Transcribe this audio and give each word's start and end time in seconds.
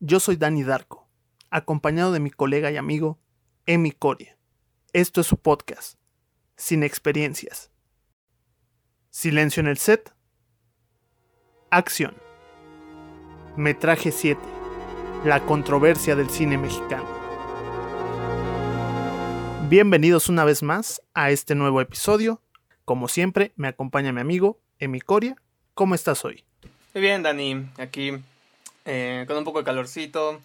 Yo 0.00 0.18
soy 0.20 0.36
Dani 0.36 0.64
Darko, 0.64 1.08
acompañado 1.50 2.12
de 2.12 2.20
mi 2.20 2.30
colega 2.30 2.70
y 2.70 2.76
amigo 2.76 3.18
Emi 3.64 3.92
Coria. 3.92 4.36
Esto 4.92 5.20
es 5.20 5.26
su 5.26 5.36
podcast, 5.38 5.98
Sin 6.56 6.82
Experiencias. 6.82 7.70
Silencio 9.10 9.60
en 9.60 9.68
el 9.68 9.78
set. 9.78 10.12
Acción. 11.70 12.14
Metraje 13.56 14.10
7. 14.10 14.40
La 15.24 15.46
controversia 15.46 16.16
del 16.16 16.28
cine 16.28 16.58
mexicano. 16.58 17.06
Bienvenidos 19.68 20.28
una 20.28 20.44
vez 20.44 20.64
más 20.64 21.00
a 21.14 21.30
este 21.30 21.54
nuevo 21.54 21.80
episodio. 21.80 22.42
Como 22.84 23.06
siempre, 23.06 23.52
me 23.54 23.68
acompaña 23.68 24.12
mi 24.12 24.20
amigo 24.20 24.60
Emi 24.80 25.00
Coria. 25.00 25.36
¿Cómo 25.72 25.94
estás 25.94 26.24
hoy? 26.24 26.44
Muy 26.92 27.00
bien, 27.00 27.22
Dani. 27.22 27.68
Aquí 27.78 28.12
eh, 28.84 29.24
con 29.26 29.36
un 29.36 29.44
poco 29.44 29.58
de 29.58 29.64
calorcito. 29.64 30.40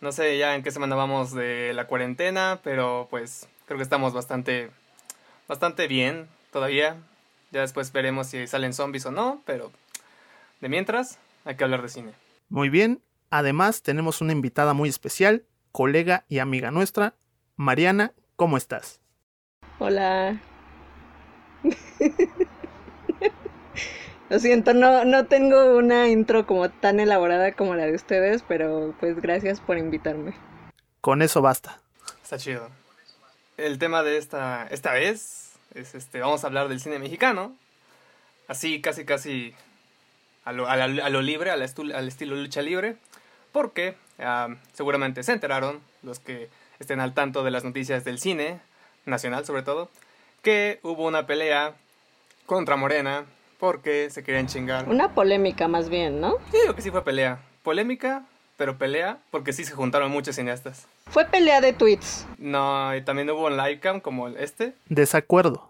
No 0.00 0.12
sé 0.12 0.38
ya 0.38 0.54
en 0.54 0.62
qué 0.62 0.70
semana 0.70 0.96
vamos 0.96 1.32
de 1.32 1.72
la 1.74 1.86
cuarentena, 1.86 2.60
pero 2.62 3.06
pues 3.10 3.48
creo 3.66 3.76
que 3.76 3.82
estamos 3.82 4.12
bastante, 4.12 4.70
bastante 5.46 5.88
bien 5.88 6.28
todavía. 6.52 6.96
Ya 7.50 7.60
después 7.60 7.92
veremos 7.92 8.28
si 8.28 8.46
salen 8.46 8.72
zombies 8.72 9.06
o 9.06 9.10
no, 9.10 9.42
pero 9.44 9.70
de 10.60 10.68
mientras 10.68 11.18
hay 11.44 11.56
que 11.56 11.64
hablar 11.64 11.82
de 11.82 11.88
cine. 11.88 12.12
Muy 12.48 12.68
bien. 12.68 13.02
Además, 13.30 13.82
tenemos 13.82 14.20
una 14.20 14.32
invitada 14.32 14.74
muy 14.74 14.88
especial, 14.88 15.44
colega 15.70 16.24
y 16.28 16.38
amiga 16.38 16.70
nuestra, 16.70 17.14
Mariana. 17.56 18.12
¿Cómo 18.36 18.56
estás? 18.56 19.00
Hola. 19.78 20.40
Lo 24.30 24.38
siento, 24.38 24.74
no, 24.74 25.04
no 25.04 25.26
tengo 25.26 25.76
una 25.76 26.08
intro 26.08 26.46
como 26.46 26.70
tan 26.70 27.00
elaborada 27.00 27.50
como 27.50 27.74
la 27.74 27.86
de 27.86 27.96
ustedes, 27.96 28.44
pero 28.46 28.94
pues 29.00 29.20
gracias 29.20 29.60
por 29.60 29.76
invitarme. 29.76 30.34
Con 31.00 31.20
eso 31.20 31.42
basta. 31.42 31.80
Está 32.22 32.38
chido. 32.38 32.70
El 33.56 33.80
tema 33.80 34.04
de 34.04 34.18
esta, 34.18 34.68
esta 34.70 34.92
vez 34.92 35.54
es 35.74 35.96
este, 35.96 36.20
vamos 36.20 36.44
a 36.44 36.46
hablar 36.46 36.68
del 36.68 36.78
cine 36.78 37.00
mexicano. 37.00 37.56
Así, 38.46 38.80
casi, 38.80 39.04
casi 39.04 39.52
a 40.44 40.52
lo, 40.52 40.68
a 40.68 40.74
a 40.74 41.10
lo 41.10 41.22
libre, 41.22 41.50
al, 41.50 41.62
al, 41.62 42.08
estilo 42.08 42.36
lucha 42.36 42.62
libre. 42.62 42.96
Porque 43.50 43.96
uh, 44.20 44.54
seguramente 44.74 45.24
se 45.24 45.32
enteraron, 45.32 45.80
los 46.04 46.20
que 46.20 46.48
estén 46.78 47.00
al 47.00 47.14
tanto 47.14 47.42
de 47.42 47.50
las 47.50 47.64
noticias 47.64 48.04
del 48.04 48.20
cine, 48.20 48.60
nacional 49.06 49.44
sobre 49.44 49.64
todo, 49.64 49.90
que 50.42 50.78
hubo 50.84 51.04
una 51.04 51.26
pelea 51.26 51.74
contra 52.46 52.76
Morena 52.76 53.24
porque 53.60 54.10
se 54.10 54.24
querían 54.24 54.46
chingar. 54.46 54.88
Una 54.88 55.14
polémica 55.14 55.68
más 55.68 55.88
bien, 55.90 56.20
¿no? 56.20 56.38
Sí, 56.50 56.58
digo 56.62 56.74
que 56.74 56.82
sí 56.82 56.90
fue 56.90 57.04
pelea. 57.04 57.38
Polémica, 57.62 58.24
pero 58.56 58.78
pelea 58.78 59.18
porque 59.30 59.52
sí 59.52 59.64
se 59.64 59.74
juntaron 59.74 60.10
muchos 60.10 60.34
cineastas. 60.34 60.86
Fue 61.10 61.26
pelea 61.26 61.60
de 61.60 61.74
tweets. 61.74 62.26
No, 62.38 62.96
y 62.96 63.02
también 63.02 63.28
hubo 63.30 63.46
un 63.46 63.56
livecam 63.56 64.00
como 64.00 64.28
este. 64.28 64.72
Desacuerdo. 64.88 65.68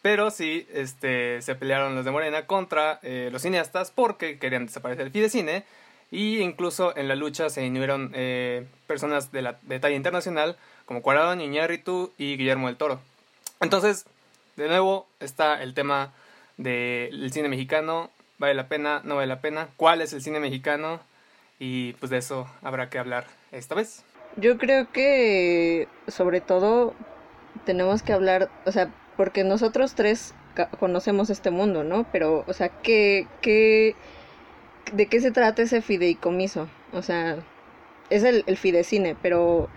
Pero 0.00 0.30
sí, 0.30 0.66
este, 0.72 1.42
se 1.42 1.54
pelearon 1.54 1.94
los 1.94 2.04
de 2.04 2.10
Morena 2.10 2.46
contra 2.46 2.98
eh, 3.02 3.28
los 3.30 3.42
cineastas 3.42 3.92
porque 3.94 4.38
querían 4.38 4.66
desaparecer 4.66 5.06
el 5.06 5.12
Fidecine. 5.12 5.64
Y 6.10 6.38
incluso 6.38 6.96
en 6.96 7.08
la 7.08 7.16
lucha 7.16 7.50
se 7.50 7.66
unieron 7.68 8.12
eh, 8.14 8.66
personas 8.86 9.30
de, 9.30 9.42
la, 9.42 9.58
de 9.62 9.78
talla 9.78 9.96
internacional 9.96 10.56
como 10.86 11.02
Cuarón, 11.02 11.42
Iñárritu 11.42 12.12
y 12.16 12.38
Guillermo 12.38 12.68
del 12.68 12.78
Toro. 12.78 12.98
Entonces, 13.60 14.06
de 14.56 14.68
nuevo 14.68 15.06
está 15.20 15.62
el 15.62 15.74
tema 15.74 16.12
del 16.58 17.32
cine 17.32 17.48
mexicano, 17.48 18.10
vale 18.38 18.54
la 18.54 18.68
pena, 18.68 19.00
no 19.04 19.16
vale 19.16 19.28
la 19.28 19.40
pena, 19.40 19.68
cuál 19.76 20.02
es 20.02 20.12
el 20.12 20.20
cine 20.20 20.40
mexicano 20.40 21.00
y 21.58 21.94
pues 21.94 22.10
de 22.10 22.18
eso 22.18 22.46
habrá 22.62 22.90
que 22.90 22.98
hablar 22.98 23.26
esta 23.52 23.74
vez. 23.74 24.04
Yo 24.36 24.58
creo 24.58 24.92
que 24.92 25.88
sobre 26.06 26.40
todo 26.40 26.94
tenemos 27.64 28.02
que 28.02 28.12
hablar, 28.12 28.50
o 28.66 28.72
sea, 28.72 28.92
porque 29.16 29.42
nosotros 29.44 29.94
tres 29.94 30.34
conocemos 30.78 31.30
este 31.30 31.50
mundo, 31.50 31.84
¿no? 31.84 32.06
Pero, 32.12 32.44
o 32.46 32.52
sea, 32.52 32.68
¿qué, 32.68 33.26
qué, 33.40 33.94
¿de 34.92 35.06
qué 35.06 35.20
se 35.20 35.30
trata 35.30 35.62
ese 35.62 35.82
fideicomiso? 35.82 36.68
O 36.92 37.02
sea, 37.02 37.36
es 38.10 38.24
el, 38.24 38.44
el 38.46 38.56
fidecine, 38.56 39.16
pero 39.20 39.68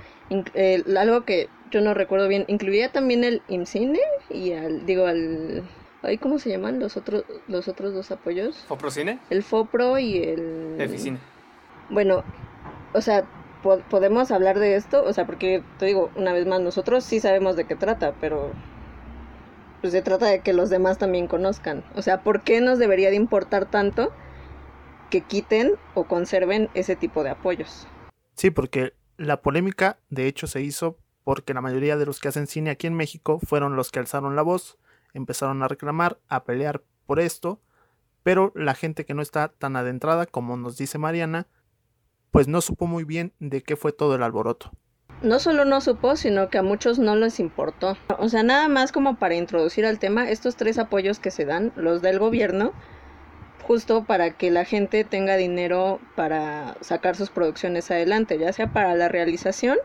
algo 0.97 1.25
que 1.25 1.49
yo 1.71 1.81
no 1.81 1.93
recuerdo 1.93 2.27
bien, 2.27 2.45
¿incluía 2.47 2.91
también 2.91 3.23
el 3.23 3.41
IMCINE? 3.47 3.99
Y 4.29 4.53
al, 4.53 4.85
digo, 4.85 5.05
al 5.05 5.63
Ay, 6.03 6.17
¿Cómo 6.17 6.39
se 6.39 6.49
llaman 6.49 6.79
los 6.79 6.97
otros, 6.97 7.23
los 7.47 7.67
otros 7.67 7.93
dos 7.93 8.09
apoyos? 8.11 8.57
¿Foprocine? 8.67 9.19
El 9.29 9.43
Fopro 9.43 9.99
y 9.99 10.23
el... 10.23 10.75
Eficine. 10.79 11.19
Bueno, 11.89 12.23
o 12.93 13.01
sea, 13.01 13.25
podemos 13.89 14.31
hablar 14.31 14.57
de 14.57 14.75
esto, 14.75 15.03
o 15.03 15.13
sea, 15.13 15.25
porque 15.25 15.63
te 15.77 15.85
digo, 15.85 16.09
una 16.15 16.33
vez 16.33 16.47
más, 16.47 16.61
nosotros 16.61 17.03
sí 17.03 17.19
sabemos 17.19 17.55
de 17.55 17.65
qué 17.65 17.75
trata, 17.75 18.15
pero 18.19 18.51
pues 19.81 19.93
se 19.93 20.01
trata 20.01 20.27
de 20.27 20.41
que 20.41 20.53
los 20.53 20.69
demás 20.69 20.97
también 20.97 21.27
conozcan. 21.27 21.83
O 21.95 22.01
sea, 22.01 22.23
¿por 22.23 22.41
qué 22.41 22.61
nos 22.61 22.79
debería 22.79 23.09
de 23.09 23.15
importar 23.15 23.69
tanto 23.69 24.11
que 25.09 25.21
quiten 25.21 25.73
o 25.93 26.05
conserven 26.05 26.69
ese 26.73 26.95
tipo 26.95 27.23
de 27.23 27.31
apoyos? 27.31 27.87
Sí, 28.35 28.49
porque 28.49 28.93
la 29.17 29.41
polémica 29.41 29.97
de 30.09 30.27
hecho 30.27 30.47
se 30.47 30.61
hizo 30.61 30.97
porque 31.23 31.53
la 31.53 31.61
mayoría 31.61 31.97
de 31.97 32.05
los 32.05 32.19
que 32.19 32.27
hacen 32.27 32.47
cine 32.47 32.71
aquí 32.71 32.87
en 32.87 32.95
México 32.95 33.39
fueron 33.45 33.75
los 33.75 33.91
que 33.91 33.99
alzaron 33.99 34.35
la 34.35 34.41
voz 34.41 34.79
empezaron 35.13 35.63
a 35.63 35.67
reclamar, 35.67 36.19
a 36.27 36.43
pelear 36.43 36.83
por 37.05 37.19
esto, 37.19 37.59
pero 38.23 38.51
la 38.55 38.73
gente 38.73 39.05
que 39.05 39.13
no 39.13 39.21
está 39.21 39.49
tan 39.49 39.75
adentrada 39.75 40.25
como 40.25 40.57
nos 40.57 40.77
dice 40.77 40.97
Mariana, 40.97 41.47
pues 42.31 42.47
no 42.47 42.61
supo 42.61 42.87
muy 42.87 43.03
bien 43.03 43.33
de 43.39 43.61
qué 43.61 43.75
fue 43.75 43.91
todo 43.91 44.15
el 44.15 44.23
alboroto. 44.23 44.71
No 45.21 45.39
solo 45.39 45.65
no 45.65 45.81
supo, 45.81 46.15
sino 46.15 46.49
que 46.49 46.57
a 46.57 46.63
muchos 46.63 46.97
no 46.97 47.15
les 47.15 47.39
importó. 47.39 47.95
O 48.17 48.27
sea, 48.29 48.41
nada 48.41 48.67
más 48.67 48.91
como 48.91 49.17
para 49.17 49.35
introducir 49.35 49.85
al 49.85 49.99
tema, 49.99 50.29
estos 50.29 50.55
tres 50.55 50.79
apoyos 50.79 51.19
que 51.19 51.29
se 51.29 51.45
dan, 51.45 51.71
los 51.75 52.01
del 52.01 52.17
gobierno, 52.17 52.73
justo 53.61 54.03
para 54.03 54.31
que 54.31 54.49
la 54.49 54.65
gente 54.65 55.03
tenga 55.03 55.37
dinero 55.37 55.99
para 56.15 56.75
sacar 56.81 57.15
sus 57.15 57.29
producciones 57.29 57.91
adelante, 57.91 58.39
ya 58.39 58.51
sea 58.51 58.73
para 58.73 58.95
la 58.95 59.09
realización 59.09 59.77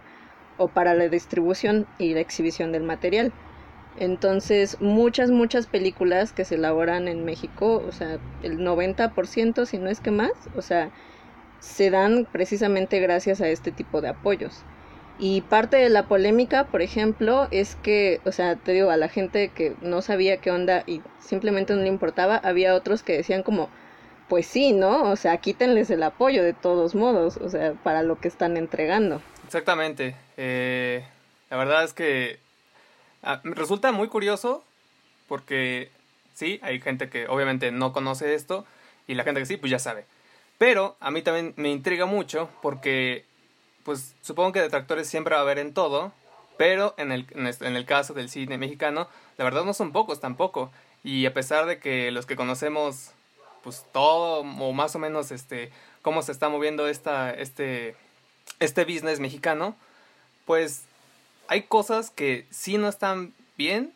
o 0.56 0.68
para 0.68 0.94
la 0.94 1.08
distribución 1.08 1.86
y 1.98 2.14
la 2.14 2.20
exhibición 2.20 2.72
del 2.72 2.84
material. 2.84 3.32
Entonces, 3.98 4.78
muchas, 4.80 5.30
muchas 5.30 5.66
películas 5.66 6.32
que 6.32 6.44
se 6.44 6.56
elaboran 6.56 7.08
en 7.08 7.24
México, 7.24 7.82
o 7.86 7.92
sea, 7.92 8.18
el 8.42 8.58
90%, 8.58 9.64
si 9.64 9.78
no 9.78 9.88
es 9.88 10.00
que 10.00 10.10
más, 10.10 10.32
o 10.54 10.62
sea, 10.62 10.90
se 11.60 11.90
dan 11.90 12.26
precisamente 12.30 13.00
gracias 13.00 13.40
a 13.40 13.48
este 13.48 13.72
tipo 13.72 14.00
de 14.00 14.08
apoyos. 14.08 14.62
Y 15.18 15.40
parte 15.40 15.78
de 15.78 15.88
la 15.88 16.06
polémica, 16.08 16.64
por 16.64 16.82
ejemplo, 16.82 17.48
es 17.50 17.74
que, 17.76 18.20
o 18.26 18.32
sea, 18.32 18.56
te 18.56 18.72
digo, 18.72 18.90
a 18.90 18.98
la 18.98 19.08
gente 19.08 19.48
que 19.48 19.74
no 19.80 20.02
sabía 20.02 20.36
qué 20.38 20.50
onda 20.50 20.84
y 20.86 21.00
simplemente 21.20 21.74
no 21.74 21.80
le 21.80 21.88
importaba, 21.88 22.36
había 22.36 22.74
otros 22.74 23.02
que 23.02 23.16
decían 23.16 23.42
como, 23.42 23.70
pues 24.28 24.46
sí, 24.46 24.72
¿no? 24.72 25.10
O 25.10 25.16
sea, 25.16 25.38
quítenles 25.38 25.88
el 25.88 26.02
apoyo 26.02 26.42
de 26.42 26.52
todos 26.52 26.94
modos, 26.94 27.38
o 27.38 27.48
sea, 27.48 27.72
para 27.82 28.02
lo 28.02 28.20
que 28.20 28.28
están 28.28 28.58
entregando. 28.58 29.22
Exactamente. 29.46 30.14
Eh, 30.36 31.02
la 31.48 31.56
verdad 31.56 31.84
es 31.84 31.94
que 31.94 32.38
Ah, 33.28 33.40
resulta 33.42 33.90
muy 33.90 34.06
curioso 34.06 34.62
porque 35.26 35.90
sí, 36.32 36.60
hay 36.62 36.80
gente 36.80 37.08
que 37.10 37.26
obviamente 37.26 37.72
no 37.72 37.92
conoce 37.92 38.36
esto 38.36 38.64
y 39.08 39.14
la 39.14 39.24
gente 39.24 39.40
que 39.40 39.46
sí, 39.46 39.56
pues 39.56 39.68
ya 39.68 39.80
sabe. 39.80 40.06
Pero 40.58 40.96
a 41.00 41.10
mí 41.10 41.22
también 41.22 41.52
me 41.56 41.70
intriga 41.70 42.06
mucho 42.06 42.48
porque, 42.62 43.24
pues 43.82 44.14
supongo 44.20 44.52
que 44.52 44.60
detractores 44.60 45.08
siempre 45.08 45.34
va 45.34 45.40
a 45.40 45.42
haber 45.42 45.58
en 45.58 45.74
todo, 45.74 46.12
pero 46.56 46.94
en 46.98 47.10
el, 47.10 47.26
en 47.34 47.76
el 47.76 47.84
caso 47.84 48.14
del 48.14 48.30
cine 48.30 48.58
mexicano, 48.58 49.08
la 49.38 49.44
verdad 49.44 49.64
no 49.64 49.74
son 49.74 49.90
pocos 49.90 50.20
tampoco. 50.20 50.70
Y 51.02 51.26
a 51.26 51.34
pesar 51.34 51.66
de 51.66 51.80
que 51.80 52.12
los 52.12 52.26
que 52.26 52.36
conocemos, 52.36 53.10
pues 53.64 53.84
todo 53.92 54.42
o 54.42 54.72
más 54.72 54.94
o 54.94 55.00
menos 55.00 55.32
este, 55.32 55.72
cómo 56.00 56.22
se 56.22 56.30
está 56.30 56.48
moviendo 56.48 56.86
esta, 56.86 57.34
este, 57.34 57.96
este 58.60 58.84
business 58.84 59.18
mexicano, 59.18 59.74
pues 60.44 60.84
hay 61.48 61.62
cosas 61.62 62.10
que 62.10 62.46
sí 62.50 62.78
no 62.78 62.88
están 62.88 63.32
bien. 63.56 63.92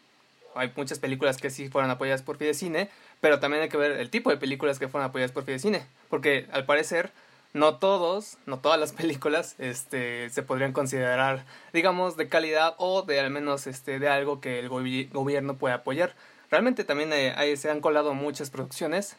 Hay 0.55 0.73
muchas 0.77 0.99
películas 0.99 1.37
que 1.39 1.51
sí 1.51 1.69
fueron 1.69 1.91
apoyadas 1.91 2.23
por 2.23 2.37
Fidecine, 2.37 2.91
pero 3.21 3.39
también 3.39 3.63
hay 3.63 3.69
que 3.69 3.77
ver 3.77 3.93
el 3.93 4.11
tipo 4.11 4.31
de 4.31 4.37
películas 4.37 4.79
que 4.79 4.89
fueron 4.89 5.09
apoyadas 5.09 5.33
por 5.33 5.45
Fidecine, 5.45 5.87
porque 6.09 6.49
al 6.53 6.65
parecer 6.65 7.13
no 7.53 7.77
todos, 7.77 8.37
no 8.47 8.59
todas 8.59 8.79
las 8.79 8.93
películas 9.01 9.55
este, 9.59 10.31
se 10.31 10.43
podrían 10.43 10.73
considerar, 10.73 11.45
digamos, 11.73 12.17
de 12.17 12.29
calidad 12.29 12.75
o 12.79 13.03
de 13.03 13.21
al 13.21 13.31
menos 13.31 13.67
este, 13.67 13.99
de 13.99 14.09
algo 14.09 14.41
que 14.41 14.59
el 14.59 14.69
gobierno 14.69 15.57
puede 15.57 15.75
apoyar. 15.75 16.15
Realmente 16.51 16.83
también 16.83 17.13
eh, 17.13 17.57
se 17.57 17.71
han 17.71 17.81
colado 17.81 18.13
muchas 18.15 18.51
producciones 18.51 19.17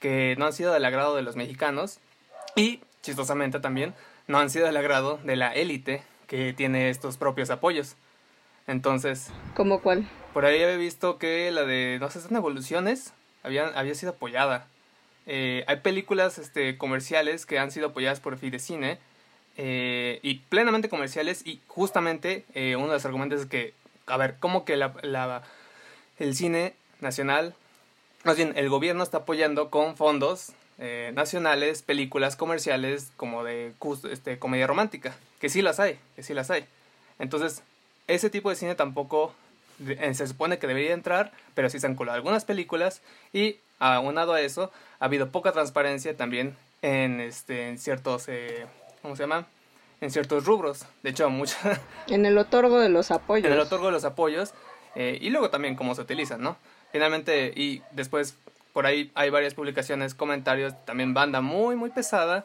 que 0.00 0.34
no 0.38 0.46
han 0.46 0.52
sido 0.52 0.72
del 0.72 0.84
agrado 0.84 1.14
de 1.14 1.22
los 1.22 1.36
mexicanos 1.36 1.98
y, 2.56 2.80
chistosamente 3.02 3.60
también, 3.60 3.94
no 4.26 4.38
han 4.38 4.50
sido 4.50 4.66
del 4.66 4.76
agrado 4.76 5.20
de 5.22 5.36
la 5.36 5.54
élite 5.54 6.02
que 6.34 6.52
tiene 6.52 6.90
estos 6.90 7.16
propios 7.16 7.50
apoyos. 7.50 7.94
Entonces. 8.66 9.30
¿Cómo 9.54 9.80
cuál? 9.80 10.08
Por 10.32 10.44
ahí 10.44 10.60
había 10.60 10.76
visto 10.76 11.16
que 11.16 11.52
la 11.52 11.62
de 11.62 11.98
No 12.00 12.10
sé, 12.10 12.20
son 12.20 12.34
evoluciones 12.34 13.12
había, 13.44 13.68
había 13.68 13.94
sido 13.94 14.12
apoyada. 14.12 14.66
Eh, 15.26 15.64
hay 15.68 15.76
películas 15.76 16.38
este, 16.38 16.76
comerciales 16.76 17.46
que 17.46 17.60
han 17.60 17.70
sido 17.70 17.88
apoyadas 17.88 18.18
por 18.18 18.36
Fidecine 18.36 18.98
eh, 19.56 20.18
y 20.22 20.40
plenamente 20.48 20.88
comerciales 20.88 21.46
y 21.46 21.60
justamente 21.68 22.44
eh, 22.54 22.74
uno 22.74 22.88
de 22.88 22.94
los 22.94 23.04
argumentos 23.04 23.42
es 23.42 23.46
que, 23.46 23.72
a 24.06 24.16
ver, 24.16 24.36
¿cómo 24.40 24.64
que 24.64 24.76
la, 24.76 24.92
la, 25.02 25.42
el 26.18 26.34
cine 26.34 26.74
nacional, 27.00 27.54
más 28.24 28.36
bien 28.36 28.54
el 28.56 28.68
gobierno 28.68 29.04
está 29.04 29.18
apoyando 29.18 29.70
con 29.70 29.96
fondos 29.96 30.52
eh, 30.78 31.12
nacionales 31.14 31.82
películas 31.82 32.36
comerciales 32.36 33.12
como 33.16 33.44
de 33.44 33.72
este, 34.10 34.38
comedia 34.38 34.66
romántica? 34.66 35.14
Que 35.40 35.48
sí 35.48 35.62
las 35.62 35.80
hay, 35.80 35.98
que 36.16 36.22
sí 36.22 36.34
las 36.34 36.50
hay. 36.50 36.66
Entonces, 37.18 37.62
ese 38.06 38.30
tipo 38.30 38.50
de 38.50 38.56
cine 38.56 38.74
tampoco 38.74 39.34
se 39.78 40.26
supone 40.26 40.58
que 40.58 40.66
debería 40.66 40.92
entrar, 40.92 41.32
pero 41.54 41.68
sí 41.68 41.80
se 41.80 41.86
han 41.86 41.96
colado 41.96 42.16
algunas 42.16 42.44
películas 42.44 43.02
y 43.32 43.56
aunado 43.78 44.32
a 44.32 44.40
eso, 44.40 44.70
ha 45.00 45.06
habido 45.06 45.30
poca 45.30 45.52
transparencia 45.52 46.16
también 46.16 46.56
en, 46.82 47.20
este, 47.20 47.68
en 47.68 47.78
ciertos, 47.78 48.28
eh, 48.28 48.66
¿cómo 49.02 49.16
se 49.16 49.22
llama? 49.22 49.46
En 50.00 50.10
ciertos 50.10 50.44
rubros. 50.44 50.86
De 51.02 51.10
hecho, 51.10 51.28
mucha... 51.30 51.80
En 52.08 52.26
el 52.26 52.36
otorgo 52.36 52.78
de 52.78 52.88
los 52.88 53.10
apoyos. 53.10 53.46
En 53.46 53.52
el 53.52 53.60
otorgo 53.60 53.86
de 53.86 53.92
los 53.92 54.04
apoyos. 54.04 54.52
Eh, 54.94 55.18
y 55.20 55.30
luego 55.30 55.50
también 55.50 55.76
cómo 55.76 55.94
se 55.94 56.02
utilizan, 56.02 56.40
¿no? 56.40 56.56
Finalmente, 56.92 57.52
y 57.56 57.82
después 57.90 58.36
por 58.74 58.86
ahí 58.86 59.10
hay 59.14 59.30
varias 59.30 59.54
publicaciones, 59.54 60.14
comentarios, 60.14 60.74
también 60.84 61.14
banda 61.14 61.40
muy, 61.40 61.76
muy 61.76 61.90
pesada 61.90 62.44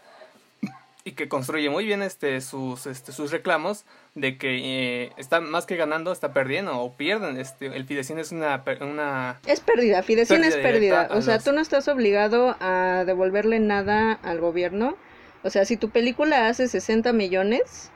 y 1.03 1.13
que 1.13 1.27
construye 1.27 1.71
muy 1.71 1.85
bien 1.85 2.03
este, 2.03 2.39
sus, 2.39 2.85
este, 2.85 3.11
sus 3.11 3.31
reclamos 3.31 3.83
de 4.13 4.37
que 4.37 4.59
eh, 5.05 5.11
está 5.17 5.41
más 5.41 5.65
que 5.65 5.75
ganando, 5.75 6.11
está 6.11 6.31
perdiendo 6.31 6.79
o 6.79 6.93
pierden. 6.93 7.37
Este, 7.37 7.65
el 7.65 7.85
Fidecine 7.85 8.21
es 8.21 8.31
una, 8.31 8.63
una... 8.81 9.39
Es 9.47 9.59
pérdida, 9.59 10.03
Fidecine 10.03 10.47
es 10.47 10.57
pérdida. 10.57 11.07
O 11.11 11.21
sea, 11.23 11.39
tú 11.39 11.51
no 11.51 11.61
estás 11.61 11.87
obligado 11.87 12.55
a 12.59 13.05
devolverle 13.07 13.59
nada 13.59 14.13
al 14.13 14.39
gobierno. 14.39 14.97
O 15.41 15.49
sea, 15.49 15.65
si 15.65 15.77
tu 15.77 15.89
película 15.89 16.47
hace 16.47 16.67
60 16.67 17.11
millones 17.11 17.89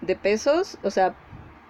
de 0.00 0.16
pesos, 0.16 0.78
o 0.82 0.90
sea, 0.90 1.14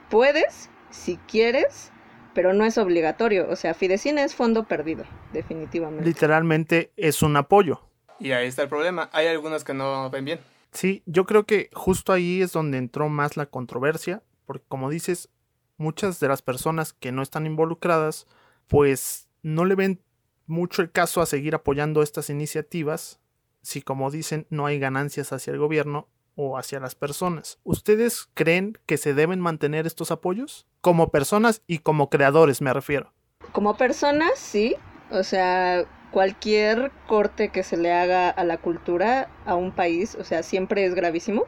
puedes, 0.09 0.71
si 0.91 1.17
quieres, 1.27 1.91
pero 2.37 2.53
no 2.53 2.67
es 2.67 2.77
obligatorio. 2.77 3.49
O 3.49 3.57
sea, 3.57 3.73
Fidecine 3.73 4.23
es 4.23 4.35
fondo 4.35 4.65
perdido, 4.65 5.05
definitivamente. 5.33 6.05
Literalmente 6.05 6.93
es 6.97 7.23
un 7.23 7.35
apoyo. 7.35 7.81
Y 8.21 8.33
ahí 8.33 8.47
está 8.47 8.63
el 8.63 8.69
problema. 8.69 9.09
Hay 9.13 9.27
algunos 9.27 9.65
que 9.65 9.73
no 9.73 10.11
ven 10.11 10.27
bien. 10.27 10.41
Sí, 10.71 11.03
yo 11.07 11.25
creo 11.25 11.47
que 11.47 11.71
justo 11.73 12.13
ahí 12.13 12.43
es 12.43 12.53
donde 12.53 12.77
entró 12.77 13.09
más 13.09 13.39
la 13.39 13.47
controversia, 13.47 14.23
porque 14.45 14.67
como 14.69 14.91
dices, 14.91 15.31
muchas 15.79 16.21
de 16.21 16.29
las 16.29 16.43
personas 16.43 16.93
que 16.93 17.11
no 17.11 17.23
están 17.23 17.47
involucradas, 17.47 18.27
pues 18.67 19.31
no 19.43 19.65
le 19.65 19.75
ven 19.75 20.03
mucho 20.45 20.83
el 20.83 20.93
caso 20.93 21.23
a 21.23 21.27
seguir 21.27 21.55
apoyando 21.55 22.03
estas 22.03 22.29
iniciativas 22.29 23.19
si 23.63 23.83
como 23.83 24.13
dicen 24.13 24.47
no 24.49 24.67
hay 24.67 24.79
ganancias 24.79 25.33
hacia 25.33 25.53
el 25.53 25.59
gobierno 25.59 26.09
o 26.37 26.57
hacia 26.59 26.79
las 26.79 26.95
personas. 26.95 27.59
¿Ustedes 27.65 28.29
creen 28.35 28.79
que 28.87 28.99
se 28.99 29.15
deben 29.15 29.41
mantener 29.41 29.87
estos 29.87 30.11
apoyos? 30.11 30.67
Como 30.81 31.11
personas 31.11 31.63
y 31.67 31.79
como 31.79 32.09
creadores 32.11 32.61
me 32.61 32.73
refiero. 32.73 33.13
Como 33.53 33.77
personas, 33.77 34.39
sí. 34.39 34.77
O 35.11 35.23
sea, 35.23 35.85
cualquier 36.11 36.93
corte 37.07 37.49
que 37.49 37.63
se 37.63 37.77
le 37.77 37.93
haga 37.93 38.31
a 38.31 38.45
la 38.45 38.59
cultura, 38.59 39.29
a 39.45 39.55
un 39.55 39.73
país, 39.73 40.15
o 40.15 40.25
sea, 40.25 40.43
siempre 40.43 40.85
es 40.85 40.95
gravísimo. 40.95 41.45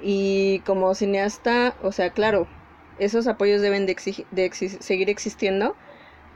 Y 0.00 0.60
como 0.60 0.94
cineasta, 0.94 1.74
o 1.82 1.92
sea, 1.92 2.10
claro, 2.10 2.46
esos 2.98 3.26
apoyos 3.26 3.60
deben 3.60 3.86
de, 3.86 3.96
seguir 4.80 5.10
existiendo, 5.10 5.74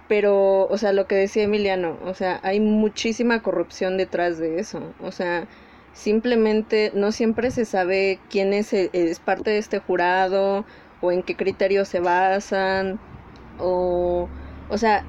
pero, 0.09 0.67
o 0.67 0.79
sea, 0.79 0.93
lo 0.93 1.07
que 1.07 1.15
decía 1.15 1.45
Emiliano, 1.45 1.99
o 2.05 2.15
sea, 2.15 2.41
hay 2.43 2.61
muchísima 2.61 3.43
corrupción 3.43 3.97
detrás 3.97 4.39
de 4.39 4.59
eso. 4.59 4.95
O 5.01 5.13
sea, 5.13 5.47
simplemente 5.93 6.93
no 6.94 7.12
siempre 7.12 7.50
se 7.50 7.65
sabe 7.65 8.19
quién 8.31 8.53
es, 8.53 8.73
es 8.73 9.21
parte 9.21 9.50
de 9.50 9.59
este 9.59 9.79
jurado 9.79 10.65
o 11.00 11.12
en 11.12 11.23
qué 11.23 11.37
criterios 11.37 11.89
se 11.89 12.00
basan 12.00 12.99
o, 13.59 14.29
o 14.69 14.79
sea, 14.79 15.05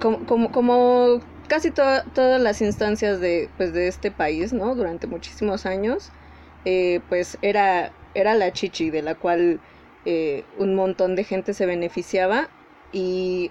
como, 0.00 0.50
como, 0.52 1.20
casi 1.48 1.70
todas 1.70 2.40
las 2.40 2.60
instancias 2.60 3.20
de, 3.20 3.48
pues, 3.56 3.72
de 3.72 3.88
este 3.88 4.10
país, 4.10 4.52
¿no? 4.52 4.74
Durante 4.74 5.06
muchísimos 5.06 5.66
años, 5.66 6.10
eh, 6.64 7.00
pues 7.08 7.38
era, 7.42 7.92
era 8.14 8.34
la 8.34 8.52
chichi 8.52 8.90
de 8.90 9.02
la 9.02 9.14
cual 9.14 9.60
eh, 10.04 10.44
un 10.58 10.74
montón 10.74 11.16
de 11.16 11.24
gente 11.24 11.54
se 11.54 11.66
beneficiaba 11.66 12.48
y, 12.92 13.50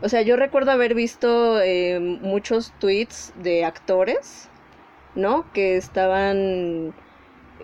o 0.00 0.08
sea, 0.08 0.22
yo 0.22 0.36
recuerdo 0.36 0.70
haber 0.70 0.94
visto 0.94 1.60
eh, 1.60 2.00
muchos 2.00 2.72
tweets 2.78 3.32
de 3.36 3.64
actores, 3.64 4.48
¿no? 5.14 5.44
Que 5.52 5.76
estaban 5.76 6.94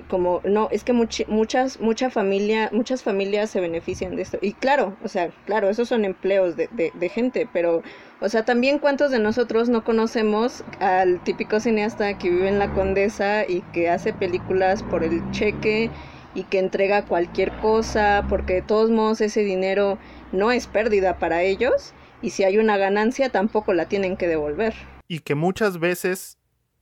como 0.09 0.41
no 0.45 0.69
es 0.71 0.85
que 0.85 0.93
muchas 0.93 1.81
mucha 1.81 2.11
familia 2.11 2.71
muchas 2.73 3.03
familias 3.03 3.51
se 3.51 3.61
benefician 3.61 4.17
de 4.17 4.23
esto 4.23 4.39
y 4.41 4.53
claro 4.53 4.97
o 5.03 5.09
sea 5.09 5.31
claro 5.45 5.69
esos 5.69 5.89
son 5.89 6.05
empleos 6.05 6.57
de, 6.57 6.69
de, 6.73 7.09
gente 7.09 7.49
pero 7.53 7.83
o 8.21 8.29
sea 8.29 8.45
también 8.45 8.79
cuántos 8.79 9.11
de 9.11 9.19
nosotros 9.19 9.69
no 9.69 9.85
conocemos 9.85 10.65
al 10.81 11.23
típico 11.25 11.61
cineasta 11.61 12.17
que 12.17 12.31
vive 12.31 12.49
en 12.49 12.59
la 12.59 12.73
Condesa 12.73 13.45
y 13.47 13.63
que 13.73 13.91
hace 13.91 14.13
películas 14.13 14.83
por 14.83 15.03
el 15.03 15.29
cheque 15.31 15.91
y 16.35 16.45
que 16.45 16.59
entrega 16.59 17.05
cualquier 17.05 17.53
cosa 17.59 18.25
porque 18.29 18.55
de 18.55 18.63
todos 18.63 18.91
modos 18.91 19.21
ese 19.21 19.43
dinero 19.43 19.99
no 20.33 20.53
es 20.53 20.67
pérdida 20.67 21.19
para 21.19 21.43
ellos 21.43 21.93
y 22.23 22.31
si 22.31 22.45
hay 22.45 22.59
una 22.59 22.77
ganancia 22.77 23.31
tampoco 23.31 23.75
la 23.75 23.87
tienen 23.87 24.17
que 24.17 24.29
devolver 24.29 24.75
y 25.09 25.21
que 25.21 25.35
muchas 25.35 25.79
veces 25.79 26.38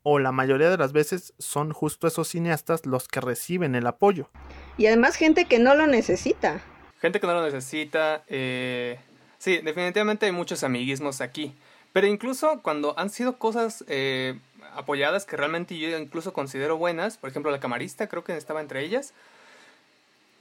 o 0.08 0.20
la 0.20 0.30
mayoría 0.30 0.70
de 0.70 0.76
las 0.76 0.92
veces 0.92 1.34
son 1.40 1.72
justo 1.72 2.06
esos 2.06 2.28
cineastas 2.28 2.86
los 2.86 3.08
que 3.08 3.20
reciben 3.20 3.74
el 3.74 3.88
apoyo. 3.88 4.30
Y 4.78 4.86
además 4.86 5.16
gente 5.16 5.46
que 5.46 5.58
no 5.58 5.74
lo 5.74 5.88
necesita. 5.88 6.60
Gente 7.00 7.18
que 7.18 7.26
no 7.26 7.34
lo 7.34 7.42
necesita. 7.42 8.22
Eh, 8.28 9.00
sí, 9.38 9.58
definitivamente 9.58 10.26
hay 10.26 10.30
muchos 10.30 10.62
amiguismos 10.62 11.20
aquí. 11.20 11.56
Pero 11.92 12.06
incluso 12.06 12.60
cuando 12.62 12.96
han 12.96 13.10
sido 13.10 13.36
cosas 13.38 13.84
eh, 13.88 14.38
apoyadas 14.76 15.24
que 15.24 15.36
realmente 15.36 15.76
yo 15.76 15.98
incluso 15.98 16.32
considero 16.32 16.76
buenas, 16.76 17.18
por 17.18 17.28
ejemplo 17.28 17.50
la 17.50 17.58
camarista 17.58 18.06
creo 18.06 18.22
que 18.22 18.36
estaba 18.36 18.60
entre 18.60 18.84
ellas, 18.84 19.12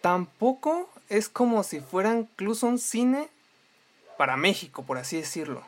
tampoco 0.01 0.91
es 1.09 1.27
como 1.27 1.63
si 1.63 1.79
fuera 1.79 2.13
incluso 2.13 2.67
un 2.67 2.77
cine 2.77 3.29
para 4.15 4.37
México, 4.37 4.83
por 4.85 4.99
así 4.99 5.17
decirlo. 5.17 5.63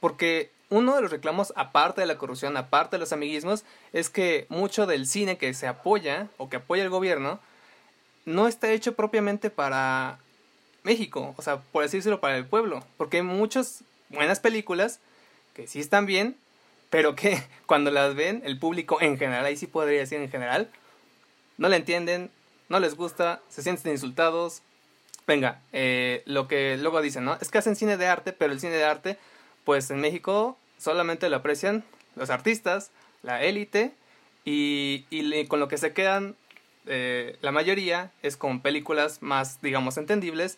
Porque 0.00 0.50
uno 0.68 0.96
de 0.96 1.02
los 1.02 1.10
reclamos, 1.10 1.52
aparte 1.56 2.00
de 2.00 2.06
la 2.06 2.18
corrupción, 2.18 2.56
aparte 2.56 2.96
de 2.96 3.00
los 3.00 3.12
amiguismos, 3.12 3.64
es 3.92 4.10
que 4.10 4.46
mucho 4.48 4.86
del 4.86 5.06
cine 5.06 5.38
que 5.38 5.54
se 5.54 5.66
apoya 5.66 6.28
o 6.38 6.48
que 6.48 6.56
apoya 6.56 6.82
el 6.82 6.90
gobierno 6.90 7.40
no 8.24 8.48
está 8.48 8.70
hecho 8.72 8.94
propiamente 8.94 9.50
para 9.50 10.18
México, 10.82 11.34
o 11.36 11.42
sea, 11.42 11.58
por 11.58 11.84
así 11.84 11.98
decirlo, 11.98 12.20
para 12.20 12.36
el 12.36 12.46
pueblo, 12.46 12.84
porque 12.96 13.18
hay 13.18 13.22
muchas 13.22 13.84
buenas 14.08 14.40
películas 14.40 15.00
que 15.54 15.66
sí 15.66 15.80
están 15.80 16.06
bien, 16.06 16.36
pero 16.90 17.14
que 17.14 17.42
cuando 17.66 17.90
las 17.90 18.14
ven 18.14 18.42
el 18.44 18.58
público 18.58 19.00
en 19.00 19.18
general, 19.18 19.44
ahí 19.44 19.56
sí 19.56 19.66
podría 19.66 20.00
decir 20.00 20.20
en 20.20 20.30
general, 20.30 20.70
no 21.58 21.68
la 21.68 21.76
entienden, 21.76 22.30
no 22.68 22.80
les 22.80 22.96
gusta, 22.96 23.40
se 23.48 23.62
sienten 23.62 23.92
insultados. 23.92 24.62
Venga, 25.26 25.62
eh, 25.72 26.22
lo 26.26 26.46
que 26.46 26.76
luego 26.76 27.00
dicen, 27.00 27.24
¿no? 27.24 27.36
Es 27.40 27.50
que 27.50 27.58
hacen 27.58 27.76
cine 27.76 27.96
de 27.96 28.06
arte, 28.06 28.32
pero 28.32 28.52
el 28.52 28.60
cine 28.60 28.74
de 28.74 28.84
arte 28.84 29.18
pues 29.66 29.90
en 29.90 30.00
México 30.00 30.56
solamente 30.78 31.28
lo 31.28 31.36
aprecian 31.36 31.84
los 32.14 32.30
artistas, 32.30 32.92
la 33.22 33.42
élite, 33.42 33.92
y, 34.44 35.44
con 35.48 35.58
lo 35.58 35.66
que 35.66 35.76
se 35.76 35.92
quedan 35.92 36.36
eh, 36.86 37.36
la 37.42 37.50
mayoría 37.50 38.12
es 38.22 38.36
con 38.36 38.60
películas 38.60 39.20
más, 39.20 39.60
digamos, 39.60 39.98
entendibles, 39.98 40.56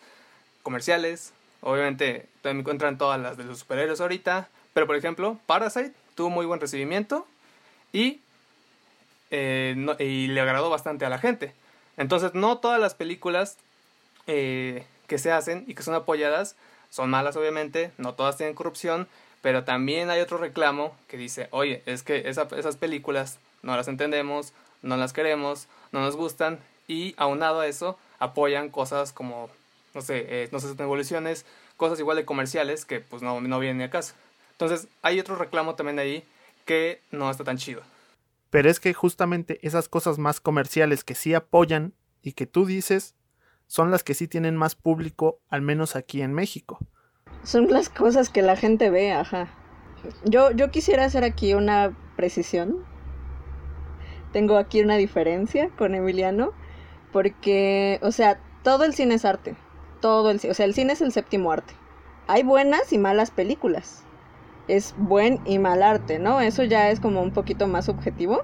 comerciales. 0.62 1.33
Obviamente 1.62 2.27
también 2.43 2.61
encuentran 2.61 2.99
todas 2.99 3.19
las 3.19 3.38
de 3.38 3.45
los 3.45 3.61
superhéroes 3.61 4.03
ahorita, 4.03 4.50
pero 4.75 4.87
por 4.87 4.95
ejemplo, 4.95 5.38
Parasite 5.47 5.95
tuvo 6.15 6.29
muy 6.29 6.45
buen 6.45 6.61
recibimiento 6.61 7.27
y, 7.95 8.21
eh, 9.31 9.75
y 10.00 10.27
le 10.27 10.41
agradó 10.43 10.69
bastante 10.69 11.07
a 11.07 11.09
la 11.09 11.19
gente. 11.19 11.55
Entonces, 11.97 12.35
no 12.35 12.59
todas 12.59 12.79
las 12.79 12.95
películas 12.95 13.57
eh, 14.27 14.85
que 15.07 15.17
se 15.17 15.33
hacen 15.33 15.65
y 15.67 15.75
que 15.75 15.83
son 15.83 15.95
apoyadas 15.95 16.57
son 16.90 17.11
malas 17.11 17.37
obviamente, 17.37 17.92
no 17.99 18.14
todas 18.14 18.37
tienen 18.37 18.54
corrupción, 18.54 19.09
pero 19.42 19.64
también 19.64 20.11
hay 20.11 20.21
otro 20.21 20.38
reclamo 20.38 20.97
que 21.07 21.16
dice, 21.16 21.49
oye, 21.50 21.83
es 21.87 22.02
que 22.02 22.28
esas 22.28 22.76
películas 22.76 23.38
no 23.62 23.76
las 23.76 23.88
entendemos, 23.88 24.52
no 24.83 24.97
las 24.97 25.12
queremos, 25.12 25.68
no 25.92 26.00
nos 26.00 26.16
gustan 26.16 26.59
y 26.87 27.14
aunado 27.16 27.61
a 27.61 27.66
eso 27.66 27.99
apoyan 28.18 28.71
cosas 28.71 29.12
como, 29.12 29.49
no 29.95 30.00
sé, 30.00 30.26
eh, 30.28 30.49
no 30.50 30.61
sé, 30.61 30.68
evoluciones, 30.78 31.45
cosas 31.76 32.00
igual 32.00 32.16
de 32.16 32.25
comerciales 32.25 32.85
que 32.85 33.00
pues 33.00 33.23
no, 33.23 33.40
no 33.40 33.59
vienen 33.59 33.83
a 33.83 33.90
casa. 33.90 34.14
Entonces 34.52 34.88
hay 35.02 35.21
otro 35.21 35.37
reclamo 35.37 35.75
también 35.75 35.99
ahí 35.99 36.25
que 36.64 37.00
no 37.11 37.30
está 37.30 37.45
tan 37.45 37.59
chido. 37.59 37.83
Pero 38.50 38.71
es 38.71 38.80
que 38.80 38.95
justamente 38.95 39.59
esas 39.62 39.88
cosas 39.88 40.18
más 40.18 40.40
comerciales 40.40 41.04
que 41.04 41.14
sí 41.14 41.35
apoyan 41.35 41.92
y 42.23 42.33
que 42.33 42.47
tú 42.47 42.66
dices 42.66 43.14
son 43.69 43.91
las 43.91 44.03
que 44.03 44.15
sí 44.15 44.27
tienen 44.27 44.57
más 44.57 44.75
público, 44.75 45.39
al 45.49 45.63
menos 45.63 45.95
aquí 45.95 46.23
en 46.23 46.33
México. 46.33 46.79
Son 47.45 47.71
las 47.71 47.89
cosas 47.89 48.31
que 48.31 48.43
la 48.43 48.57
gente 48.57 48.91
ve, 48.91 49.13
ajá. 49.13 49.49
Yo, 50.25 50.51
yo 50.51 50.71
quisiera 50.71 51.05
hacer 51.05 51.23
aquí 51.23 51.55
una 51.55 51.97
precisión. 52.17 52.85
tengo 54.33 54.57
aquí 54.57 54.83
una 54.83 54.97
diferencia 54.97 55.71
con 55.79 55.95
Emiliano, 55.95 56.53
porque, 57.13 57.99
o 58.03 58.11
sea, 58.11 58.41
todo 58.63 58.85
el 58.85 58.95
cine 58.95 59.15
es 59.15 59.25
arte, 59.25 59.57
todo 60.01 60.31
el, 60.31 60.41
o 60.51 60.55
sea, 60.55 60.67
el 60.67 60.75
cine 60.75 60.95
es 60.95 61.01
el 61.01 61.13
séptimo 61.13 61.53
arte. 61.53 61.75
Hay 62.27 62.43
buenas 62.43 62.93
y 62.93 62.99
malas 62.99 63.31
películas. 63.31 64.05
Es 64.67 64.95
buen 64.99 65.41
y 65.47 65.59
mal 65.59 65.83
arte, 65.83 66.19
¿no? 66.19 66.41
Eso 66.43 66.63
ya 66.63 66.91
es 66.91 67.01
como 67.01 67.23
un 67.23 67.33
poquito 67.33 67.67
más 67.69 67.89
objetivo. 67.89 68.43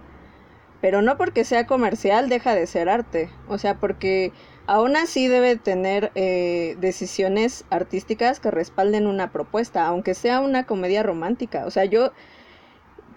Pero 0.80 1.02
no 1.02 1.18
porque 1.18 1.44
sea 1.44 1.66
comercial 1.66 2.30
deja 2.30 2.54
de 2.54 2.66
ser 2.66 2.88
arte. 2.88 3.28
O 3.46 3.58
sea, 3.58 3.78
porque 3.78 4.32
aún 4.66 4.96
así 4.96 5.28
debe 5.28 5.56
tener 5.56 6.10
eh, 6.14 6.76
decisiones 6.80 7.64
artísticas 7.70 8.40
que 8.40 8.50
respalden 8.50 9.06
una 9.06 9.30
propuesta, 9.32 9.86
aunque 9.86 10.14
sea 10.14 10.40
una 10.40 10.64
comedia 10.64 11.02
romántica. 11.02 11.66
O 11.66 11.70
sea, 11.70 11.84
yo 11.84 12.12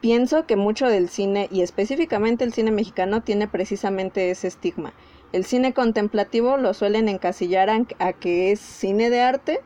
pienso 0.02 0.46
que 0.46 0.56
mucho 0.56 0.88
del 0.88 1.10
cine, 1.10 1.48
y 1.52 1.62
específicamente 1.62 2.44
el 2.44 2.54
cine 2.54 2.72
mexicano, 2.72 3.22
tiene 3.22 3.48
precisamente 3.48 4.32
ese 4.32 4.48
estigma. 4.48 4.94
El 5.34 5.46
cine 5.46 5.74
contemplativo 5.74 6.58
lo 6.58 6.74
suelen 6.74 7.10
encasillar 7.10 7.70
a, 7.70 8.14
que 8.14 8.52
es 8.52 8.60
cine 8.60 9.10
de 9.10 9.22
arte, 9.22 9.60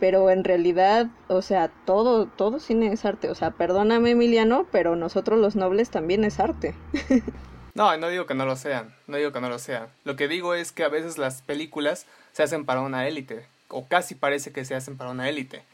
pero 0.00 0.30
en 0.30 0.44
realidad, 0.44 1.08
o 1.28 1.42
sea, 1.42 1.70
todo, 1.84 2.26
todo 2.26 2.58
cine 2.58 2.92
es 2.92 3.04
arte. 3.04 3.30
O 3.30 3.34
sea, 3.34 3.50
perdóname 3.50 4.10
Emiliano, 4.10 4.66
pero 4.70 4.96
nosotros 4.96 5.38
los 5.38 5.56
nobles 5.56 5.90
también 5.90 6.24
es 6.24 6.40
arte. 6.40 6.74
no, 7.74 7.96
no 7.96 8.08
digo 8.08 8.26
que 8.26 8.34
no 8.34 8.46
lo 8.46 8.56
sean, 8.56 8.94
no 9.06 9.16
digo 9.16 9.32
que 9.32 9.40
no 9.40 9.48
lo 9.48 9.58
sean. 9.58 9.88
Lo 10.04 10.16
que 10.16 10.28
digo 10.28 10.54
es 10.54 10.72
que 10.72 10.84
a 10.84 10.88
veces 10.88 11.18
las 11.18 11.42
películas 11.42 12.06
se 12.32 12.42
hacen 12.42 12.64
para 12.64 12.80
una 12.80 13.06
élite, 13.06 13.46
o 13.68 13.86
casi 13.88 14.14
parece 14.14 14.52
que 14.52 14.64
se 14.64 14.74
hacen 14.74 14.96
para 14.96 15.10
una 15.10 15.28
élite. 15.28 15.64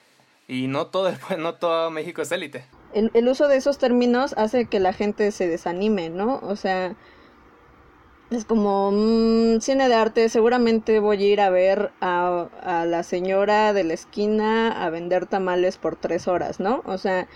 Y 0.48 0.66
no 0.66 0.86
todo, 0.88 1.12
no 1.38 1.54
todo 1.54 1.90
México 1.90 2.22
es 2.22 2.32
élite 2.32 2.64
el, 2.92 3.28
uso 3.28 3.48
de 3.48 3.56
esos 3.56 3.78
términos 3.78 4.34
hace 4.36 4.66
que 4.66 4.80
la 4.80 4.92
gente 4.92 5.30
se 5.32 5.46
desanime, 5.46 6.10
¿no? 6.10 6.40
O 6.42 6.56
sea, 6.56 6.94
es 8.30 8.44
como 8.44 8.90
mm, 8.92 9.60
cine 9.60 9.88
de 9.88 9.94
arte, 9.94 10.28
seguramente 10.28 11.00
voy 11.00 11.22
a 11.22 11.28
ir 11.28 11.40
a 11.40 11.50
ver 11.50 11.92
a, 12.00 12.48
a, 12.62 12.84
la 12.86 13.02
señora 13.02 13.72
de 13.72 13.84
la 13.84 13.94
esquina 13.94 14.84
a 14.84 14.90
vender 14.90 15.26
tamales 15.26 15.78
por 15.78 15.96
tres 15.96 16.28
horas, 16.28 16.60
¿no? 16.60 16.82
O 16.84 16.98
sea, 16.98 17.28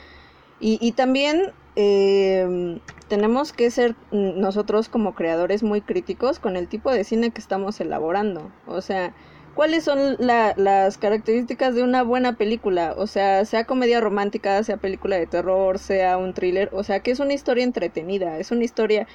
y, 0.60 0.78
y 0.80 0.92
también 0.92 1.52
eh, 1.76 2.80
tenemos 3.08 3.52
que 3.52 3.70
ser 3.70 3.96
nosotros 4.12 4.88
como 4.88 5.14
creadores 5.14 5.62
muy 5.62 5.80
críticos 5.80 6.38
con 6.38 6.56
el 6.56 6.68
tipo 6.68 6.90
de 6.90 7.04
cine 7.04 7.30
que 7.30 7.40
estamos 7.40 7.80
elaborando. 7.80 8.50
O 8.66 8.80
sea, 8.80 9.14
cuáles 9.54 9.84
son 9.84 10.16
las 10.18 10.98
características 10.98 11.74
de 11.74 11.82
una 11.82 12.02
buena 12.02 12.36
película, 12.36 12.94
o 12.96 13.06
sea, 13.06 13.44
sea 13.44 13.64
comedia 13.64 14.00
romántica, 14.00 14.62
sea 14.62 14.76
película 14.76 15.16
de 15.16 15.26
terror, 15.26 15.78
sea 15.78 16.18
un 16.18 16.34
thriller, 16.34 16.70
o 16.72 16.82
sea, 16.84 17.00
que 17.00 17.10
es 17.10 17.20
una 17.20 17.34
historia 17.34 17.64
entretenida, 17.64 18.38
es 18.38 18.50
una 18.50 18.64
historia 18.64 19.06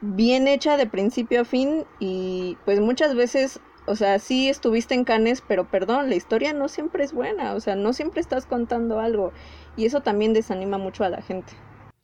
bien 0.00 0.48
hecha 0.48 0.76
de 0.76 0.86
principio 0.86 1.42
a 1.42 1.44
fin 1.44 1.84
y 1.98 2.58
pues 2.64 2.80
muchas 2.80 3.14
veces, 3.14 3.60
o 3.86 3.96
sea, 3.96 4.18
sí 4.18 4.48
estuviste 4.48 4.94
en 4.94 5.04
Canes, 5.04 5.42
pero 5.46 5.68
perdón, 5.70 6.08
la 6.08 6.16
historia 6.16 6.52
no 6.52 6.68
siempre 6.68 7.04
es 7.04 7.12
buena, 7.12 7.54
o 7.54 7.60
sea, 7.60 7.76
no 7.76 7.92
siempre 7.92 8.20
estás 8.20 8.46
contando 8.46 9.00
algo 9.00 9.32
y 9.76 9.86
eso 9.86 10.02
también 10.02 10.32
desanima 10.32 10.78
mucho 10.78 11.04
a 11.04 11.08
la 11.08 11.22
gente. 11.22 11.52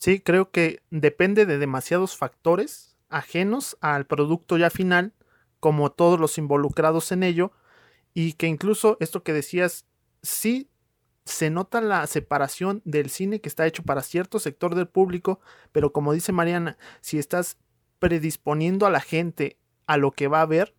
Sí, 0.00 0.19
creo 0.19 0.50
que 0.50 0.83
depende 0.90 1.45
de 1.45 1.59
demasiados 1.59 2.16
factores 2.16 2.97
ajenos 3.11 3.76
al 3.83 4.07
producto 4.07 4.57
ya 4.57 4.71
final, 4.71 5.12
como 5.61 5.92
todos 5.92 6.19
los 6.19 6.38
involucrados 6.38 7.12
en 7.12 7.23
ello, 7.23 7.52
y 8.14 8.33
que 8.33 8.47
incluso 8.47 8.97
esto 9.00 9.23
que 9.23 9.35
decías, 9.35 9.85
sí 10.23 10.71
se 11.26 11.50
nota 11.50 11.83
la 11.83 12.07
separación 12.07 12.80
del 12.87 13.11
cine 13.11 13.42
que 13.42 13.50
está 13.50 13.66
hecho 13.66 13.83
para 13.83 14.02
cierto 14.02 14.38
sector 14.38 14.75
del 14.75 14.88
público, 14.88 15.38
pero 15.71 15.92
como 15.92 16.14
dice 16.14 16.33
Mariana, 16.33 16.78
si 17.02 17.19
estás 17.19 17.59
predisponiendo 17.99 18.87
a 18.87 18.90
la 18.90 19.00
gente 19.00 19.59
a 19.87 19.99
lo 19.99 20.12
que 20.12 20.28
va 20.28 20.40
a 20.40 20.47
ver, 20.47 20.75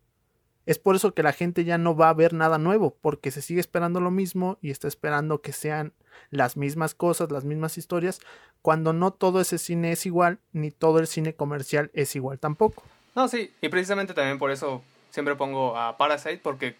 es 0.66 0.78
por 0.78 0.96
eso 0.96 1.14
que 1.14 1.22
la 1.22 1.32
gente 1.32 1.64
ya 1.64 1.78
no 1.78 1.96
va 1.96 2.08
a 2.08 2.14
ver 2.14 2.32
nada 2.32 2.58
nuevo, 2.58 2.96
porque 3.00 3.30
se 3.30 3.42
sigue 3.42 3.60
esperando 3.60 4.00
lo 4.00 4.10
mismo 4.10 4.58
y 4.60 4.70
está 4.70 4.88
esperando 4.88 5.42
que 5.42 5.52
sean 5.52 5.92
las 6.30 6.56
mismas 6.56 6.94
cosas, 6.94 7.30
las 7.30 7.44
mismas 7.44 7.78
historias, 7.78 8.20
cuando 8.62 8.92
no 8.92 9.10
todo 9.10 9.40
ese 9.40 9.58
cine 9.58 9.92
es 9.92 10.06
igual, 10.06 10.38
ni 10.52 10.70
todo 10.70 11.00
el 11.00 11.06
cine 11.06 11.34
comercial 11.34 11.90
es 11.94 12.16
igual 12.16 12.38
tampoco. 12.38 12.84
No, 13.14 13.28
sí, 13.28 13.52
y 13.60 13.68
precisamente 13.68 14.14
también 14.14 14.38
por 14.38 14.50
eso 14.50 14.82
siempre 15.10 15.34
pongo 15.34 15.76
a 15.76 15.96
Parasite, 15.96 16.40
porque 16.42 16.76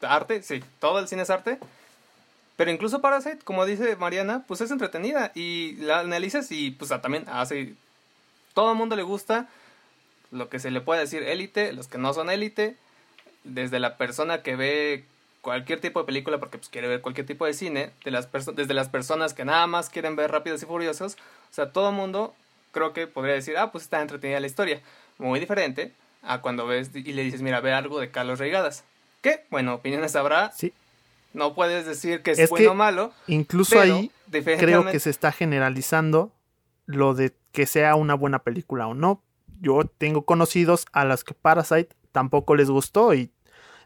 arte, 0.00 0.42
sí, 0.42 0.64
todo 0.80 0.98
el 0.98 1.06
cine 1.06 1.22
es 1.22 1.30
arte. 1.30 1.58
Pero 2.56 2.70
incluso 2.70 3.00
Parasite, 3.00 3.38
como 3.44 3.66
dice 3.66 3.96
Mariana, 3.96 4.44
pues 4.46 4.60
es 4.60 4.70
entretenida 4.70 5.32
y 5.34 5.76
la 5.76 6.00
analizas 6.00 6.50
y 6.50 6.70
pues 6.70 6.90
también 7.02 7.24
hace... 7.28 7.74
Todo 8.54 8.70
el 8.70 8.78
mundo 8.78 8.94
le 8.94 9.02
gusta 9.02 9.48
lo 10.30 10.48
que 10.48 10.60
se 10.60 10.70
le 10.70 10.80
puede 10.80 11.00
decir 11.00 11.22
élite, 11.24 11.72
los 11.72 11.88
que 11.88 11.98
no 11.98 12.14
son 12.14 12.30
élite, 12.30 12.76
desde 13.42 13.80
la 13.80 13.96
persona 13.96 14.42
que 14.42 14.54
ve 14.54 15.04
cualquier 15.44 15.78
tipo 15.80 16.00
de 16.00 16.06
película 16.06 16.38
porque 16.38 16.56
pues 16.56 16.70
quiere 16.70 16.88
ver 16.88 17.02
cualquier 17.02 17.26
tipo 17.26 17.44
de 17.44 17.52
cine, 17.52 17.90
de 18.02 18.10
las 18.10 18.28
desde 18.56 18.74
las 18.74 18.88
personas 18.88 19.34
que 19.34 19.44
nada 19.44 19.66
más 19.66 19.90
quieren 19.90 20.16
ver 20.16 20.30
Rápidos 20.32 20.62
y 20.62 20.66
Furiosos, 20.66 21.14
o 21.14 21.54
sea, 21.54 21.70
todo 21.70 21.90
el 21.90 21.94
mundo 21.94 22.34
creo 22.72 22.94
que 22.94 23.06
podría 23.06 23.34
decir, 23.34 23.56
ah, 23.58 23.70
pues 23.70 23.84
está 23.84 24.00
entretenida 24.00 24.40
la 24.40 24.46
historia. 24.46 24.80
Muy 25.18 25.38
diferente 25.38 25.92
a 26.22 26.40
cuando 26.40 26.66
ves 26.66 26.90
y 26.94 27.12
le 27.12 27.22
dices, 27.22 27.42
mira, 27.42 27.60
ve 27.60 27.72
algo 27.72 28.00
de 28.00 28.10
Carlos 28.10 28.38
Reigadas. 28.38 28.84
¿Qué? 29.20 29.44
Bueno, 29.50 29.74
opiniones 29.74 30.16
habrá. 30.16 30.50
Sí. 30.52 30.72
No 31.34 31.54
puedes 31.54 31.86
decir 31.86 32.22
que 32.22 32.32
es, 32.32 32.50
bueno 32.50 32.72
o 32.72 32.74
malo. 32.74 33.12
Incluso 33.26 33.78
ahí 33.78 34.10
creo 34.30 34.86
que 34.86 34.98
se 34.98 35.10
está 35.10 35.30
generalizando 35.30 36.32
lo 36.86 37.14
de 37.14 37.32
que 37.52 37.66
sea 37.66 37.94
una 37.96 38.14
buena 38.14 38.40
película 38.40 38.86
o 38.86 38.94
no. 38.94 39.22
Yo 39.60 39.84
tengo 39.84 40.24
conocidos 40.24 40.86
a 40.92 41.04
las 41.04 41.22
que 41.22 41.34
Parasite 41.34 41.94
tampoco 42.12 42.56
les 42.56 42.70
gustó 42.70 43.14
y 43.14 43.30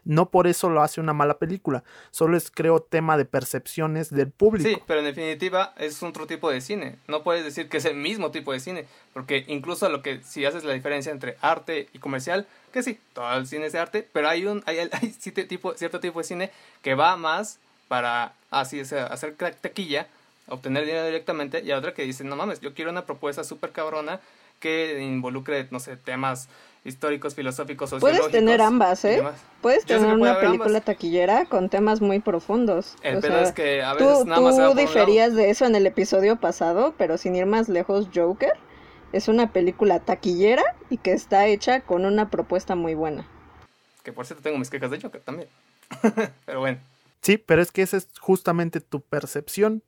no 0.03 0.29
por 0.29 0.47
eso 0.47 0.69
lo 0.69 0.81
hace 0.81 1.01
una 1.01 1.13
mala 1.13 1.37
película, 1.37 1.83
solo 2.11 2.37
es 2.37 2.51
creo 2.51 2.81
tema 2.81 3.17
de 3.17 3.25
percepciones 3.25 4.09
del 4.09 4.31
público. 4.31 4.69
Sí, 4.69 4.77
pero 4.87 4.99
en 4.99 5.05
definitiva 5.05 5.73
es 5.77 6.01
otro 6.03 6.27
tipo 6.27 6.49
de 6.49 6.61
cine. 6.61 6.97
No 7.07 7.23
puedes 7.23 7.43
decir 7.43 7.69
que 7.69 7.77
es 7.77 7.85
el 7.85 7.95
mismo 7.95 8.31
tipo 8.31 8.51
de 8.51 8.59
cine, 8.59 8.85
porque 9.13 9.45
incluso 9.47 9.89
lo 9.89 10.01
que 10.01 10.21
si 10.23 10.45
haces 10.45 10.63
la 10.63 10.73
diferencia 10.73 11.11
entre 11.11 11.37
arte 11.41 11.89
y 11.93 11.99
comercial, 11.99 12.47
que 12.71 12.83
sí, 12.83 12.99
todo 13.13 13.31
el 13.37 13.47
cine 13.47 13.67
es 13.67 13.73
de 13.73 13.79
arte, 13.79 14.07
pero 14.11 14.29
hay 14.29 14.45
un 14.45 14.63
hay, 14.65 14.77
hay 14.91 15.09
tipo, 15.11 15.73
cierto 15.73 15.99
tipo 15.99 16.19
de 16.19 16.23
cine 16.25 16.51
que 16.81 16.95
va 16.95 17.15
más 17.17 17.59
para 17.87 18.33
así 18.51 18.79
hacer 18.79 19.35
taquilla, 19.61 20.07
obtener 20.47 20.85
dinero 20.85 21.05
directamente 21.05 21.61
y 21.61 21.71
hay 21.71 21.77
otra 21.77 21.93
que 21.93 22.03
dice, 22.03 22.23
"No 22.23 22.35
mames, 22.35 22.61
yo 22.61 22.73
quiero 22.73 22.91
una 22.91 23.05
propuesta 23.05 23.43
súper 23.43 23.71
cabrona 23.71 24.19
que 24.59 25.01
involucre, 25.01 25.67
no 25.71 25.79
sé, 25.79 25.97
temas 25.97 26.49
históricos, 26.83 27.35
filosóficos, 27.35 27.89
sociológicos. 27.89 28.29
Puedes 28.29 28.45
tener 28.45 28.61
ambas, 28.61 29.03
¿eh? 29.05 29.21
Puedes 29.61 29.85
tener 29.85 30.13
una 30.13 30.39
película 30.39 30.81
taquillera 30.81 31.45
con 31.45 31.69
temas 31.69 32.01
muy 32.01 32.19
profundos. 32.19 32.95
El 33.01 33.19
pedo 33.19 33.39
es 33.39 33.51
que 33.51 33.81
a 33.83 33.93
veces 33.93 34.25
nada 34.25 34.41
más 34.41 34.57
Tú 34.57 34.75
diferías 34.75 35.33
de 35.35 35.49
eso 35.49 35.65
en 35.65 35.75
el 35.75 35.85
episodio 35.85 36.37
pasado, 36.37 36.93
pero 36.97 37.17
sin 37.17 37.35
ir 37.35 37.45
más 37.45 37.69
lejos, 37.69 38.09
Joker 38.13 38.53
es 39.11 39.27
una 39.27 39.51
película 39.51 39.99
taquillera 39.99 40.63
y 40.89 40.97
que 40.97 41.13
está 41.13 41.47
hecha 41.47 41.81
con 41.81 42.05
una 42.05 42.29
propuesta 42.29 42.75
muy 42.75 42.93
buena. 42.93 43.27
Que 44.03 44.13
por 44.13 44.25
cierto 44.25 44.43
tengo 44.43 44.57
mis 44.57 44.69
quejas 44.69 44.91
de 44.91 45.01
Joker 45.01 45.21
también. 45.21 45.49
pero 46.45 46.59
bueno. 46.59 46.79
Sí, 47.21 47.37
pero 47.37 47.61
es 47.61 47.71
que 47.71 47.81
esa 47.81 47.97
es 47.97 48.07
justamente 48.19 48.79
tu 48.79 49.01
percepción, 49.01 49.83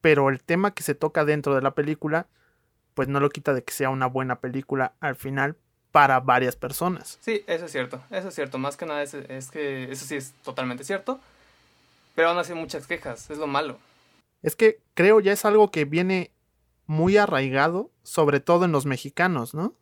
pero 0.00 0.28
el 0.28 0.42
tema 0.42 0.74
que 0.74 0.82
se 0.82 0.94
toca 0.94 1.24
dentro 1.24 1.54
de 1.54 1.62
la 1.62 1.74
película 1.74 2.28
pues 2.98 3.06
no 3.06 3.20
lo 3.20 3.30
quita 3.30 3.54
de 3.54 3.62
que 3.62 3.72
sea 3.72 3.90
una 3.90 4.06
buena 4.06 4.40
película 4.40 4.94
al 4.98 5.14
final 5.14 5.56
para 5.98 6.20
varias 6.20 6.54
personas. 6.54 7.18
Sí, 7.20 7.42
eso 7.48 7.64
es 7.64 7.72
cierto, 7.72 8.00
eso 8.12 8.28
es 8.28 8.34
cierto. 8.36 8.56
Más 8.56 8.76
que 8.76 8.86
nada 8.86 9.02
es, 9.02 9.50
que 9.50 9.90
eso 9.90 10.04
sí 10.06 10.14
es 10.14 10.32
totalmente 10.44 10.84
cierto. 10.84 11.18
Pero 12.14 12.28
aún 12.28 12.38
así 12.38 12.54
muchas 12.54 12.86
quejas, 12.86 13.28
es 13.30 13.38
lo 13.38 13.48
malo. 13.48 13.78
Es 14.40 14.54
que 14.54 14.78
creo 14.94 15.18
ya 15.18 15.32
es 15.32 15.44
algo 15.44 15.72
que 15.72 15.86
viene 15.86 16.30
muy 16.86 17.16
arraigado, 17.16 17.90
sobre 18.04 18.38
todo 18.38 18.64
en 18.64 18.70
los 18.70 18.86
mexicanos, 18.86 19.54
¿no? 19.54 19.74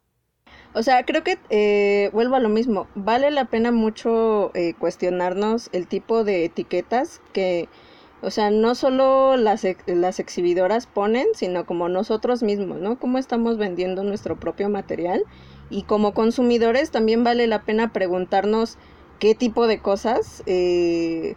O 0.72 0.82
sea, 0.82 1.04
creo 1.04 1.22
que 1.22 1.36
eh, 1.50 2.08
vuelvo 2.14 2.36
a 2.36 2.40
lo 2.40 2.48
mismo. 2.48 2.88
Vale 2.94 3.30
la 3.30 3.44
pena 3.44 3.70
mucho 3.70 4.52
eh, 4.54 4.72
cuestionarnos 4.72 5.68
el 5.72 5.86
tipo 5.86 6.24
de 6.24 6.46
etiquetas 6.46 7.20
que 7.34 7.68
o 8.22 8.30
sea, 8.30 8.50
no 8.50 8.74
solo 8.74 9.36
las, 9.36 9.66
las 9.84 10.18
exhibidoras 10.18 10.86
ponen, 10.86 11.26
sino 11.34 11.66
como 11.66 11.90
nosotros 11.90 12.42
mismos, 12.42 12.80
¿no? 12.80 12.98
Cómo 12.98 13.18
estamos 13.18 13.58
vendiendo 13.58 14.02
nuestro 14.02 14.36
propio 14.36 14.70
material. 14.70 15.22
Y 15.70 15.82
como 15.82 16.14
consumidores 16.14 16.90
también 16.90 17.24
vale 17.24 17.46
la 17.46 17.62
pena 17.62 17.92
preguntarnos 17.92 18.78
qué 19.18 19.34
tipo 19.34 19.66
de 19.66 19.80
cosas, 19.80 20.42
eh, 20.46 21.34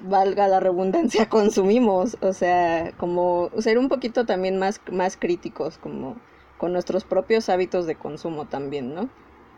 valga 0.00 0.48
la 0.48 0.60
redundancia, 0.60 1.28
consumimos. 1.28 2.16
O 2.20 2.32
sea, 2.32 2.92
como 2.96 3.50
ser 3.58 3.78
un 3.78 3.88
poquito 3.88 4.26
también 4.26 4.58
más, 4.58 4.80
más 4.90 5.16
críticos, 5.16 5.78
como 5.78 6.16
con 6.58 6.72
nuestros 6.72 7.04
propios 7.04 7.48
hábitos 7.48 7.86
de 7.86 7.94
consumo 7.94 8.46
también, 8.46 8.94
¿no? 8.94 9.08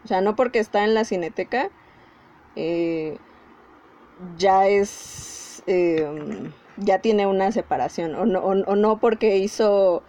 O 0.05 0.09
sea, 0.09 0.21
no 0.21 0.37
porque 0.37 0.59
está 0.59 0.85
en 0.85 0.95
la 0.95 1.05
cineteca, 1.05 1.71
eh, 2.57 3.19
ya 4.37 4.67
es, 4.69 5.63
em, 5.67 6.53
ya 6.77 7.01
tiene 7.01 7.27
una 7.27 7.53
separación, 7.53 8.15
o 8.15 8.27
no, 8.27 8.41
o, 8.41 8.77
no 8.77 8.99
porque 8.99 9.39
hizo 9.39 10.03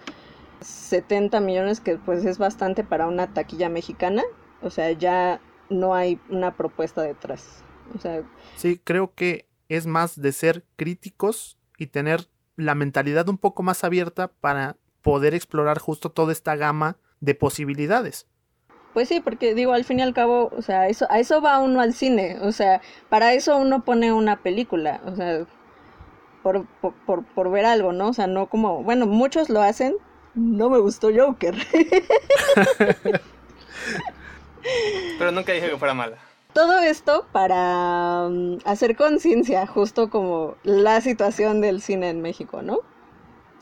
70 0.61 1.39
millones, 1.41 1.79
que 1.79 1.97
pues 1.97 2.25
es 2.25 2.37
bastante 2.37 2.83
para 2.83 3.07
una 3.07 3.33
taquilla 3.33 3.69
mexicana. 3.69 4.23
O 4.61 4.69
sea, 4.69 4.91
ya 4.91 5.41
no 5.69 5.93
hay 5.95 6.19
una 6.29 6.55
propuesta 6.55 7.01
detrás. 7.01 7.63
O 7.95 7.99
sea, 7.99 8.23
sí, 8.55 8.79
creo 8.83 9.13
que 9.13 9.47
es 9.69 9.87
más 9.87 10.21
de 10.21 10.31
ser 10.31 10.65
críticos 10.75 11.57
y 11.77 11.87
tener 11.87 12.27
la 12.55 12.75
mentalidad 12.75 13.27
un 13.29 13.37
poco 13.37 13.63
más 13.63 13.83
abierta 13.83 14.27
para 14.27 14.77
poder 15.01 15.33
explorar 15.33 15.79
justo 15.79 16.11
toda 16.11 16.31
esta 16.31 16.55
gama 16.55 16.97
de 17.19 17.35
posibilidades. 17.35 18.27
Pues 18.93 19.07
sí, 19.07 19.21
porque 19.21 19.55
digo, 19.55 19.73
al 19.73 19.85
fin 19.85 19.99
y 19.99 20.01
al 20.01 20.13
cabo, 20.13 20.51
o 20.55 20.61
sea, 20.61 20.89
eso, 20.89 21.07
a 21.09 21.19
eso 21.19 21.41
va 21.41 21.59
uno 21.59 21.79
al 21.79 21.93
cine, 21.93 22.39
o 22.41 22.51
sea, 22.51 22.81
para 23.07 23.33
eso 23.33 23.57
uno 23.57 23.85
pone 23.85 24.11
una 24.11 24.43
película, 24.43 25.01
o 25.05 25.15
sea, 25.15 25.45
por, 26.43 26.67
por, 27.05 27.23
por, 27.23 27.51
ver 27.51 27.65
algo, 27.65 27.93
¿no? 27.93 28.09
O 28.09 28.13
sea, 28.13 28.27
no 28.27 28.47
como, 28.47 28.83
bueno, 28.83 29.05
muchos 29.07 29.49
lo 29.49 29.61
hacen, 29.61 29.95
no 30.35 30.69
me 30.69 30.79
gustó 30.79 31.09
Joker. 31.15 31.55
Pero 35.17 35.31
nunca 35.31 35.53
dije 35.53 35.69
que 35.69 35.77
fuera 35.77 35.93
mala. 35.93 36.17
Todo 36.53 36.79
esto 36.79 37.27
para 37.31 38.27
mm, 38.29 38.57
hacer 38.65 38.95
conciencia, 38.95 39.65
justo 39.67 40.09
como 40.09 40.55
la 40.63 40.99
situación 41.01 41.61
del 41.61 41.81
cine 41.81 42.09
en 42.09 42.21
México, 42.21 42.61
¿no? 42.61 42.79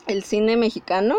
El 0.06 0.24
cine 0.24 0.56
mexicano 0.56 1.16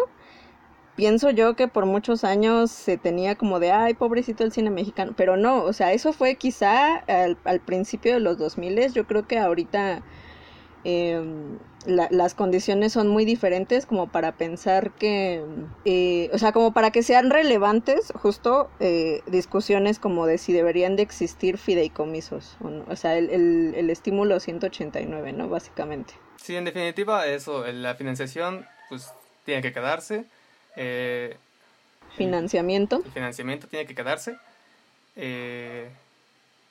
pienso 0.96 1.30
yo 1.30 1.56
que 1.56 1.68
por 1.68 1.86
muchos 1.86 2.24
años 2.24 2.72
se 2.72 2.98
tenía 2.98 3.36
como 3.36 3.60
de, 3.60 3.72
ay, 3.72 3.94
pobrecito 3.94 4.44
el 4.44 4.52
cine 4.52 4.70
mexicano, 4.70 5.14
pero 5.16 5.38
no, 5.38 5.64
o 5.64 5.74
sea, 5.74 5.94
eso 5.94 6.14
fue 6.14 6.36
quizá 6.36 6.98
al, 6.98 7.38
principio 7.66 8.14
de 8.14 8.20
los 8.20 8.38
2000, 8.38 8.94
yo 8.94 9.08
creo 9.08 9.28
que 9.28 9.40
ahorita 9.40 10.04
em, 10.84 11.58
las 11.86 12.36
condiciones 12.36 12.94
son 12.94 13.08
muy 13.08 13.26
diferentes 13.26 13.86
como 13.86 14.08
para 14.08 14.34
pensar 14.34 14.92
que, 14.92 15.44
eh, 15.86 16.30
o 16.32 16.38
sea, 16.38 16.52
como 16.52 16.74
para 16.74 16.92
que 16.92 17.02
sean 17.02 17.30
relevantes 17.30 18.14
justo 18.16 18.70
eh, 18.80 19.22
discusiones 19.28 19.98
como 19.98 20.28
de 20.28 20.38
si 20.38 20.54
deberían 20.54 20.96
de 20.96 21.04
existir 21.04 21.58
fideicomisos, 21.58 22.58
o, 22.62 22.92
o 22.92 22.96
sea, 22.96 23.18
el, 23.18 23.30
el, 23.32 23.74
el 23.76 23.90
estímulo 23.90 24.40
189, 24.40 25.34
¿no? 25.34 25.50
Básicamente. 25.50 26.14
Sí, 26.38 26.56
en 26.56 26.66
definitiva, 26.66 27.28
eso, 27.28 27.66
la 27.68 27.96
financiación, 27.96 28.66
pues, 28.90 29.12
tiene 29.46 29.62
que 29.62 29.74
quedarse 29.74 30.26
eh, 30.76 31.38
financiamiento. 32.16 33.02
El, 33.06 33.12
financiamiento 33.12 33.68
tiene 33.68 33.86
que 33.86 33.96
quedarse. 33.96 34.38
Eh, 35.16 35.90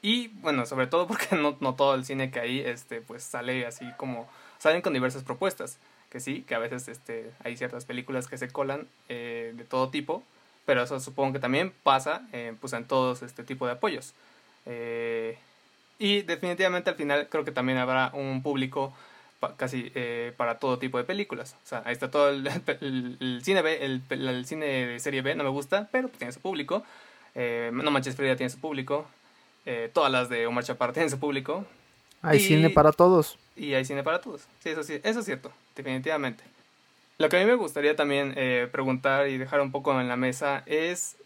y 0.02 0.28
bueno, 0.28 0.66
sobre 0.66 0.86
todo 0.86 1.06
porque 1.06 1.28
no, 1.36 1.56
no, 1.60 1.74
todo 1.74 1.94
el 1.94 2.04
cine 2.04 2.30
que 2.30 2.40
hay 2.40 2.60
este, 2.60 3.00
pues 3.00 3.22
sale 3.22 3.66
así 3.66 3.86
como. 3.96 4.28
Salen 4.58 4.82
con 4.82 4.92
diversas 4.92 5.24
propuestas. 5.24 5.78
Que 6.10 6.20
sí, 6.20 6.42
que 6.42 6.56
a 6.56 6.58
veces 6.58 6.88
este, 6.88 7.30
hay 7.44 7.56
ciertas 7.56 7.84
películas 7.84 8.26
que 8.26 8.36
se 8.36 8.48
colan 8.48 8.88
eh, 9.08 9.52
de 9.54 9.64
todo 9.64 9.90
tipo. 9.90 10.24
Pero 10.66 10.82
eso 10.82 11.00
supongo 11.00 11.34
que 11.34 11.38
también 11.38 11.72
pasa 11.82 12.22
pues 12.60 12.74
en 12.74 12.84
todos 12.84 13.22
este 13.22 13.42
tipo 13.42 13.66
de 13.66 13.72
apoyos. 13.72 14.14
y 15.98 16.22
definitivamente 16.22 16.90
al 16.90 16.96
final 16.96 17.28
creo 17.28 17.44
que 17.44 17.50
también 17.50 17.78
habrá 17.78 18.10
un 18.14 18.42
público 18.42 18.92
casi 19.56 19.90
eh, 19.94 20.32
para 20.36 20.58
todo 20.58 20.78
tipo 20.78 20.98
de 20.98 21.04
películas. 21.04 21.56
O 21.64 21.66
sea, 21.66 21.82
ahí 21.84 21.92
está 21.92 22.10
todo 22.10 22.30
el, 22.30 23.40
cine 23.42 23.62
B, 23.62 23.84
el, 23.84 24.44
cine 24.46 24.66
de 24.66 25.00
serie 25.00 25.22
B 25.22 25.34
no 25.34 25.44
me 25.44 25.50
gusta, 25.50 25.88
pero 25.90 26.08
tiene 26.08 26.32
su 26.32 26.40
público. 26.40 26.84
Eh, 27.34 27.70
no 27.72 27.90
Manches 27.90 28.16
Frida 28.16 28.36
tiene 28.36 28.50
su 28.50 28.60
público. 28.60 29.06
Eh, 29.66 29.90
todas 29.92 30.10
las 30.10 30.28
de 30.28 30.46
Omar 30.46 30.64
Chaparro 30.64 30.92
tienen 30.92 31.10
su 31.10 31.18
público. 31.18 31.64
Hay 32.22 32.40
cine 32.40 32.70
para 32.70 32.92
todos. 32.92 33.38
Y 33.56 33.74
hay 33.74 33.84
cine 33.84 34.02
para 34.02 34.20
todos. 34.20 34.42
Sí, 34.62 34.70
eso 34.70 34.82
sí, 34.82 35.00
eso 35.02 35.20
es 35.20 35.24
cierto, 35.24 35.52
definitivamente. 35.76 36.44
Lo 37.18 37.28
que 37.28 37.36
a 37.36 37.40
mí 37.40 37.46
me 37.46 37.54
gustaría 37.54 37.96
también 37.96 38.34
preguntar 38.72 39.28
y 39.28 39.38
dejar 39.38 39.60
un 39.60 39.70
poco 39.72 39.98
en 40.00 40.08
la 40.08 40.16
mesa 40.16 40.62
es 40.66 41.16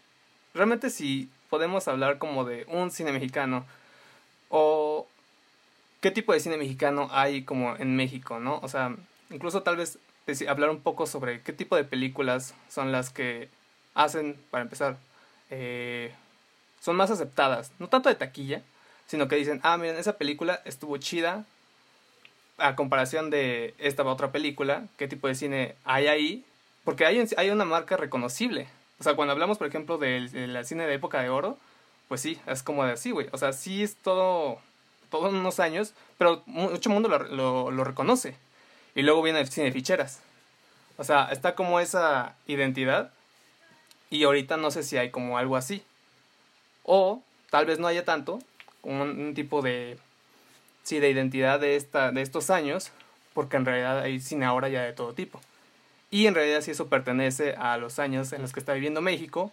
realmente 0.53 0.89
si 0.89 1.29
podemos 1.49 1.87
hablar 1.87 2.17
como 2.17 2.43
de 2.45 2.65
un 2.67 2.91
cine 2.91 3.11
mexicano 3.11 3.65
o 4.49 5.07
qué 6.01 6.11
tipo 6.11 6.33
de 6.33 6.39
cine 6.39 6.57
mexicano 6.57 7.07
hay 7.11 7.43
como 7.43 7.75
en 7.77 7.95
México, 7.95 8.39
¿no? 8.39 8.59
O 8.61 8.67
sea, 8.67 8.95
incluso 9.29 9.63
tal 9.63 9.77
vez 9.77 9.97
hablar 10.47 10.69
un 10.69 10.81
poco 10.81 11.05
sobre 11.07 11.41
qué 11.41 11.53
tipo 11.53 11.75
de 11.75 11.83
películas 11.83 12.55
son 12.69 12.91
las 12.91 13.09
que 13.09 13.49
hacen, 13.93 14.37
para 14.51 14.63
empezar, 14.63 14.97
eh, 15.49 16.13
son 16.85 16.95
más 16.95 17.09
aceptadas, 17.09 17.71
no 17.79 17.87
tanto 17.87 18.09
de 18.09 18.15
taquilla, 18.15 18.61
sino 19.07 19.27
que 19.27 19.37
dicen, 19.37 19.59
ah, 19.63 19.75
miren, 19.75 19.97
esa 19.97 20.19
película 20.19 20.61
estuvo 20.65 20.97
chida 20.97 21.43
a 22.59 22.75
comparación 22.75 23.31
de 23.31 23.73
esta 23.79 24.03
otra 24.03 24.31
película, 24.31 24.85
qué 24.95 25.07
tipo 25.07 25.27
de 25.27 25.33
cine 25.33 25.73
hay 25.83 26.05
ahí, 26.05 26.45
porque 26.83 27.07
hay, 27.07 27.49
una 27.49 27.65
marca 27.65 27.97
reconocible. 27.97 28.67
O 28.99 29.03
sea, 29.03 29.15
cuando 29.15 29.31
hablamos, 29.31 29.57
por 29.57 29.65
ejemplo, 29.65 29.97
del, 29.97 30.31
del 30.31 30.63
cine 30.63 30.85
de 30.85 30.93
época 30.93 31.23
de 31.23 31.29
oro, 31.29 31.57
pues 32.07 32.21
sí, 32.21 32.39
es 32.45 32.61
como 32.61 32.85
de 32.85 32.91
así, 32.91 33.09
güey. 33.09 33.29
O 33.31 33.39
sea, 33.39 33.51
sí 33.51 33.81
es 33.81 33.95
todo 33.95 34.59
todos 35.09 35.33
unos 35.33 35.59
años, 35.59 35.93
pero 36.19 36.43
mucho 36.45 36.91
mundo 36.91 37.09
lo, 37.09 37.71
lo, 37.71 37.83
reconoce. 37.83 38.35
Y 38.93 39.01
luego 39.01 39.23
viene 39.23 39.39
el 39.39 39.49
cine 39.49 39.67
de 39.67 39.71
ficheras. 39.71 40.19
O 40.97 41.03
sea, 41.03 41.29
está 41.31 41.55
como 41.55 41.79
esa 41.79 42.35
identidad. 42.45 43.11
Y 44.11 44.23
ahorita 44.23 44.57
no 44.57 44.69
sé 44.69 44.83
si 44.83 44.97
hay 44.97 45.09
como 45.09 45.39
algo 45.39 45.57
así. 45.57 45.83
O 46.85 47.21
tal 47.49 47.65
vez 47.65 47.79
no 47.79 47.87
haya 47.87 48.05
tanto, 48.05 48.39
un, 48.83 49.33
tipo 49.33 49.61
de, 49.61 49.97
sí, 50.83 50.99
de 50.99 51.09
identidad 51.09 51.59
de, 51.59 51.75
esta, 51.75 52.11
de 52.11 52.21
estos 52.21 52.49
años, 52.49 52.91
porque 53.33 53.57
en 53.57 53.65
realidad 53.65 53.99
hay 53.99 54.19
cine 54.19 54.45
ahora 54.45 54.69
ya 54.69 54.83
de 54.83 54.93
todo 54.93 55.13
tipo. 55.13 55.41
Y 56.11 56.27
en 56.27 56.35
realidad 56.35 56.61
si 56.61 56.71
eso 56.71 56.87
pertenece 56.87 57.55
a 57.55 57.77
los 57.77 57.99
años 57.99 58.31
en 58.33 58.41
los 58.41 58.53
que 58.53 58.59
está 58.59 58.73
viviendo 58.73 59.01
México, 59.01 59.51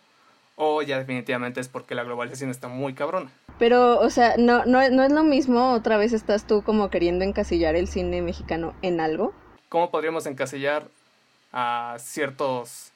o 0.56 0.82
ya 0.82 0.98
definitivamente 0.98 1.60
es 1.60 1.68
porque 1.68 1.94
la 1.94 2.04
globalización 2.04 2.50
está 2.50 2.68
muy 2.68 2.94
cabrona. 2.94 3.30
Pero, 3.58 3.98
o 4.00 4.10
sea, 4.10 4.36
no, 4.36 4.64
no, 4.64 4.88
no 4.90 5.02
es 5.02 5.12
lo 5.12 5.24
mismo, 5.24 5.72
otra 5.72 5.96
vez 5.96 6.12
estás 6.12 6.46
tú 6.46 6.62
como 6.62 6.90
queriendo 6.90 7.24
encasillar 7.24 7.74
el 7.74 7.88
cine 7.88 8.22
mexicano 8.22 8.74
en 8.82 9.00
algo. 9.00 9.32
¿Cómo 9.68 9.90
podríamos 9.90 10.26
encasillar 10.26 10.86
a 11.52 11.96
ciertos 11.98 12.92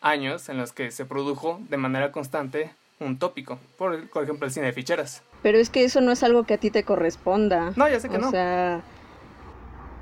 años 0.00 0.48
en 0.48 0.58
los 0.58 0.72
que 0.72 0.90
se 0.90 1.04
produjo 1.04 1.60
de 1.68 1.76
manera 1.76 2.12
constante 2.12 2.70
un 3.06 3.18
tópico? 3.18 3.58
Por, 3.76 4.08
por 4.10 4.24
ejemplo, 4.24 4.46
el 4.46 4.52
cine 4.52 4.66
de 4.66 4.72
ficheras. 4.72 5.22
Pero 5.42 5.58
es 5.58 5.70
que 5.70 5.84
eso 5.84 6.00
no 6.00 6.12
es 6.12 6.22
algo 6.22 6.44
que 6.44 6.54
a 6.54 6.58
ti 6.58 6.70
te 6.70 6.84
corresponda. 6.84 7.72
No, 7.76 7.88
ya 7.88 8.00
sé 8.00 8.08
que 8.08 8.18
no. 8.18 8.28
O 8.28 8.30
sea, 8.30 8.82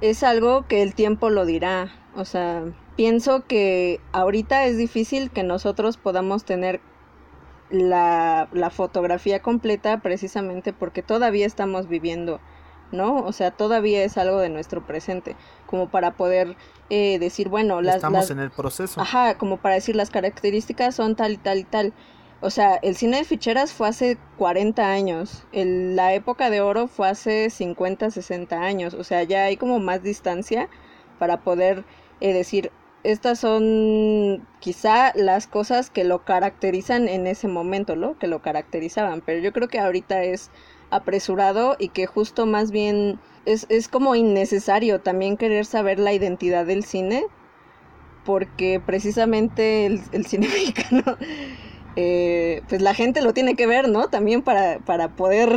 es 0.00 0.22
algo 0.22 0.66
que 0.66 0.82
el 0.82 0.94
tiempo 0.94 1.30
lo 1.30 1.46
dirá. 1.46 1.92
O 2.14 2.24
sea, 2.24 2.64
pienso 2.96 3.46
que 3.46 4.00
ahorita 4.12 4.64
es 4.66 4.76
difícil 4.76 5.30
que 5.30 5.42
nosotros 5.42 5.96
podamos 5.96 6.44
tener 6.44 6.80
la, 7.70 8.48
la, 8.52 8.70
fotografía 8.70 9.40
completa 9.40 10.00
precisamente 10.00 10.72
porque 10.72 11.02
todavía 11.02 11.46
estamos 11.46 11.88
viviendo, 11.88 12.40
¿no? 12.90 13.18
O 13.18 13.32
sea, 13.32 13.52
todavía 13.52 14.02
es 14.02 14.18
algo 14.18 14.38
de 14.38 14.48
nuestro 14.48 14.84
presente, 14.84 15.36
como 15.66 15.88
para 15.88 16.14
poder 16.14 16.56
eh, 16.90 17.18
decir, 17.20 17.48
bueno, 17.48 17.80
las... 17.80 17.96
Estamos 17.96 18.30
en 18.30 18.40
el 18.40 18.50
proceso. 18.50 19.00
Ajá, 19.00 19.38
como 19.38 19.58
para 19.58 19.76
decir 19.76 19.94
las 19.94 20.10
características 20.10 20.96
son 20.96 21.14
tal 21.14 21.32
y 21.32 21.36
tal 21.36 21.58
y 21.58 21.64
tal. 21.64 21.92
O 22.42 22.48
sea, 22.48 22.76
el 22.76 22.96
cine 22.96 23.18
de 23.18 23.24
ficheras 23.24 23.72
fue 23.72 23.88
hace 23.88 24.16
40 24.38 24.90
años, 24.90 25.44
el, 25.52 25.94
la 25.94 26.14
época 26.14 26.48
de 26.48 26.62
oro 26.62 26.88
fue 26.88 27.08
hace 27.08 27.50
50, 27.50 28.10
60 28.10 28.62
años, 28.62 28.94
o 28.94 29.04
sea, 29.04 29.22
ya 29.24 29.44
hay 29.44 29.58
como 29.58 29.78
más 29.78 30.02
distancia 30.02 30.70
para 31.18 31.42
poder 31.42 31.84
eh, 32.20 32.32
decir, 32.32 32.72
estas 33.04 33.40
son 33.40 34.46
quizá 34.58 35.12
las 35.14 35.46
cosas 35.46 35.90
que 35.90 36.04
lo 36.04 36.24
caracterizan 36.24 37.08
en 37.08 37.26
ese 37.26 37.48
momento, 37.48 37.94
¿no? 37.96 38.18
Que 38.18 38.26
lo 38.26 38.40
caracterizaban, 38.40 39.22
pero 39.24 39.40
yo 39.40 39.52
creo 39.52 39.68
que 39.68 39.78
ahorita 39.78 40.22
es 40.22 40.50
apresurado 40.90 41.76
y 41.78 41.88
que 41.90 42.06
justo 42.06 42.46
más 42.46 42.70
bien 42.70 43.20
es, 43.46 43.66
es 43.68 43.88
como 43.88 44.14
innecesario 44.14 45.00
también 45.00 45.36
querer 45.36 45.66
saber 45.66 45.98
la 45.98 46.12
identidad 46.12 46.66
del 46.66 46.84
cine, 46.84 47.24
porque 48.24 48.80
precisamente 48.84 49.86
el, 49.86 50.00
el 50.12 50.26
cine 50.26 50.48
mexicano, 50.52 51.16
eh, 51.96 52.62
pues 52.68 52.82
la 52.82 52.94
gente 52.94 53.22
lo 53.22 53.32
tiene 53.32 53.56
que 53.56 53.66
ver, 53.66 53.88
¿no? 53.88 54.08
También 54.08 54.42
para, 54.42 54.78
para 54.78 55.08
poder 55.08 55.50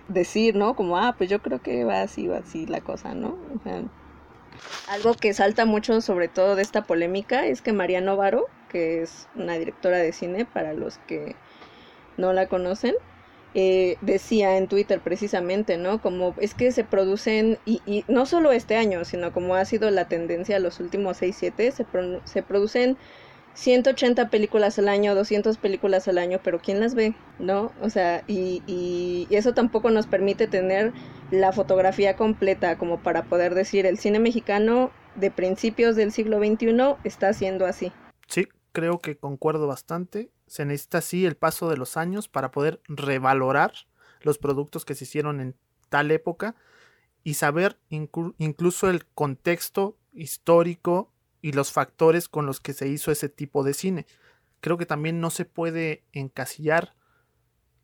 decir, 0.08 0.54
¿no? 0.54 0.74
Como, 0.74 0.98
ah, 0.98 1.14
pues 1.18 1.28
yo 1.28 1.40
creo 1.40 1.60
que 1.60 1.84
va 1.84 2.02
así, 2.02 2.28
va 2.28 2.38
así 2.38 2.66
la 2.66 2.80
cosa, 2.80 3.14
¿no? 3.14 3.38
O 3.54 3.62
sea, 3.62 3.82
algo 4.88 5.14
que 5.14 5.32
salta 5.34 5.64
mucho 5.64 6.00
sobre 6.00 6.28
todo 6.28 6.56
de 6.56 6.62
esta 6.62 6.84
polémica 6.84 7.46
es 7.46 7.62
que 7.62 7.72
María 7.72 8.00
Novaro, 8.00 8.46
que 8.68 9.02
es 9.02 9.28
una 9.34 9.54
directora 9.54 9.98
de 9.98 10.12
cine 10.12 10.44
para 10.44 10.72
los 10.72 10.98
que 10.98 11.34
no 12.16 12.32
la 12.32 12.46
conocen, 12.46 12.94
eh, 13.54 13.98
decía 14.00 14.56
en 14.56 14.66
Twitter 14.66 15.00
precisamente, 15.00 15.76
¿no? 15.76 16.00
Como 16.00 16.34
es 16.38 16.54
que 16.54 16.72
se 16.72 16.84
producen, 16.84 17.58
y, 17.66 17.82
y, 17.84 18.04
no 18.08 18.24
solo 18.24 18.52
este 18.52 18.76
año, 18.76 19.04
sino 19.04 19.32
como 19.32 19.56
ha 19.56 19.64
sido 19.64 19.90
la 19.90 20.08
tendencia 20.08 20.58
los 20.58 20.80
últimos 20.80 21.18
6, 21.18 21.36
7, 21.38 21.72
se, 21.72 21.86
se 22.24 22.42
producen 22.42 22.96
180 23.54 24.30
películas 24.30 24.78
al 24.78 24.88
año, 24.88 25.14
200 25.14 25.56
películas 25.58 26.08
al 26.08 26.18
año, 26.18 26.40
pero 26.42 26.60
¿quién 26.60 26.80
las 26.80 26.94
ve? 26.94 27.14
¿No? 27.38 27.72
O 27.80 27.90
sea, 27.90 28.24
y, 28.26 28.62
y, 28.66 29.26
eso 29.30 29.52
tampoco 29.52 29.90
nos 29.90 30.06
permite 30.06 30.46
tener 30.46 30.92
la 31.30 31.52
fotografía 31.52 32.16
completa 32.16 32.78
como 32.78 33.02
para 33.02 33.24
poder 33.24 33.54
decir 33.54 33.86
el 33.86 33.98
cine 33.98 34.18
mexicano 34.18 34.90
de 35.16 35.30
principios 35.30 35.96
del 35.96 36.12
siglo 36.12 36.38
XXI 36.38 36.96
está 37.04 37.32
siendo 37.32 37.66
así. 37.66 37.92
Sí, 38.26 38.48
creo 38.72 38.98
que 38.98 39.16
concuerdo 39.16 39.66
bastante. 39.66 40.30
Se 40.46 40.64
necesita 40.64 41.00
sí 41.00 41.26
el 41.26 41.36
paso 41.36 41.68
de 41.68 41.76
los 41.76 41.96
años 41.96 42.28
para 42.28 42.50
poder 42.50 42.80
revalorar 42.88 43.72
los 44.22 44.38
productos 44.38 44.84
que 44.84 44.94
se 44.94 45.04
hicieron 45.04 45.40
en 45.40 45.56
tal 45.88 46.10
época 46.10 46.54
y 47.24 47.34
saber 47.34 47.78
incluso 47.88 48.90
el 48.90 49.06
contexto 49.06 49.96
histórico 50.12 51.11
y 51.42 51.52
los 51.52 51.72
factores 51.72 52.28
con 52.28 52.46
los 52.46 52.60
que 52.60 52.72
se 52.72 52.88
hizo 52.88 53.10
ese 53.10 53.28
tipo 53.28 53.64
de 53.64 53.74
cine. 53.74 54.06
Creo 54.60 54.78
que 54.78 54.86
también 54.86 55.20
no 55.20 55.28
se 55.28 55.44
puede 55.44 56.04
encasillar 56.12 56.94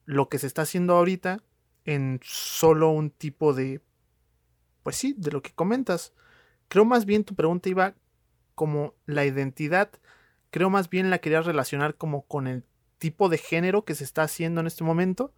lo 0.06 0.28
que 0.28 0.38
se 0.38 0.46
está 0.46 0.62
haciendo 0.62 0.94
ahorita 0.94 1.42
en 1.84 2.20
solo 2.22 2.90
un 2.90 3.10
tipo 3.10 3.52
de, 3.52 3.82
pues 4.82 4.96
sí, 4.96 5.14
de 5.18 5.32
lo 5.32 5.42
que 5.42 5.52
comentas. 5.52 6.14
Creo 6.68 6.84
más 6.84 7.04
bien 7.04 7.24
tu 7.24 7.34
pregunta 7.34 7.68
iba 7.68 7.94
como 8.54 8.94
la 9.06 9.24
identidad, 9.24 9.90
creo 10.50 10.70
más 10.70 10.88
bien 10.88 11.10
la 11.10 11.18
quería 11.18 11.40
relacionar 11.40 11.94
como 11.94 12.22
con 12.22 12.46
el 12.46 12.64
tipo 12.98 13.28
de 13.28 13.38
género 13.38 13.84
que 13.84 13.94
se 13.94 14.04
está 14.04 14.22
haciendo 14.22 14.60
en 14.60 14.66
este 14.66 14.84
momento, 14.84 15.32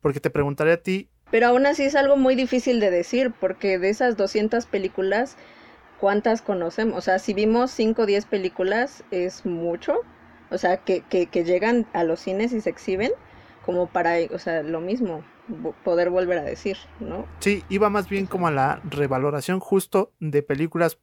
porque 0.00 0.20
te 0.20 0.30
preguntaré 0.30 0.72
a 0.72 0.82
ti. 0.82 1.10
Pero 1.30 1.48
aún 1.48 1.66
así 1.66 1.84
es 1.84 1.94
algo 1.94 2.16
muy 2.16 2.34
difícil 2.36 2.80
de 2.80 2.90
decir, 2.90 3.32
porque 3.40 3.78
de 3.78 3.88
esas 3.88 4.16
200 4.16 4.66
películas, 4.66 5.36
¿cuántas 6.00 6.42
conocemos? 6.42 6.98
O 6.98 7.00
sea, 7.00 7.18
si 7.18 7.34
vimos 7.34 7.70
5 7.70 8.02
o 8.02 8.06
10 8.06 8.26
películas, 8.26 9.04
es 9.10 9.44
mucho. 9.46 10.00
O 10.50 10.58
sea, 10.58 10.78
que, 10.78 11.00
que, 11.02 11.26
que 11.26 11.44
llegan 11.44 11.86
a 11.92 12.04
los 12.04 12.20
cines 12.20 12.52
y 12.52 12.60
se 12.60 12.70
exhiben, 12.70 13.12
como 13.64 13.88
para, 13.88 14.16
o 14.32 14.38
sea, 14.38 14.62
lo 14.62 14.80
mismo, 14.80 15.24
poder 15.84 16.10
volver 16.10 16.38
a 16.38 16.42
decir, 16.42 16.76
¿no? 17.00 17.26
Sí, 17.40 17.64
iba 17.68 17.90
más 17.90 18.08
bien 18.08 18.26
como 18.26 18.46
a 18.46 18.50
la 18.50 18.80
revaloración 18.84 19.60
justo 19.60 20.12
de 20.20 20.42
películas. 20.42 20.98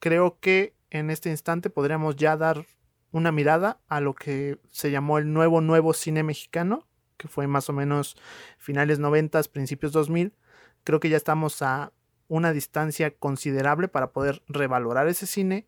Creo 0.00 0.38
que 0.40 0.74
en 0.90 1.10
este 1.10 1.30
instante 1.30 1.70
podríamos 1.70 2.16
ya 2.16 2.36
dar 2.36 2.66
una 3.12 3.32
mirada 3.32 3.80
a 3.88 4.00
lo 4.00 4.14
que 4.14 4.58
se 4.70 4.90
llamó 4.90 5.18
el 5.18 5.32
nuevo 5.32 5.60
nuevo 5.60 5.92
cine 5.92 6.22
mexicano, 6.22 6.86
que 7.16 7.28
fue 7.28 7.46
más 7.46 7.68
o 7.68 7.72
menos 7.72 8.16
finales 8.58 8.98
90, 8.98 9.40
principios 9.52 9.92
2000. 9.92 10.34
Creo 10.82 11.00
que 11.00 11.08
ya 11.08 11.16
estamos 11.16 11.62
a 11.62 11.92
una 12.28 12.52
distancia 12.52 13.14
considerable 13.16 13.88
para 13.88 14.12
poder 14.12 14.42
revalorar 14.48 15.08
ese 15.08 15.26
cine 15.26 15.66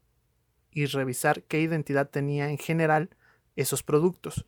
y 0.71 0.87
revisar 0.87 1.42
qué 1.45 1.61
identidad 1.61 2.11
tenía 2.11 2.51
en 2.51 2.59
general 2.59 3.11
esos 3.57 3.83
productos. 3.83 4.47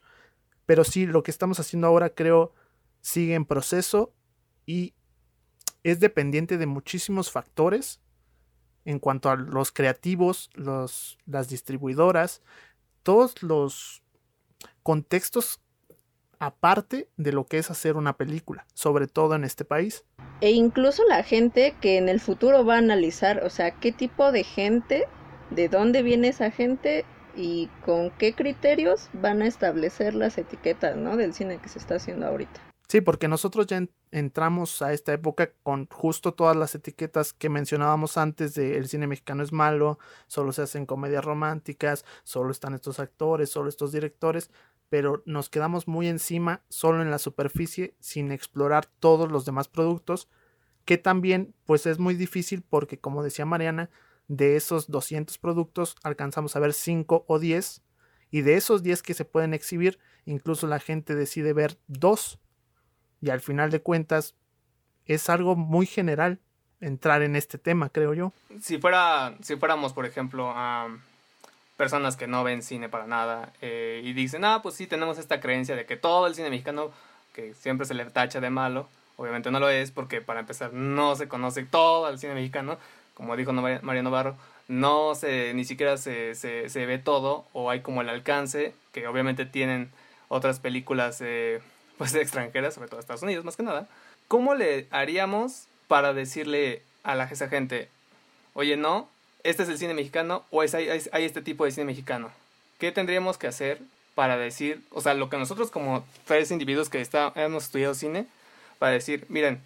Pero 0.66 0.84
sí, 0.84 1.06
lo 1.06 1.22
que 1.22 1.30
estamos 1.30 1.60
haciendo 1.60 1.86
ahora 1.86 2.10
creo 2.10 2.54
sigue 3.00 3.34
en 3.34 3.44
proceso 3.44 4.12
y 4.66 4.94
es 5.82 6.00
dependiente 6.00 6.58
de 6.58 6.66
muchísimos 6.66 7.30
factores 7.30 8.00
en 8.84 8.98
cuanto 8.98 9.30
a 9.30 9.36
los 9.36 9.72
creativos, 9.72 10.50
los, 10.54 11.18
las 11.26 11.48
distribuidoras, 11.48 12.42
todos 13.02 13.42
los 13.42 14.02
contextos 14.82 15.60
aparte 16.38 17.08
de 17.16 17.32
lo 17.32 17.46
que 17.46 17.58
es 17.58 17.70
hacer 17.70 17.96
una 17.96 18.16
película, 18.16 18.66
sobre 18.74 19.06
todo 19.06 19.34
en 19.34 19.44
este 19.44 19.64
país. 19.64 20.04
E 20.40 20.50
incluso 20.50 21.02
la 21.08 21.22
gente 21.22 21.74
que 21.80 21.98
en 21.98 22.08
el 22.08 22.20
futuro 22.20 22.64
va 22.64 22.76
a 22.76 22.78
analizar, 22.78 23.44
o 23.44 23.50
sea, 23.50 23.72
qué 23.72 23.92
tipo 23.92 24.30
de 24.32 24.44
gente, 24.44 25.06
de 25.50 25.68
dónde 25.68 26.02
viene 26.02 26.28
esa 26.28 26.50
gente 26.50 27.04
y 27.36 27.68
con 27.84 28.10
qué 28.10 28.34
criterios 28.34 29.08
van 29.12 29.42
a 29.42 29.46
establecer 29.46 30.14
las 30.14 30.38
etiquetas, 30.38 30.96
¿no? 30.96 31.16
Del 31.16 31.34
cine 31.34 31.58
que 31.58 31.68
se 31.68 31.78
está 31.78 31.96
haciendo 31.96 32.26
ahorita. 32.26 32.60
Sí, 32.90 33.02
porque 33.02 33.28
nosotros 33.28 33.66
ya 33.66 33.86
entramos 34.12 34.80
a 34.80 34.94
esta 34.94 35.12
época 35.12 35.52
con 35.62 35.86
justo 35.88 36.32
todas 36.32 36.56
las 36.56 36.74
etiquetas 36.74 37.34
que 37.34 37.50
mencionábamos 37.50 38.16
antes 38.16 38.54
de 38.54 38.78
el 38.78 38.88
cine 38.88 39.06
mexicano 39.06 39.42
es 39.42 39.52
malo, 39.52 39.98
solo 40.26 40.52
se 40.52 40.62
hacen 40.62 40.86
comedias 40.86 41.22
románticas, 41.22 42.06
solo 42.24 42.50
están 42.50 42.72
estos 42.72 42.98
actores, 42.98 43.50
solo 43.50 43.68
estos 43.68 43.92
directores, 43.92 44.50
pero 44.88 45.22
nos 45.26 45.50
quedamos 45.50 45.88
muy 45.88 46.08
encima, 46.08 46.62
solo 46.68 47.02
en 47.02 47.10
la 47.10 47.18
superficie, 47.18 47.94
sin 48.00 48.32
explorar 48.32 48.86
todos 48.86 49.30
los 49.30 49.44
demás 49.44 49.68
productos, 49.68 50.28
que 50.84 50.98
también 50.98 51.54
pues 51.66 51.86
es 51.86 51.98
muy 51.98 52.14
difícil 52.14 52.62
porque 52.62 52.98
como 52.98 53.22
decía 53.22 53.44
Mariana, 53.44 53.90
de 54.28 54.56
esos 54.56 54.90
200 54.90 55.38
productos 55.38 55.96
alcanzamos 56.02 56.56
a 56.56 56.60
ver 56.60 56.72
5 56.72 57.24
o 57.26 57.38
10 57.38 57.82
y 58.30 58.42
de 58.42 58.54
esos 58.54 58.82
10 58.82 59.02
que 59.02 59.14
se 59.14 59.24
pueden 59.24 59.54
exhibir, 59.54 59.98
incluso 60.24 60.66
la 60.66 60.78
gente 60.78 61.14
decide 61.14 61.52
ver 61.52 61.78
dos 61.86 62.38
y 63.20 63.30
al 63.30 63.40
final 63.40 63.70
de 63.70 63.82
cuentas 63.82 64.34
es 65.06 65.28
algo 65.30 65.56
muy 65.56 65.86
general 65.86 66.40
entrar 66.80 67.22
en 67.22 67.36
este 67.36 67.58
tema, 67.58 67.88
creo 67.88 68.14
yo. 68.14 68.32
Si 68.60 68.78
fuera, 68.78 69.36
si 69.40 69.56
fuéramos, 69.56 69.92
por 69.92 70.06
ejemplo, 70.06 70.52
a 70.54 70.88
personas 71.78 72.16
que 72.16 72.26
no 72.26 72.42
ven 72.42 72.62
cine 72.62 72.88
para 72.88 73.06
nada 73.06 73.52
eh, 73.62 74.02
y 74.04 74.12
dicen, 74.12 74.44
ah, 74.44 74.60
pues 74.62 74.74
sí, 74.74 74.88
tenemos 74.88 75.16
esta 75.16 75.40
creencia 75.40 75.76
de 75.76 75.86
que 75.86 75.96
todo 75.96 76.26
el 76.26 76.34
cine 76.34 76.50
mexicano, 76.50 76.90
que 77.32 77.54
siempre 77.54 77.86
se 77.86 77.94
le 77.94 78.04
tacha 78.06 78.40
de 78.40 78.50
malo, 78.50 78.88
obviamente 79.16 79.52
no 79.52 79.60
lo 79.60 79.70
es, 79.70 79.92
porque 79.92 80.20
para 80.20 80.40
empezar 80.40 80.72
no 80.72 81.14
se 81.14 81.28
conoce 81.28 81.64
todo 81.64 82.08
el 82.08 82.18
cine 82.18 82.34
mexicano, 82.34 82.78
como 83.14 83.36
dijo 83.36 83.52
Mariano 83.52 84.10
Barro, 84.10 84.36
no 84.66 85.14
se, 85.14 85.54
ni 85.54 85.64
siquiera 85.64 85.96
se, 85.96 86.34
se, 86.34 86.86
ve 86.86 86.98
todo, 86.98 87.46
o 87.52 87.70
hay 87.70 87.80
como 87.80 88.02
el 88.02 88.08
alcance, 88.08 88.74
que 88.92 89.06
obviamente 89.06 89.46
tienen 89.46 89.90
otras 90.26 90.58
películas 90.58 91.20
eh, 91.20 91.60
pues 91.96 92.12
extranjeras, 92.16 92.74
sobre 92.74 92.88
todo 92.88 92.98
Estados 92.98 93.22
Unidos 93.22 93.44
más 93.44 93.56
que 93.56 93.62
nada, 93.62 93.86
¿cómo 94.26 94.56
le 94.56 94.88
haríamos 94.90 95.68
para 95.86 96.12
decirle 96.12 96.82
a 97.04 97.14
la, 97.14 97.24
esa 97.24 97.48
gente, 97.48 97.88
oye, 98.54 98.76
no, 98.76 99.08
este 99.44 99.62
es 99.62 99.68
el 99.68 99.78
cine 99.78 99.94
mexicano 99.94 100.44
o 100.50 100.62
es, 100.62 100.74
hay, 100.74 100.88
hay, 100.88 101.24
este 101.24 101.42
tipo 101.42 101.64
de 101.64 101.70
cine 101.70 101.86
mexicano? 101.86 102.30
¿Qué 102.78 102.92
tendríamos 102.92 103.38
que 103.38 103.46
hacer 103.46 103.80
para 104.14 104.36
decir, 104.36 104.82
o 104.90 105.00
sea, 105.00 105.14
lo 105.14 105.30
que 105.30 105.36
nosotros 105.36 105.70
como 105.70 106.04
tres 106.26 106.50
individuos 106.50 106.88
que 106.88 107.00
está, 107.00 107.32
hemos 107.36 107.64
estudiado 107.64 107.94
cine, 107.94 108.26
para 108.78 108.92
decir, 108.92 109.26
miren, 109.28 109.60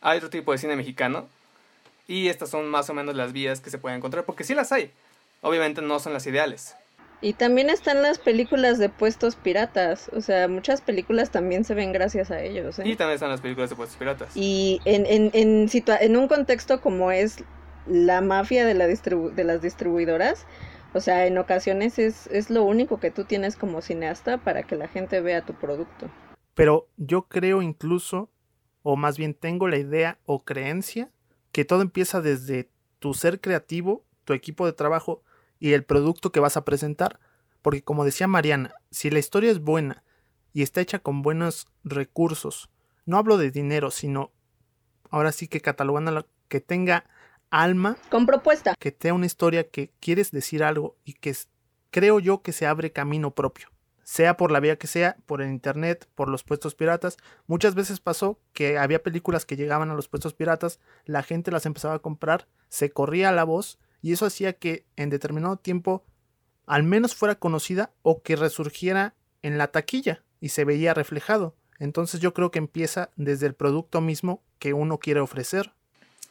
hay 0.00 0.18
otro 0.18 0.30
tipo 0.30 0.52
de 0.52 0.58
cine 0.58 0.76
mexicano 0.76 1.28
y 2.06 2.28
estas 2.28 2.50
son 2.50 2.68
más 2.68 2.88
o 2.88 2.94
menos 2.94 3.14
las 3.14 3.32
vías 3.32 3.60
que 3.60 3.70
se 3.70 3.78
pueden 3.78 3.98
encontrar, 3.98 4.24
porque 4.24 4.44
sí 4.44 4.54
las 4.54 4.72
hay, 4.72 4.90
obviamente 5.42 5.82
no 5.82 5.98
son 5.98 6.12
las 6.12 6.26
ideales, 6.26 6.76
y 7.20 7.32
también 7.32 7.68
están 7.68 8.00
las 8.00 8.18
películas 8.18 8.78
de 8.78 8.88
puestos 8.88 9.34
piratas. 9.34 10.08
O 10.14 10.20
sea, 10.20 10.46
muchas 10.46 10.80
películas 10.80 11.30
también 11.30 11.64
se 11.64 11.74
ven 11.74 11.92
gracias 11.92 12.30
a 12.30 12.40
ellos. 12.40 12.78
¿eh? 12.78 12.82
Y 12.84 12.94
también 12.94 13.14
están 13.14 13.30
las 13.30 13.40
películas 13.40 13.70
de 13.70 13.76
puestos 13.76 13.98
piratas. 13.98 14.36
Y 14.36 14.80
en, 14.84 15.04
en, 15.06 15.30
en, 15.34 15.68
en 15.72 16.16
un 16.16 16.28
contexto 16.28 16.80
como 16.80 17.10
es 17.10 17.38
la 17.88 18.20
mafia 18.20 18.66
de, 18.66 18.74
la 18.74 18.86
de 18.86 19.44
las 19.44 19.62
distribuidoras, 19.62 20.46
o 20.94 21.00
sea, 21.00 21.26
en 21.26 21.38
ocasiones 21.38 21.98
es, 21.98 22.26
es 22.28 22.50
lo 22.50 22.64
único 22.64 22.98
que 22.98 23.10
tú 23.10 23.24
tienes 23.24 23.56
como 23.56 23.82
cineasta 23.82 24.38
para 24.38 24.62
que 24.62 24.76
la 24.76 24.88
gente 24.88 25.20
vea 25.20 25.44
tu 25.44 25.54
producto. 25.54 26.10
Pero 26.54 26.88
yo 26.96 27.22
creo 27.28 27.62
incluso, 27.62 28.30
o 28.82 28.96
más 28.96 29.18
bien 29.18 29.34
tengo 29.34 29.68
la 29.68 29.76
idea 29.76 30.18
o 30.24 30.44
creencia, 30.44 31.10
que 31.52 31.64
todo 31.64 31.82
empieza 31.82 32.20
desde 32.20 32.70
tu 32.98 33.14
ser 33.14 33.40
creativo, 33.40 34.04
tu 34.24 34.32
equipo 34.32 34.66
de 34.66 34.72
trabajo 34.72 35.22
y 35.60 35.72
el 35.72 35.84
producto 35.84 36.32
que 36.32 36.40
vas 36.40 36.56
a 36.56 36.64
presentar. 36.64 37.20
Porque 37.62 37.82
como 37.82 38.04
decía 38.04 38.26
Mariana, 38.26 38.74
si 38.90 39.10
la 39.10 39.18
historia 39.18 39.50
es 39.50 39.60
buena 39.60 40.04
y 40.52 40.62
está 40.62 40.80
hecha 40.80 40.98
con 41.00 41.22
buenos 41.22 41.68
recursos, 41.84 42.70
no 43.04 43.18
hablo 43.18 43.36
de 43.36 43.50
dinero, 43.50 43.90
sino 43.90 44.32
ahora 45.10 45.32
sí 45.32 45.48
que 45.48 45.60
catalogando 45.60 46.26
que 46.48 46.60
tenga 46.60 47.04
alma. 47.50 47.96
Con 48.10 48.26
propuesta. 48.26 48.74
Que 48.78 48.92
tenga 48.92 49.14
una 49.14 49.26
historia 49.26 49.68
que 49.68 49.92
quieres 50.00 50.30
decir 50.30 50.62
algo 50.62 50.96
y 51.04 51.14
que 51.14 51.34
creo 51.90 52.20
yo 52.20 52.42
que 52.42 52.52
se 52.52 52.66
abre 52.66 52.92
camino 52.92 53.34
propio. 53.34 53.68
Sea 54.02 54.36
por 54.36 54.50
la 54.50 54.60
vía 54.60 54.78
que 54.78 54.86
sea, 54.86 55.16
por 55.26 55.42
el 55.42 55.50
internet, 55.50 56.08
por 56.14 56.28
los 56.28 56.42
puestos 56.42 56.74
piratas. 56.74 57.18
Muchas 57.46 57.74
veces 57.74 58.00
pasó 58.00 58.38
que 58.54 58.78
había 58.78 59.02
películas 59.02 59.44
que 59.44 59.56
llegaban 59.56 59.90
a 59.90 59.94
los 59.94 60.08
puestos 60.08 60.32
piratas, 60.32 60.80
la 61.04 61.22
gente 61.22 61.50
las 61.50 61.66
empezaba 61.66 61.94
a 61.94 61.98
comprar, 61.98 62.48
se 62.68 62.90
corría 62.90 63.32
la 63.32 63.44
voz 63.44 63.78
y 64.00 64.12
eso 64.12 64.24
hacía 64.24 64.54
que 64.54 64.86
en 64.96 65.10
determinado 65.10 65.56
tiempo 65.56 66.04
al 66.66 66.82
menos 66.82 67.14
fuera 67.14 67.34
conocida 67.34 67.92
o 68.02 68.22
que 68.22 68.36
resurgiera 68.36 69.14
en 69.42 69.58
la 69.58 69.68
taquilla 69.68 70.22
y 70.40 70.50
se 70.50 70.64
veía 70.64 70.94
reflejado. 70.94 71.56
Entonces 71.78 72.20
yo 72.20 72.34
creo 72.34 72.50
que 72.50 72.58
empieza 72.58 73.10
desde 73.16 73.46
el 73.46 73.54
producto 73.54 74.00
mismo 74.00 74.42
que 74.58 74.74
uno 74.74 74.98
quiere 74.98 75.20
ofrecer. 75.20 75.72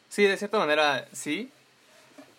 Sí, 0.09 0.23
de 0.23 0.37
cierta 0.37 0.57
manera 0.57 1.07
sí, 1.13 1.51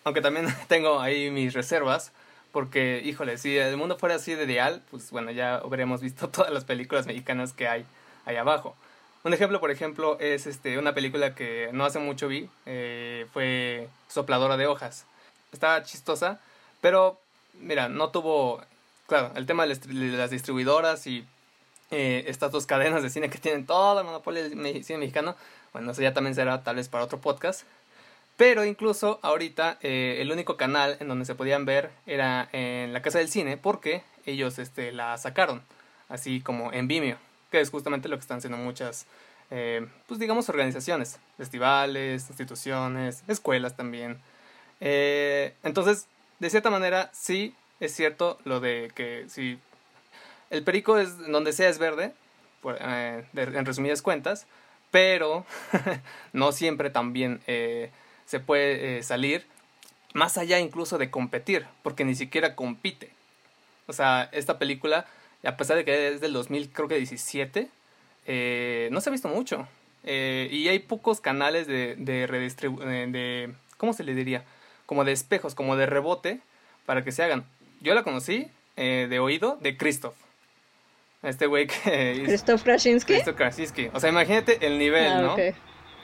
aunque 0.03 0.21
también 0.21 0.47
tengo 0.67 0.99
ahí 0.99 1.31
mis 1.31 1.53
reservas, 1.53 2.11
porque 2.51 3.01
híjole, 3.03 3.37
si 3.37 3.57
el 3.57 3.77
mundo 3.77 3.97
fuera 3.97 4.15
así 4.15 4.33
de 4.35 4.45
ideal, 4.45 4.81
pues 4.89 5.11
bueno, 5.11 5.31
ya 5.31 5.55
habríamos 5.55 6.01
visto 6.01 6.29
todas 6.29 6.51
las 6.51 6.65
películas 6.65 7.05
mexicanas 7.05 7.53
que 7.53 7.67
hay 7.67 7.85
ahí 8.25 8.35
abajo. 8.35 8.75
Un 9.23 9.33
ejemplo, 9.33 9.59
por 9.59 9.69
ejemplo, 9.69 10.17
es 10.19 10.47
este, 10.47 10.77
una 10.77 10.93
película 10.93 11.35
que 11.35 11.69
no 11.73 11.83
hace 11.85 11.99
mucho 11.99 12.27
vi, 12.27 12.49
eh, 12.65 13.27
fue 13.33 13.89
Sopladora 14.07 14.55
de 14.55 14.67
Hojas 14.67 15.05
estaba 15.51 15.83
chistosa, 15.83 16.39
pero 16.81 17.19
mira, 17.53 17.89
no 17.89 18.09
tuvo, 18.09 18.61
claro, 19.07 19.31
el 19.35 19.45
tema 19.45 19.65
de 19.65 19.77
las 20.17 20.29
distribuidoras 20.29 21.07
y 21.07 21.25
eh, 21.91 22.25
estas 22.27 22.51
dos 22.51 22.65
cadenas 22.65 23.03
de 23.03 23.09
cine 23.09 23.29
que 23.29 23.39
tienen 23.39 23.65
todo 23.65 23.99
el 23.99 24.05
monopolio 24.05 24.43
del 24.47 24.83
cine 24.83 24.99
mexicano, 24.99 25.35
bueno, 25.73 25.91
eso 25.91 26.01
ya 26.01 26.13
también 26.13 26.35
será 26.35 26.63
tal 26.63 26.77
vez 26.77 26.89
para 26.89 27.03
otro 27.03 27.19
podcast, 27.19 27.63
Pero 28.37 28.63
incluso 28.63 29.19
ahorita 29.21 29.77
eh, 29.81 30.17
el 30.21 30.31
único 30.31 30.55
canal 30.55 30.95
en 31.01 31.09
donde 31.09 31.25
se 31.25 31.35
podían 31.35 31.65
ver 31.65 31.91
era 32.05 32.47
en 32.53 32.93
la 32.93 33.01
casa 33.01 33.19
del 33.19 33.29
cine 33.29 33.57
porque 33.57 34.03
ellos 34.25 34.59
este, 34.59 34.91
la 34.91 35.17
sacaron, 35.17 35.61
así 36.07 36.41
como 36.41 36.71
en 36.71 36.87
Vimeo, 36.87 37.17
que 37.51 37.59
es 37.59 37.69
justamente 37.69 38.07
lo 38.07 38.15
que 38.15 38.21
están 38.21 38.37
haciendo 38.37 38.57
muchas, 38.57 39.05
eh, 39.51 39.85
pues 40.07 40.19
digamos, 40.19 40.47
organizaciones, 40.49 41.19
festivales, 41.37 42.29
instituciones, 42.29 43.23
escuelas 43.27 43.75
también. 43.75 44.21
Eh, 44.79 45.53
entonces, 45.63 46.07
de 46.39 46.49
cierta 46.49 46.69
manera, 46.69 47.09
sí 47.13 47.53
es 47.79 47.93
cierto 47.93 48.37
lo 48.45 48.59
de 48.59 48.91
que 48.95 49.25
si 49.27 49.59
el 50.49 50.63
perico 50.63 50.97
es 50.97 51.17
donde 51.17 51.53
sea 51.53 51.69
es 51.69 51.79
verde, 51.79 52.13
en 52.63 53.65
resumidas 53.65 54.01
cuentas, 54.01 54.47
pero 54.91 55.45
no 56.33 56.51
siempre 56.51 56.89
también 56.89 57.41
se 58.29 58.39
puede 58.39 58.99
eh, 58.99 59.03
salir 59.03 59.47
más 60.13 60.37
allá 60.37 60.59
incluso 60.59 60.99
de 60.99 61.09
competir, 61.09 61.65
porque 61.81 62.05
ni 62.05 62.13
siquiera 62.13 62.55
compite. 62.55 63.09
O 63.87 63.93
sea, 63.93 64.29
esta 64.31 64.59
película, 64.59 65.07
a 65.43 65.57
pesar 65.57 65.77
de 65.77 65.83
que 65.83 66.09
es 66.09 66.21
del 66.21 66.33
2000, 66.33 66.69
creo 66.69 66.87
que 66.87 66.97
17, 66.97 67.69
eh, 68.27 68.89
no 68.91 69.01
se 69.01 69.09
ha 69.09 69.11
visto 69.11 69.29
mucho. 69.29 69.67
Eh, 70.03 70.47
y 70.51 70.67
hay 70.67 70.77
pocos 70.77 71.21
canales 71.21 71.65
de, 71.65 71.95
de 71.95 72.27
de, 72.27 73.53
¿cómo 73.77 73.93
se 73.93 74.03
le 74.03 74.13
diría? 74.13 74.45
Como 74.85 75.05
de 75.05 75.11
espejos, 75.11 75.55
como 75.55 75.75
de 75.75 75.87
rebote, 75.87 76.39
para 76.85 77.03
que 77.03 77.11
se 77.11 77.23
hagan. 77.23 77.45
Yo 77.81 77.95
la 77.95 78.03
conocí 78.03 78.47
de 78.75 79.19
oído 79.19 79.57
de 79.59 79.75
Christoph. 79.75 80.15
Este 81.21 81.47
güey 81.47 81.67
que... 81.67 82.23
Christoph 82.25 82.63
Krasinski. 82.63 83.13
Christoph 83.13 83.35
Krasinski. 83.35 83.89
O 83.93 83.99
sea, 83.99 84.09
imagínate 84.09 84.65
el 84.65 84.79
nivel, 84.79 85.11
ah, 85.11 85.21
¿no? 85.21 85.35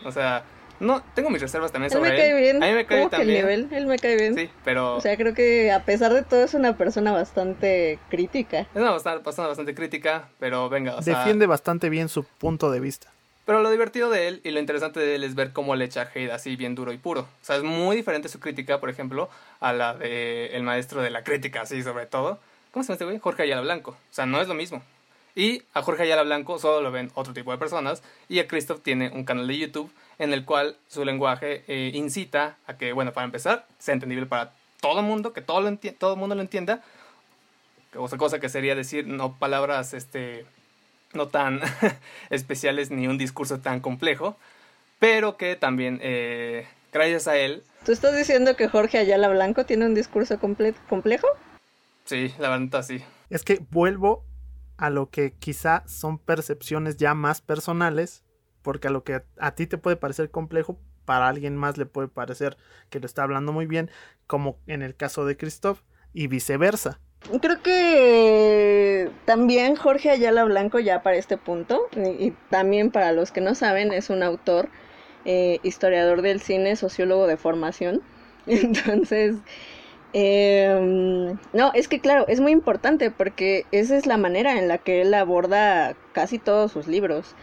O 0.08 0.12
sea, 0.12 0.43
no, 0.80 1.01
tengo 1.13 1.30
mis 1.30 1.41
reservas 1.41 1.71
también 1.71 1.89
sobre 1.89 2.10
él. 2.10 2.15
Me 2.15 2.21
cae 2.21 2.41
bien. 2.41 2.63
A 2.63 2.67
mí 2.67 2.73
me 2.73 2.86
cae 2.86 3.08
también. 3.08 3.30
el 3.30 3.36
nivel? 3.36 3.67
Él 3.71 3.88
me 3.88 3.97
cae 3.97 4.17
bien. 4.17 4.36
Sí, 4.36 4.49
pero... 4.63 4.97
O 4.97 5.01
sea, 5.01 5.15
creo 5.15 5.34
que 5.34 5.71
a 5.71 5.86
pesar 5.86 6.13
de 6.13 6.23
todo 6.23 6.43
es 6.43 6.54
una 6.54 6.75
persona 6.78 7.13
bastante 7.13 7.97
crítica. 8.10 8.62
Es 8.62 8.82
una 8.82 8.97
persona 9.23 9.47
bastante 9.47 9.73
crítica, 9.73 10.30
pero 10.39 10.69
venga, 10.69 10.95
o 10.95 11.01
sea... 11.01 11.19
Defiende 11.19 11.45
bastante 11.45 11.89
bien 11.89 12.10
su 12.10 12.23
punto 12.23 12.69
de 12.71 12.82
vista. 12.82 13.12
Pero 13.45 13.62
lo 13.62 13.69
divertido 13.69 14.10
de 14.10 14.28
él 14.28 14.41
y 14.43 14.51
lo 14.51 14.60
interesante 14.60 14.99
de 14.99 15.15
él 15.15 15.23
es 15.23 15.36
ver 15.36 15.54
cómo 15.54 15.75
le 15.75 15.86
echa 15.86 16.10
hate 16.13 16.32
así 16.32 16.56
bien 16.56 16.75
duro 16.75 16.91
y 16.91 16.97
puro. 16.97 17.21
O 17.21 17.45
sea, 17.45 17.56
es 17.56 17.63
muy 17.63 17.95
diferente 17.95 18.28
su 18.28 18.39
crítica, 18.39 18.80
por 18.80 18.89
ejemplo, 18.89 19.30
a 19.60 19.71
la 19.71 19.93
de 19.93 20.47
el 20.47 20.63
maestro 20.63 21.01
de 21.01 21.12
la 21.12 21.23
crítica, 21.23 21.62
así 21.62 21.84
sobre 21.84 22.08
todo. 22.08 22.39
¿Cómo 22.71 22.84
se 22.84 22.88
llama 22.88 22.95
este 22.95 23.06
güey? 23.06 23.19
Jorge 23.19 23.43
Ayala 23.43 23.62
Blanco. 23.62 23.91
O 23.91 24.13
sea, 24.13 24.25
no 24.25 24.41
es 24.41 24.47
lo 24.47 24.56
mismo. 24.56 24.82
Y 25.36 25.63
a 25.74 25.82
Jorge 25.82 26.04
Ayala 26.04 26.24
Blanco 26.24 26.58
solo 26.58 26.82
lo 26.82 26.91
ven 26.91 27.12
otro 27.13 27.34
tipo 27.34 27.52
de 27.52 27.58
personas. 27.58 28.02
Y 28.30 28.39
a 28.39 28.48
Christoph 28.48 28.82
tiene 28.82 29.12
un 29.13 29.26
canal 29.26 29.48
de 29.48 29.58
YouTube 29.58 29.91
en 30.17 30.34
el 30.34 30.45
cual 30.45 30.78
su 30.88 31.04
lenguaje 31.04 31.63
eh, 31.67 31.91
incita 31.93 32.58
a 32.67 32.78
que, 32.78 32.93
bueno, 32.93 33.12
para 33.12 33.26
empezar, 33.26 33.67
sea 33.78 33.93
entendible 33.93 34.26
para 34.26 34.54
todo 34.80 35.02
el 35.02 35.06
mundo, 35.06 35.34
que 35.34 35.41
todo, 35.41 35.60
lo 35.60 35.78
todo 35.78 36.13
el 36.13 36.19
mundo 36.19 36.36
lo 36.36 36.41
entienda. 36.41 36.82
Otra 37.95 38.17
cosa 38.17 38.39
que 38.39 38.50
sería 38.50 38.76
decir 38.76 39.08
no 39.08 39.38
palabras 39.38 39.93
este, 39.93 40.45
no 41.13 41.28
tan 41.28 41.60
especiales 42.30 42.91
ni 42.91 43.08
un 43.08 43.17
discurso 43.17 43.60
tan 43.60 43.82
complejo, 43.82 44.38
pero 45.00 45.36
que 45.36 45.56
también, 45.56 46.00
eh, 46.02 46.65
gracias 46.93 47.28
a 47.28 47.38
él... 47.38 47.63
¿Tú 47.86 47.91
estás 47.91 48.15
diciendo 48.15 48.56
que 48.56 48.69
Jorge 48.69 48.98
Ayala 48.98 49.28
Blanco 49.30 49.65
tiene 49.65 49.86
un 49.86 49.95
discurso 49.95 50.39
complejo? 50.39 51.28
Sí, 52.06 52.34
la 52.39 52.50
verdad 52.50 52.84
sí. 52.84 53.04
Es 53.30 53.43
que 53.43 53.62
vuelvo 53.69 54.24
a 54.77 54.89
lo 54.89 55.09
que 55.09 55.33
quizá 55.33 55.83
son 55.88 56.17
percepciones 56.17 56.97
ya 56.97 57.13
más 57.13 57.41
personales 57.41 58.25
porque 58.65 58.88
a 58.88 58.91
lo 58.91 59.03
que 59.03 59.21
a, 59.38 59.51
ti 59.53 59.67
te 59.67 59.77
puede 59.77 59.95
parecer 59.95 60.31
complejo, 60.31 60.79
para 61.05 61.27
alguien 61.27 61.55
más 61.55 61.77
le 61.77 61.85
puede 61.85 62.07
parecer 62.07 62.57
que 62.89 62.99
lo 62.99 63.05
está 63.05 63.21
hablando 63.21 63.53
muy 63.53 63.67
bien, 63.67 63.91
como 64.25 64.57
en 64.65 64.81
el 64.81 64.95
caso 64.95 65.23
de 65.23 65.38
Christoph, 65.38 65.81
y 66.13 66.25
viceversa. 66.25 66.99
Creo 67.41 67.61
que 67.61 69.11
también 69.25 69.75
Jorge 69.75 70.09
Ayala 70.09 70.45
Blanco 70.45 70.79
ya 70.79 71.03
para 71.03 71.15
este 71.15 71.38
punto, 71.38 71.88
y, 71.95 72.31
también 72.49 72.89
para 72.89 73.11
los 73.11 73.31
que 73.31 73.39
no 73.39 73.53
saben, 73.53 73.93
es 73.93 74.09
un 74.09 74.23
autor, 74.23 74.69
eh, 75.25 75.59
historiador 75.61 76.23
del 76.23 76.41
cine, 76.41 76.75
sociólogo 76.75 77.27
de 77.27 77.38
formación. 77.38 78.01
Entonces, 78.47 79.35
em, 80.15 81.38
no, 81.54 81.71
es 81.73 81.88
que 81.89 81.99
claro, 81.99 82.25
es 82.28 82.39
muy 82.39 82.54
importante 82.54 83.12
porque 83.12 83.65
esa 83.71 83.97
es 83.97 84.06
la 84.06 84.17
manera 84.17 84.58
en 84.58 84.69
la 84.69 84.78
que 84.78 85.01
él 85.01 85.13
aborda 85.13 85.95
casi 86.13 86.39
todos 86.39 86.71
sus 86.71 86.88
libros. 86.88 87.36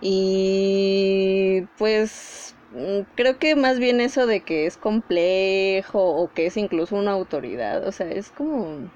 Y 0.00 1.62
pues 1.78 2.54
mm, 2.72 3.00
creo 3.14 3.38
que 3.38 3.56
más 3.56 3.78
bien 3.78 4.00
eso 4.00 4.26
de 4.26 4.40
que 4.40 4.66
es 4.66 4.76
complejo 4.76 6.00
o 6.00 6.32
que 6.32 6.46
es 6.46 6.56
incluso 6.56 6.96
una 6.96 7.12
autoridad, 7.12 7.86
o 7.86 7.92
sea, 7.92 8.10
es 8.10 8.30
como... 8.30 8.90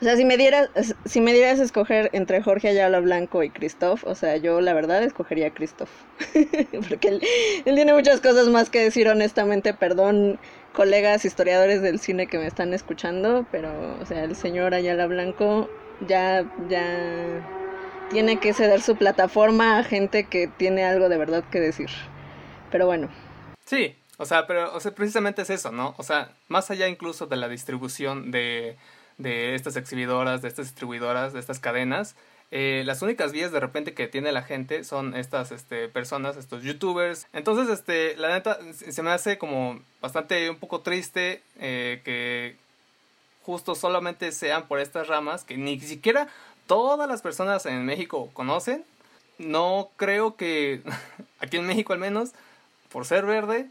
O 0.00 0.04
sea, 0.04 0.16
si 0.16 0.24
me 0.24 0.36
dieras, 0.36 0.70
si 1.06 1.20
me 1.20 1.32
dieras 1.32 1.58
escoger 1.58 2.08
entre 2.12 2.40
Jorge 2.40 2.68
Ayala 2.68 3.00
Blanco 3.00 3.42
y 3.42 3.50
Christoph, 3.50 4.04
o 4.04 4.14
sea, 4.14 4.36
yo 4.36 4.60
la 4.60 4.72
verdad 4.72 5.02
escogería 5.02 5.48
a 5.48 5.50
Christoph. 5.50 5.90
Porque 6.88 7.08
él, 7.08 7.20
tiene 7.64 7.92
muchas 7.92 8.20
cosas 8.20 8.48
más 8.48 8.70
que 8.70 8.78
decir 8.80 9.08
honestamente, 9.08 9.74
perdón 9.74 10.38
colegas 10.72 11.24
historiadores 11.24 11.82
del 11.82 11.98
cine 11.98 12.26
que 12.26 12.38
me 12.38 12.46
están 12.46 12.72
escuchando, 12.74 13.46
pero, 13.50 13.98
o 14.00 14.06
sea, 14.06 14.24
el 14.24 14.36
señor 14.36 14.74
Ayala 14.74 15.06
Blanco 15.06 15.68
ya, 16.06 16.44
ya 16.68 17.42
tiene 18.10 18.38
que 18.38 18.52
ceder 18.52 18.80
su 18.80 18.96
plataforma 18.96 19.78
a 19.78 19.84
gente 19.84 20.24
que 20.24 20.46
tiene 20.46 20.84
algo 20.84 21.08
de 21.08 21.18
verdad 21.18 21.44
que 21.50 21.60
decir. 21.60 21.90
Pero 22.70 22.86
bueno. 22.86 23.08
Sí, 23.64 23.96
o 24.18 24.24
sea, 24.24 24.46
pero 24.46 24.74
o 24.74 24.80
sea, 24.80 24.92
precisamente 24.94 25.42
es 25.42 25.50
eso, 25.50 25.72
¿no? 25.72 25.94
O 25.98 26.02
sea, 26.02 26.32
más 26.48 26.70
allá 26.70 26.88
incluso 26.88 27.26
de 27.26 27.36
la 27.36 27.48
distribución 27.48 28.30
de, 28.30 28.76
de 29.18 29.54
estas 29.54 29.76
exhibidoras, 29.76 30.42
de 30.42 30.48
estas 30.48 30.66
distribuidoras, 30.66 31.32
de 31.32 31.40
estas 31.40 31.60
cadenas, 31.60 32.16
eh, 32.50 32.82
las 32.86 33.02
únicas 33.02 33.32
vías 33.32 33.52
de 33.52 33.60
repente 33.60 33.92
que 33.92 34.08
tiene 34.08 34.32
la 34.32 34.42
gente 34.42 34.82
son 34.84 35.14
estas 35.14 35.52
este, 35.52 35.88
personas, 35.88 36.36
estos 36.36 36.62
youtubers. 36.62 37.26
Entonces, 37.32 37.68
este, 37.68 38.16
la 38.16 38.30
neta, 38.30 38.58
se 38.72 39.02
me 39.02 39.10
hace 39.10 39.36
como 39.36 39.80
bastante 40.00 40.48
un 40.48 40.56
poco 40.56 40.80
triste 40.80 41.42
eh, 41.58 42.00
que 42.04 42.56
justo 43.42 43.74
solamente 43.74 44.32
sean 44.32 44.66
por 44.66 44.80
estas 44.80 45.08
ramas 45.08 45.44
que 45.44 45.56
ni 45.58 45.78
siquiera 45.80 46.28
todas 46.66 47.08
las 47.08 47.20
personas 47.20 47.66
en 47.66 47.84
México 47.84 48.30
conocen. 48.32 48.84
No 49.38 49.90
creo 49.96 50.36
que, 50.36 50.80
aquí 51.40 51.58
en 51.58 51.66
México 51.66 51.92
al 51.92 51.98
menos, 51.98 52.30
por 52.90 53.04
ser 53.04 53.26
verde, 53.26 53.68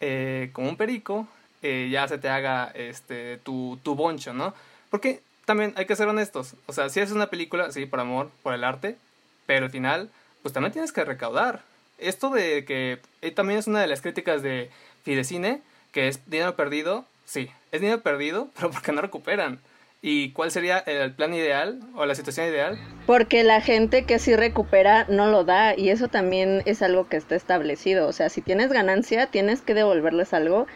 eh, 0.00 0.50
como 0.52 0.70
un 0.70 0.76
perico, 0.76 1.28
ya 1.62 2.06
se 2.06 2.18
te 2.18 2.28
haga 2.28 2.70
este 2.74 3.38
tu, 3.38 3.76
tu 3.82 3.96
boncho, 3.96 4.32
¿no? 4.32 4.54
Porque 4.88 5.20
también 5.46 5.72
hay 5.76 5.86
que 5.86 5.96
ser 5.96 6.08
honestos. 6.08 6.54
O 6.66 6.72
sea, 6.74 6.90
si 6.90 7.00
es 7.00 7.12
una 7.12 7.30
película, 7.30 7.72
sí, 7.72 7.86
por 7.86 8.00
amor, 8.00 8.30
por 8.42 8.52
el 8.52 8.64
arte, 8.64 8.96
pero 9.46 9.64
al 9.64 9.70
final, 9.70 10.10
pues 10.42 10.52
también 10.52 10.72
tienes 10.72 10.92
que 10.92 11.04
recaudar. 11.04 11.62
Esto 11.98 12.28
de 12.28 12.66
que 12.66 12.98
eh, 13.22 13.30
también 13.30 13.58
es 13.58 13.66
una 13.66 13.80
de 13.80 13.86
las 13.86 14.02
críticas 14.02 14.42
de 14.42 14.70
Fidecine, 15.04 15.62
que 15.92 16.08
es 16.08 16.28
dinero 16.28 16.56
perdido, 16.56 17.06
sí, 17.24 17.48
es 17.72 17.80
dinero 17.80 18.02
perdido, 18.02 18.50
pero 18.56 18.70
porque 18.70 18.92
no 18.92 19.00
recuperan. 19.00 19.60
¿Y 20.02 20.30
cuál 20.32 20.50
sería 20.50 20.78
el 20.78 21.12
plan 21.12 21.32
ideal 21.32 21.80
o 21.94 22.04
la 22.06 22.14
situación 22.14 22.46
ideal? 22.46 22.78
Porque 23.06 23.42
la 23.42 23.60
gente 23.60 24.04
que 24.04 24.18
sí 24.18 24.36
recupera 24.36 25.06
no 25.08 25.26
lo 25.26 25.42
da 25.42 25.76
y 25.76 25.88
eso 25.88 26.08
también 26.08 26.62
es 26.66 26.82
algo 26.82 27.08
que 27.08 27.16
está 27.16 27.34
establecido. 27.34 28.06
O 28.06 28.12
sea, 28.12 28.28
si 28.28 28.42
tienes 28.42 28.70
ganancia, 28.70 29.26
tienes 29.28 29.62
que 29.62 29.74
devolverles 29.74 30.34
algo, 30.34 30.66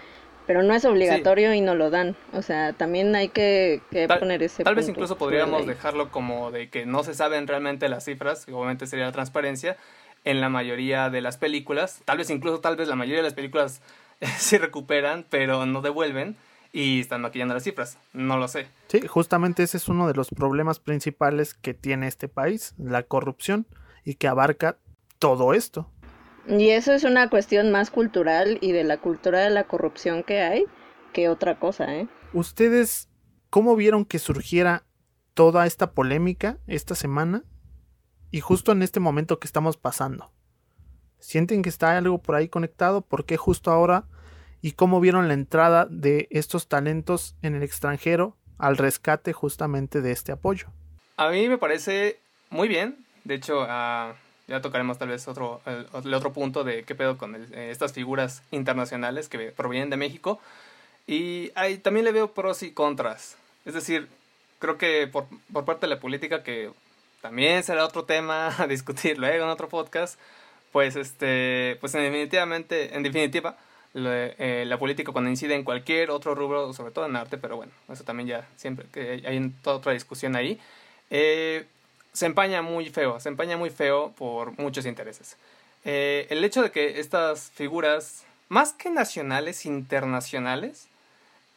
pero 0.51 0.65
no 0.65 0.75
es 0.75 0.85
obligatorio 0.85 1.55
y 1.55 1.61
no 1.61 1.77
lo 1.77 1.91
dan. 1.91 2.17
O 2.33 2.43
sea, 2.43 2.73
también 2.73 3.15
hay 3.15 3.29
que, 3.29 3.83
poner 4.19 4.43
ese... 4.43 4.65
Tal 4.65 4.75
vez 4.75 4.89
incluso 4.89 5.17
podríamos 5.17 5.65
dejarlo 5.65 6.11
como 6.11 6.51
de 6.51 6.71
que 6.71 6.87
no 6.87 7.05
se 7.05 7.15
saben 7.15 7.47
realmente 7.47 7.89
las 7.89 8.07
cifras, 8.07 8.49
obviamente 8.49 8.89
sería 8.89 9.05
la 9.05 9.13
transparencia, 9.13 9.77
en 10.25 10.41
la 10.41 10.49
mayoría 10.49 11.09
de 11.09 11.21
las 11.21 11.37
películas. 11.37 12.03
Tal 12.05 12.19
vez 12.19 12.31
incluso, 12.31 12.59
tal 12.59 12.75
vez 12.75 12.89
la 12.89 12.97
mayoría 12.97 13.19
de 13.19 13.23
las 13.23 13.35
películas 13.35 13.81
sí 14.39 14.59
recuperan, 14.59 15.25
pero 15.31 15.67
no 15.67 15.83
devuelven 15.83 16.35
y 16.73 16.99
están 16.99 17.21
maquillando 17.21 17.55
las 17.55 17.63
cifras. 17.63 17.97
No 18.13 18.37
lo 18.37 18.49
sé. 18.49 18.67
Sí, 18.89 19.07
justamente 19.07 19.63
ese 19.63 19.77
es 19.77 19.87
uno 19.87 20.09
de 20.09 20.15
los 20.15 20.31
problemas 20.31 20.81
principales 20.81 21.55
que 21.55 21.75
tiene 21.75 22.09
este 22.09 22.27
país, 22.27 22.75
la 22.77 23.05
corrupción, 23.05 23.69
y 24.05 24.15
que 24.15 24.27
abarca 24.27 24.79
todo 25.21 25.55
esto. 25.55 25.87
Y 26.47 26.71
eso 26.71 26.93
es 26.93 27.05
una 27.05 27.29
cuestión 27.29 27.71
más 27.71 27.91
cultural 27.91 28.59
y 28.61 28.73
de 28.73 28.85
la 28.85 28.99
cultura 28.99 29.41
de 29.41 29.51
la 29.51 29.65
corrupción 29.65 30.23
que 30.23 30.41
hay 30.41 30.65
que 31.13 31.29
otra 31.29 31.59
cosa, 31.59 31.95
¿eh? 31.95 32.09
¿Ustedes 32.33 33.09
cómo 33.51 33.77
vieron 33.77 34.05
que 34.05 34.19
surgiera 34.19 34.85
toda 35.35 35.67
esta 35.67 35.93
polémica 35.93 36.59
esta 36.67 36.95
semana 36.95 37.45
y 38.31 38.41
justo 38.41 38.73
en 38.73 38.83
este 38.83 39.01
momento 39.01 39.39
que 39.39 39.47
estamos 39.47 39.77
pasando? 39.77 40.33
¿Sienten 41.19 41.63
que 41.63 41.69
está 41.69 41.97
algo 41.97 42.23
por 42.23 42.37
ahí 42.37 42.49
conectado? 42.49 43.03
¿Por 43.03 43.27
qué 43.27 43.37
justo 43.37 43.71
ahora 43.71 44.07
y 44.63 44.73
cómo 44.73 45.01
vieron 45.01 45.29
la 45.29 45.35
entrada 45.35 45.87
de 45.91 46.29
estos 46.31 46.69
talentos 46.69 47.37
en 47.43 47.55
el 47.55 47.63
extranjero 47.63 48.37
al 48.59 48.77
rescate 48.77 49.33
justamente 49.33 50.01
de 50.03 50.13
este 50.13 50.33
apoyo. 50.33 50.69
A 51.17 51.31
mí 51.31 51.49
me 51.49 51.59
parece 51.59 52.21
muy 52.51 52.69
bien, 52.69 53.05
de 53.25 53.35
hecho, 53.35 53.67
ya 54.51 54.61
tocaremos 54.61 54.99
tal 54.99 55.09
vez 55.09 55.27
otro, 55.29 55.63
el, 55.65 56.15
otro 56.15 56.33
punto 56.33 56.65
de 56.65 56.83
qué 56.83 56.95
pedo 56.95 57.17
con 57.17 57.35
eh, 57.37 57.71
estas 57.71 57.93
figuras 57.93 58.43
internacionales 58.51 59.29
que 59.29 59.53
provienen 59.53 59.91
de 59.91 59.97
México. 59.97 60.41
Y 61.07 61.49
también 61.83 62.05
le 62.05 62.13
veo 62.13 62.33
pros 62.33 62.63
y 62.63 62.73
contras. 62.73 63.37
Es 63.65 63.75
decir, 63.75 64.09
creo 64.59 64.77
que 64.77 65.07
por, 65.07 65.27
por 65.53 65.65
parte 65.65 65.87
de 65.87 65.95
la 65.95 66.01
política, 66.01 66.43
que 66.43 66.71
también 67.21 67.63
será 67.63 67.85
otro 67.85 68.05
tema 68.05 68.55
a 68.59 68.67
discutir 68.67 69.19
luego 69.19 69.45
en 69.45 69.51
otro 69.51 69.69
podcast, 69.69 70.19
pues 70.73 70.97
este, 70.97 71.79
pues 71.81 71.93
definitivamente, 71.93 72.95
en 72.95 73.03
definitiva, 73.03 73.57
eh, 73.95 74.65
la 74.67 74.79
política 74.79 75.13
cuando 75.13 75.31
incide 75.31 75.55
en 75.55 75.65
cualquier 75.65 76.11
otro 76.11 76.35
rubro, 76.35 76.73
sobre 76.73 76.93
todo 76.93 77.07
en 77.07 77.17
arte, 77.17 77.39
pero 77.39 77.57
bueno, 77.57 77.73
eso 77.93 78.05
también 78.05 78.29
ya 78.29 78.49
siempre 78.57 78.87
que 78.93 79.23
hay 79.25 79.53
toda 79.63 79.77
otra 79.77 79.93
discusión 79.93 80.37
ahí, 80.37 80.61
eh, 81.11 81.67
se 82.13 82.27
empaña 82.27 82.63
muy 82.63 82.91
feo, 82.91 83.21
se 83.21 83.29
empaña 83.29 83.57
muy 83.57 83.71
feo 83.71 84.13
por 84.17 84.59
muchos 84.59 84.87
intereses. 84.87 85.37
Eh, 85.85 86.27
el 86.31 86.45
hecho 86.45 86.63
de 86.63 86.71
que 86.71 87.01
estas 87.01 87.51
figuras, 87.51 88.25
más 88.49 88.73
que 88.73 88.91
nacionales, 88.91 89.67
internacionales, 89.67 90.87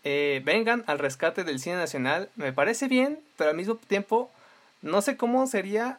vengan 0.03 0.83
al 0.87 0.99
rescate 0.99 1.45
del 1.45 1.61
cine 1.61 1.77
nacional, 1.77 2.29
me 2.35 2.51
parece 2.51 2.89
bien, 2.89 3.19
pero 3.37 3.51
al 3.51 3.55
mismo 3.55 3.75
tiempo 3.75 4.29
no 4.81 5.01
sé 5.01 5.15
cómo 5.15 5.47
sería 5.47 5.97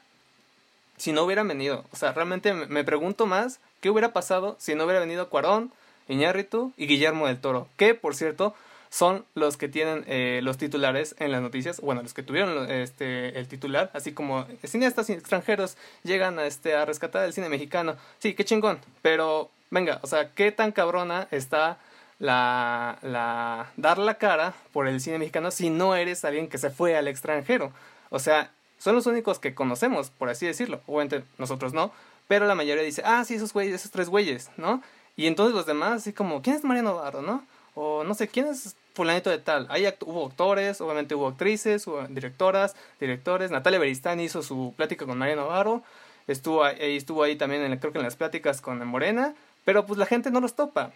si 0.96 1.12
no 1.12 1.24
hubieran 1.24 1.48
venido. 1.48 1.84
O 1.90 1.96
sea, 1.96 2.12
realmente 2.12 2.52
me 2.52 2.84
pregunto 2.84 3.26
más 3.26 3.58
qué 3.80 3.90
hubiera 3.90 4.12
pasado 4.12 4.56
si 4.58 4.74
no 4.74 4.84
hubiera 4.84 5.00
venido 5.00 5.28
Cuarón, 5.28 5.72
Iñárritu 6.08 6.72
y 6.76 6.86
Guillermo 6.86 7.26
del 7.26 7.40
Toro, 7.40 7.66
que 7.76 7.94
por 7.94 8.14
cierto 8.14 8.54
son 8.94 9.24
los 9.34 9.56
que 9.56 9.68
tienen 9.68 10.04
eh, 10.06 10.38
los 10.44 10.56
titulares 10.56 11.16
en 11.18 11.32
las 11.32 11.42
noticias, 11.42 11.80
bueno, 11.80 12.00
los 12.00 12.14
que 12.14 12.22
tuvieron 12.22 12.70
este, 12.70 13.36
el 13.40 13.48
titular, 13.48 13.90
así 13.92 14.12
como 14.12 14.46
cineastas 14.62 15.10
extranjeros 15.10 15.76
llegan 16.04 16.38
a, 16.38 16.46
este, 16.46 16.76
a 16.76 16.84
rescatar 16.84 17.24
el 17.24 17.32
cine 17.32 17.48
mexicano. 17.48 17.96
Sí, 18.20 18.34
qué 18.34 18.44
chingón, 18.44 18.78
pero 19.02 19.50
venga, 19.72 19.98
o 20.02 20.06
sea, 20.06 20.30
qué 20.30 20.52
tan 20.52 20.70
cabrona 20.70 21.26
está 21.32 21.78
la, 22.20 22.98
la 23.02 23.72
dar 23.76 23.98
la 23.98 24.14
cara 24.14 24.54
por 24.72 24.86
el 24.86 25.00
cine 25.00 25.18
mexicano 25.18 25.50
si 25.50 25.70
no 25.70 25.96
eres 25.96 26.24
alguien 26.24 26.48
que 26.48 26.58
se 26.58 26.70
fue 26.70 26.96
al 26.96 27.08
extranjero. 27.08 27.72
O 28.10 28.20
sea, 28.20 28.52
son 28.78 28.94
los 28.94 29.06
únicos 29.06 29.40
que 29.40 29.56
conocemos, 29.56 30.10
por 30.10 30.28
así 30.28 30.46
decirlo. 30.46 30.82
Obviamente 30.86 31.24
nosotros 31.38 31.72
no, 31.72 31.90
pero 32.28 32.46
la 32.46 32.54
mayoría 32.54 32.84
dice, 32.84 33.02
ah, 33.04 33.24
sí, 33.24 33.34
esos 33.34 33.52
güeyes, 33.52 33.74
esos 33.74 33.90
tres 33.90 34.08
güeyes, 34.08 34.52
¿no? 34.56 34.84
Y 35.16 35.26
entonces 35.26 35.52
los 35.52 35.66
demás, 35.66 35.94
así 35.94 36.12
como, 36.12 36.42
¿quién 36.42 36.54
es 36.54 36.62
Mariano 36.62 36.94
Barro, 36.94 37.22
no? 37.22 37.44
O 37.74 38.04
no 38.04 38.14
sé, 38.14 38.28
¿quién 38.28 38.46
es 38.46 38.76
fulanito 38.94 39.30
de 39.30 39.38
tal? 39.38 39.66
Ahí 39.70 39.86
hubo 40.00 40.26
actores, 40.26 40.80
obviamente 40.80 41.14
hubo 41.14 41.28
actrices, 41.28 41.86
directoras, 42.08 42.76
directores. 43.00 43.50
Natalia 43.50 43.78
Beristán 43.78 44.20
hizo 44.20 44.42
su 44.42 44.74
plática 44.76 45.06
con 45.06 45.18
Mariano 45.18 45.48
Barro. 45.48 45.82
Estuvo 46.26 46.64
ahí, 46.64 46.96
estuvo 46.96 47.22
ahí 47.22 47.36
también, 47.36 47.62
en, 47.62 47.76
creo 47.78 47.92
que 47.92 47.98
en 47.98 48.04
las 48.04 48.16
pláticas 48.16 48.60
con 48.60 48.84
Morena. 48.86 49.34
Pero 49.64 49.86
pues 49.86 49.98
la 49.98 50.06
gente 50.06 50.30
no 50.30 50.40
los 50.40 50.54
topa. 50.54 50.92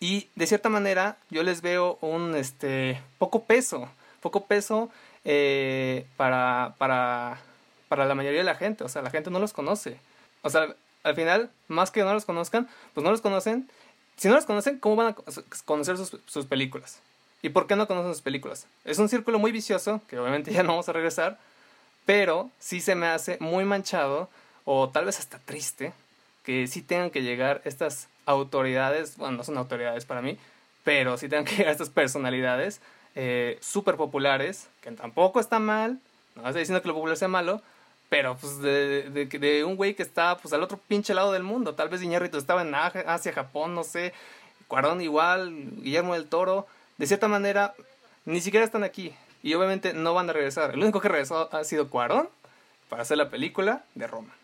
Y 0.00 0.28
de 0.34 0.46
cierta 0.46 0.68
manera 0.68 1.16
yo 1.30 1.44
les 1.44 1.62
veo 1.62 1.98
un 2.00 2.34
este 2.34 3.00
poco 3.18 3.44
peso, 3.44 3.88
poco 4.20 4.46
peso 4.46 4.90
eh, 5.24 6.06
para, 6.16 6.74
para, 6.78 7.38
para 7.88 8.06
la 8.06 8.16
mayoría 8.16 8.40
de 8.40 8.44
la 8.44 8.56
gente. 8.56 8.82
O 8.82 8.88
sea, 8.88 9.02
la 9.02 9.10
gente 9.10 9.30
no 9.30 9.38
los 9.38 9.52
conoce. 9.52 9.98
O 10.42 10.50
sea, 10.50 10.74
al 11.04 11.14
final, 11.14 11.50
más 11.68 11.90
que 11.90 12.02
no 12.02 12.12
los 12.12 12.24
conozcan, 12.24 12.68
pues 12.94 13.04
no 13.04 13.10
los 13.10 13.20
conocen. 13.20 13.68
Si 14.16 14.28
no 14.28 14.34
los 14.34 14.46
conocen, 14.46 14.78
¿cómo 14.78 14.96
van 14.96 15.08
a 15.08 15.16
conocer 15.64 15.96
sus, 15.96 16.16
sus 16.26 16.46
películas? 16.46 17.00
¿Y 17.42 17.48
por 17.48 17.66
qué 17.66 17.74
no 17.74 17.88
conocen 17.88 18.12
sus 18.12 18.22
películas? 18.22 18.66
Es 18.84 18.98
un 18.98 19.08
círculo 19.08 19.38
muy 19.38 19.50
vicioso, 19.50 20.00
que 20.08 20.18
obviamente 20.18 20.52
ya 20.52 20.62
no 20.62 20.70
vamos 20.70 20.88
a 20.88 20.92
regresar, 20.92 21.38
pero 22.06 22.50
sí 22.58 22.80
se 22.80 22.94
me 22.94 23.06
hace 23.06 23.36
muy 23.40 23.64
manchado, 23.64 24.28
o 24.64 24.88
tal 24.88 25.06
vez 25.06 25.18
hasta 25.18 25.38
triste, 25.38 25.92
que 26.44 26.66
sí 26.66 26.82
tengan 26.82 27.10
que 27.10 27.22
llegar 27.22 27.60
estas 27.64 28.08
autoridades, 28.26 29.16
bueno, 29.16 29.38
no 29.38 29.44
son 29.44 29.58
autoridades 29.58 30.04
para 30.04 30.22
mí, 30.22 30.38
pero 30.84 31.16
sí 31.16 31.28
tengan 31.28 31.44
que 31.44 31.56
llegar 31.56 31.72
estas 31.72 31.90
personalidades 31.90 32.80
eh, 33.14 33.58
súper 33.60 33.96
populares, 33.96 34.68
que 34.80 34.90
tampoco 34.92 35.40
está 35.40 35.58
mal, 35.58 35.98
no 36.34 36.46
estoy 36.46 36.60
diciendo 36.60 36.82
que 36.82 36.88
lo 36.88 36.94
popular 36.94 37.16
sea 37.16 37.28
malo, 37.28 37.62
pero 38.12 38.36
pues 38.36 38.60
de, 38.60 39.08
de, 39.08 39.64
un 39.64 39.74
güey 39.74 39.94
que 39.94 40.02
está 40.02 40.36
pues 40.36 40.52
al 40.52 40.62
otro 40.62 40.78
pinche 40.86 41.14
lado 41.14 41.32
del 41.32 41.44
mundo. 41.44 41.74
Tal 41.74 41.88
vez 41.88 42.02
Iñárritu 42.02 42.36
estaba 42.36 42.60
en 42.60 42.74
Asia, 42.74 43.32
Japón, 43.32 43.74
no 43.74 43.84
sé. 43.84 44.12
Cuarón 44.68 45.00
igual, 45.00 45.50
Guillermo 45.80 46.12
del 46.12 46.28
Toro. 46.28 46.66
De 46.98 47.06
cierta 47.06 47.26
manera, 47.26 47.72
ni 48.26 48.42
siquiera 48.42 48.66
están 48.66 48.84
aquí. 48.84 49.14
Y 49.42 49.54
obviamente 49.54 49.94
no 49.94 50.12
van 50.12 50.28
a 50.28 50.34
regresar. 50.34 50.74
El 50.74 50.82
único 50.82 51.00
que 51.00 51.08
regresó 51.08 51.48
ha 51.56 51.64
sido 51.64 51.88
Cuarón 51.88 52.28
para 52.90 53.00
hacer 53.00 53.16
la 53.16 53.30
película 53.30 53.82
de 53.94 54.06
Roma. 54.06 54.34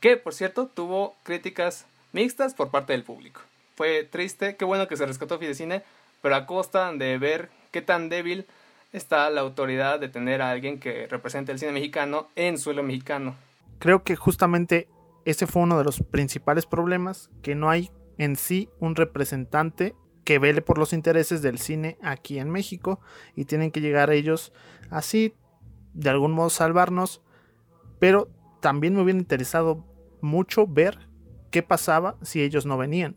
Que, 0.00 0.16
por 0.16 0.34
cierto, 0.34 0.66
tuvo 0.66 1.14
críticas 1.22 1.86
mixtas 2.10 2.54
por 2.54 2.72
parte 2.72 2.92
del 2.92 3.04
público. 3.04 3.40
Fue 3.76 4.02
triste, 4.02 4.56
qué 4.56 4.64
bueno 4.64 4.88
que 4.88 4.96
se 4.96 5.06
rescató 5.06 5.38
Fidecine, 5.38 5.84
pero 6.22 6.34
a 6.34 6.46
costa 6.46 6.92
de 6.92 7.18
ver 7.18 7.50
qué 7.70 7.82
tan 7.82 8.08
débil 8.08 8.48
está 8.94 9.28
la 9.28 9.40
autoridad 9.40 9.98
de 9.98 10.08
tener 10.08 10.40
a 10.40 10.50
alguien 10.50 10.78
que 10.78 11.08
represente 11.08 11.50
el 11.50 11.58
cine 11.58 11.72
mexicano 11.72 12.28
en 12.36 12.58
suelo 12.58 12.84
mexicano. 12.84 13.34
Creo 13.80 14.04
que 14.04 14.14
justamente 14.14 14.88
ese 15.24 15.48
fue 15.48 15.62
uno 15.62 15.76
de 15.76 15.84
los 15.84 16.00
principales 16.00 16.64
problemas, 16.64 17.28
que 17.42 17.56
no 17.56 17.70
hay 17.70 17.90
en 18.18 18.36
sí 18.36 18.70
un 18.78 18.94
representante 18.94 19.96
que 20.22 20.38
vele 20.38 20.62
por 20.62 20.78
los 20.78 20.92
intereses 20.92 21.42
del 21.42 21.58
cine 21.58 21.98
aquí 22.02 22.38
en 22.38 22.50
México 22.50 23.00
y 23.34 23.46
tienen 23.46 23.72
que 23.72 23.80
llegar 23.80 24.10
ellos 24.10 24.52
así, 24.90 25.34
de 25.92 26.10
algún 26.10 26.30
modo 26.30 26.48
salvarnos, 26.48 27.20
pero 27.98 28.28
también 28.60 28.94
me 28.94 29.02
hubiera 29.02 29.18
interesado 29.18 29.84
mucho 30.20 30.68
ver 30.68 31.08
qué 31.50 31.64
pasaba 31.64 32.16
si 32.22 32.42
ellos 32.42 32.64
no 32.64 32.78
venían, 32.78 33.16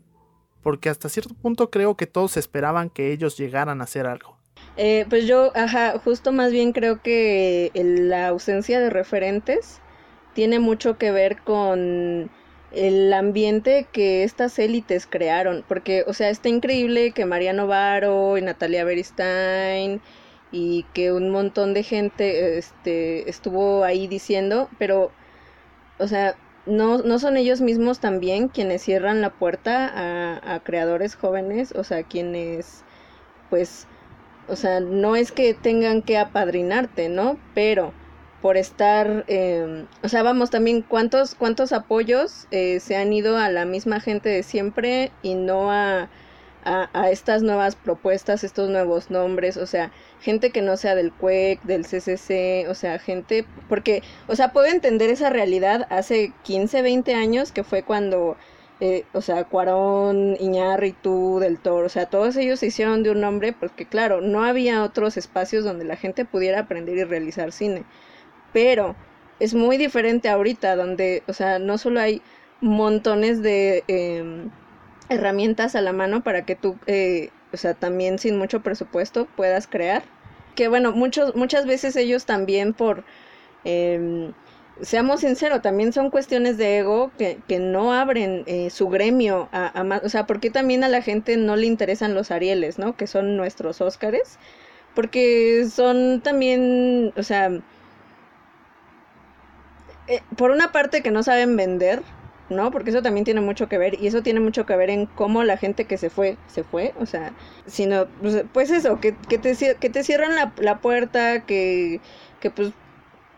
porque 0.60 0.88
hasta 0.88 1.08
cierto 1.08 1.34
punto 1.34 1.70
creo 1.70 1.96
que 1.96 2.08
todos 2.08 2.36
esperaban 2.36 2.90
que 2.90 3.12
ellos 3.12 3.36
llegaran 3.36 3.80
a 3.80 3.84
hacer 3.84 4.08
algo. 4.08 4.37
Eh, 4.76 5.06
pues 5.10 5.26
yo, 5.26 5.52
ajá, 5.56 5.98
justo 5.98 6.32
más 6.32 6.52
bien 6.52 6.72
creo 6.72 7.02
que 7.02 7.70
la 7.74 8.28
ausencia 8.28 8.78
de 8.80 8.90
referentes 8.90 9.80
tiene 10.34 10.60
mucho 10.60 10.98
que 10.98 11.10
ver 11.10 11.42
con 11.42 12.30
el 12.70 13.12
ambiente 13.12 13.86
que 13.92 14.24
estas 14.24 14.58
élites 14.58 15.06
crearon, 15.06 15.64
porque, 15.66 16.04
o 16.06 16.12
sea, 16.12 16.30
está 16.30 16.48
increíble 16.48 17.12
que 17.12 17.24
Mariano 17.24 17.66
Varo 17.66 18.36
y 18.38 18.42
Natalia 18.42 18.84
Beristain 18.84 20.00
y 20.52 20.84
que 20.94 21.12
un 21.12 21.30
montón 21.30 21.74
de 21.74 21.82
gente 21.82 22.58
este, 22.58 23.28
estuvo 23.28 23.84
ahí 23.84 24.06
diciendo, 24.06 24.68
pero, 24.78 25.10
o 25.98 26.06
sea, 26.06 26.36
no, 26.66 26.98
no 26.98 27.18
son 27.18 27.36
ellos 27.36 27.60
mismos 27.60 27.98
también 28.00 28.48
quienes 28.48 28.82
cierran 28.82 29.20
la 29.22 29.30
puerta 29.30 29.88
a, 29.88 30.54
a 30.54 30.60
creadores 30.60 31.14
jóvenes, 31.16 31.72
o 31.72 31.84
sea, 31.84 32.02
quienes, 32.02 32.84
pues, 33.50 33.86
o 34.48 34.56
sea, 34.56 34.80
no 34.80 35.16
es 35.16 35.32
que 35.32 35.54
tengan 35.54 36.02
que 36.02 36.18
apadrinarte, 36.18 37.08
¿no? 37.08 37.38
Pero 37.54 37.92
por 38.40 38.56
estar, 38.56 39.24
eh, 39.28 39.84
o 40.02 40.08
sea, 40.08 40.22
vamos, 40.22 40.50
también 40.50 40.82
cuántos, 40.82 41.34
cuántos 41.34 41.72
apoyos 41.72 42.46
eh, 42.50 42.80
se 42.80 42.96
han 42.96 43.12
ido 43.12 43.36
a 43.36 43.50
la 43.50 43.64
misma 43.64 44.00
gente 44.00 44.28
de 44.28 44.42
siempre 44.42 45.10
y 45.22 45.34
no 45.34 45.72
a, 45.72 46.08
a, 46.64 46.88
a, 46.92 47.10
estas 47.10 47.42
nuevas 47.42 47.74
propuestas, 47.74 48.44
estos 48.44 48.70
nuevos 48.70 49.10
nombres, 49.10 49.56
o 49.56 49.66
sea, 49.66 49.90
gente 50.20 50.50
que 50.50 50.62
no 50.62 50.76
sea 50.76 50.94
del 50.94 51.12
CUEC, 51.12 51.62
del 51.62 51.84
CCC, 51.84 52.68
o 52.68 52.74
sea, 52.74 52.98
gente, 52.98 53.44
porque, 53.68 54.02
o 54.28 54.36
sea, 54.36 54.52
puedo 54.52 54.66
entender 54.66 55.10
esa 55.10 55.30
realidad 55.30 55.86
hace 55.90 56.32
15, 56.44 56.82
20 56.82 57.14
años 57.14 57.50
que 57.50 57.64
fue 57.64 57.82
cuando 57.82 58.36
eh, 58.80 59.04
o 59.12 59.20
sea, 59.22 59.44
Cuarón, 59.44 60.36
Iñárritu, 60.38 61.38
Del 61.40 61.58
Toro, 61.58 61.86
o 61.86 61.88
sea, 61.88 62.06
todos 62.06 62.36
ellos 62.36 62.60
se 62.60 62.66
hicieron 62.66 63.02
de 63.02 63.10
un 63.10 63.20
nombre 63.20 63.52
porque, 63.52 63.86
claro, 63.86 64.20
no 64.20 64.44
había 64.44 64.84
otros 64.84 65.16
espacios 65.16 65.64
donde 65.64 65.84
la 65.84 65.96
gente 65.96 66.24
pudiera 66.24 66.60
aprender 66.60 66.96
y 66.96 67.04
realizar 67.04 67.50
cine. 67.52 67.84
Pero 68.52 68.94
es 69.40 69.54
muy 69.54 69.78
diferente 69.78 70.28
ahorita, 70.28 70.76
donde, 70.76 71.22
o 71.26 71.32
sea, 71.32 71.58
no 71.58 71.76
solo 71.78 72.00
hay 72.00 72.22
montones 72.60 73.42
de 73.42 73.84
em, 73.88 74.50
herramientas 75.08 75.74
a 75.74 75.80
la 75.80 75.92
mano 75.92 76.22
para 76.22 76.44
que 76.44 76.54
tú, 76.56 76.78
eh, 76.86 77.30
o 77.52 77.56
sea, 77.56 77.74
también 77.74 78.18
sin 78.18 78.38
mucho 78.38 78.62
presupuesto 78.62 79.26
puedas 79.36 79.66
crear. 79.66 80.02
Que 80.54 80.68
bueno, 80.68 80.92
muchos, 80.92 81.34
muchas 81.36 81.66
veces 81.66 81.96
ellos 81.96 82.26
también 82.26 82.74
por... 82.74 83.04
Eh, 83.64 84.32
seamos 84.82 85.20
sinceros, 85.20 85.62
también 85.62 85.92
son 85.92 86.10
cuestiones 86.10 86.56
de 86.58 86.78
ego 86.78 87.10
que, 87.18 87.38
que 87.48 87.58
no 87.58 87.92
abren 87.92 88.44
eh, 88.46 88.70
su 88.70 88.88
gremio 88.88 89.48
a, 89.52 89.82
más, 89.84 90.02
o 90.04 90.08
sea, 90.08 90.26
porque 90.26 90.50
también 90.50 90.84
a 90.84 90.88
la 90.88 91.02
gente 91.02 91.36
no 91.36 91.56
le 91.56 91.66
interesan 91.66 92.14
los 92.14 92.30
Arieles, 92.30 92.78
¿no? 92.78 92.96
Que 92.96 93.06
son 93.06 93.36
nuestros 93.36 93.80
Óscares, 93.80 94.38
porque 94.94 95.66
son 95.70 96.20
también, 96.22 97.12
o 97.16 97.22
sea, 97.22 97.50
eh, 100.08 100.22
por 100.36 100.50
una 100.50 100.72
parte 100.72 101.02
que 101.02 101.10
no 101.10 101.22
saben 101.22 101.56
vender, 101.56 102.02
¿no? 102.48 102.70
Porque 102.70 102.90
eso 102.90 103.02
también 103.02 103.24
tiene 103.24 103.40
mucho 103.40 103.68
que 103.68 103.78
ver 103.78 104.00
y 104.00 104.06
eso 104.06 104.22
tiene 104.22 104.40
mucho 104.40 104.64
que 104.64 104.76
ver 104.76 104.90
en 104.90 105.06
cómo 105.06 105.44
la 105.44 105.56
gente 105.58 105.84
que 105.84 105.98
se 105.98 106.10
fue, 106.10 106.38
se 106.46 106.64
fue, 106.64 106.94
o 106.98 107.06
sea, 107.06 107.32
sino, 107.66 108.06
pues, 108.22 108.44
pues 108.52 108.70
eso, 108.70 109.00
que, 109.00 109.14
que, 109.28 109.38
te, 109.38 109.54
que 109.78 109.90
te 109.90 110.04
cierran 110.04 110.34
la, 110.34 110.52
la 110.58 110.78
puerta, 110.80 111.44
que, 111.44 112.00
que 112.40 112.50
pues 112.50 112.72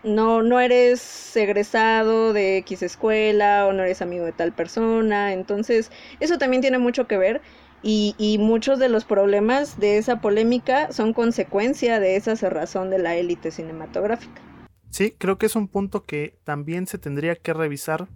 no, 0.02 0.42
no 0.42 0.60
eres 0.60 1.36
egresado 1.36 2.32
de 2.32 2.58
X 2.58 2.82
escuela 2.82 3.66
o 3.66 3.72
no 3.72 3.82
eres 3.82 4.02
amigo 4.02 4.24
de 4.24 4.32
tal 4.32 4.52
persona. 4.52 5.32
Entonces, 5.32 5.90
eso 6.20 6.38
también 6.38 6.62
tiene 6.62 6.78
mucho 6.78 7.06
que 7.06 7.18
ver. 7.18 7.40
Y, 7.82 8.14
y 8.18 8.38
muchos 8.38 8.78
de 8.78 8.90
los 8.90 9.04
problemas 9.04 9.80
de 9.80 9.96
esa 9.96 10.20
polémica 10.20 10.92
son 10.92 11.14
consecuencia 11.14 11.98
de 11.98 12.16
esa 12.16 12.36
cerrazón 12.36 12.90
de 12.90 12.98
la 12.98 13.16
élite 13.16 13.50
cinematográfica. 13.50 14.42
Sí, 14.90 15.14
creo 15.16 15.38
que 15.38 15.46
es 15.46 15.56
un 15.56 15.68
punto 15.68 16.04
que 16.04 16.38
también 16.44 16.86
se 16.86 16.98
tendría 16.98 17.36
que 17.36 17.54
revisar 17.54 18.08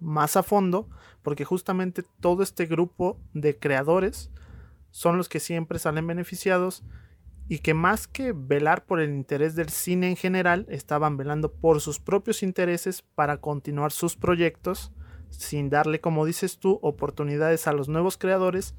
más 0.00 0.36
a 0.36 0.42
fondo, 0.42 0.88
porque 1.22 1.44
justamente 1.44 2.04
todo 2.20 2.42
este 2.42 2.66
grupo 2.66 3.18
de 3.32 3.58
creadores 3.58 4.30
son 4.90 5.16
los 5.16 5.28
que 5.28 5.40
siempre 5.40 5.78
salen 5.78 6.06
beneficiados 6.06 6.82
y 7.48 7.58
que 7.58 7.74
más 7.74 8.08
que 8.08 8.32
velar 8.34 8.84
por 8.84 9.00
el 9.00 9.10
interés 9.10 9.54
del 9.54 9.68
cine 9.68 10.08
en 10.08 10.16
general, 10.16 10.66
estaban 10.68 11.16
velando 11.16 11.52
por 11.52 11.80
sus 11.80 12.00
propios 12.00 12.42
intereses 12.42 13.02
para 13.02 13.38
continuar 13.38 13.92
sus 13.92 14.16
proyectos, 14.16 14.92
sin 15.30 15.70
darle, 15.70 16.00
como 16.00 16.24
dices 16.24 16.58
tú, 16.58 16.78
oportunidades 16.82 17.66
a 17.66 17.72
los 17.72 17.88
nuevos 17.88 18.16
creadores, 18.16 18.74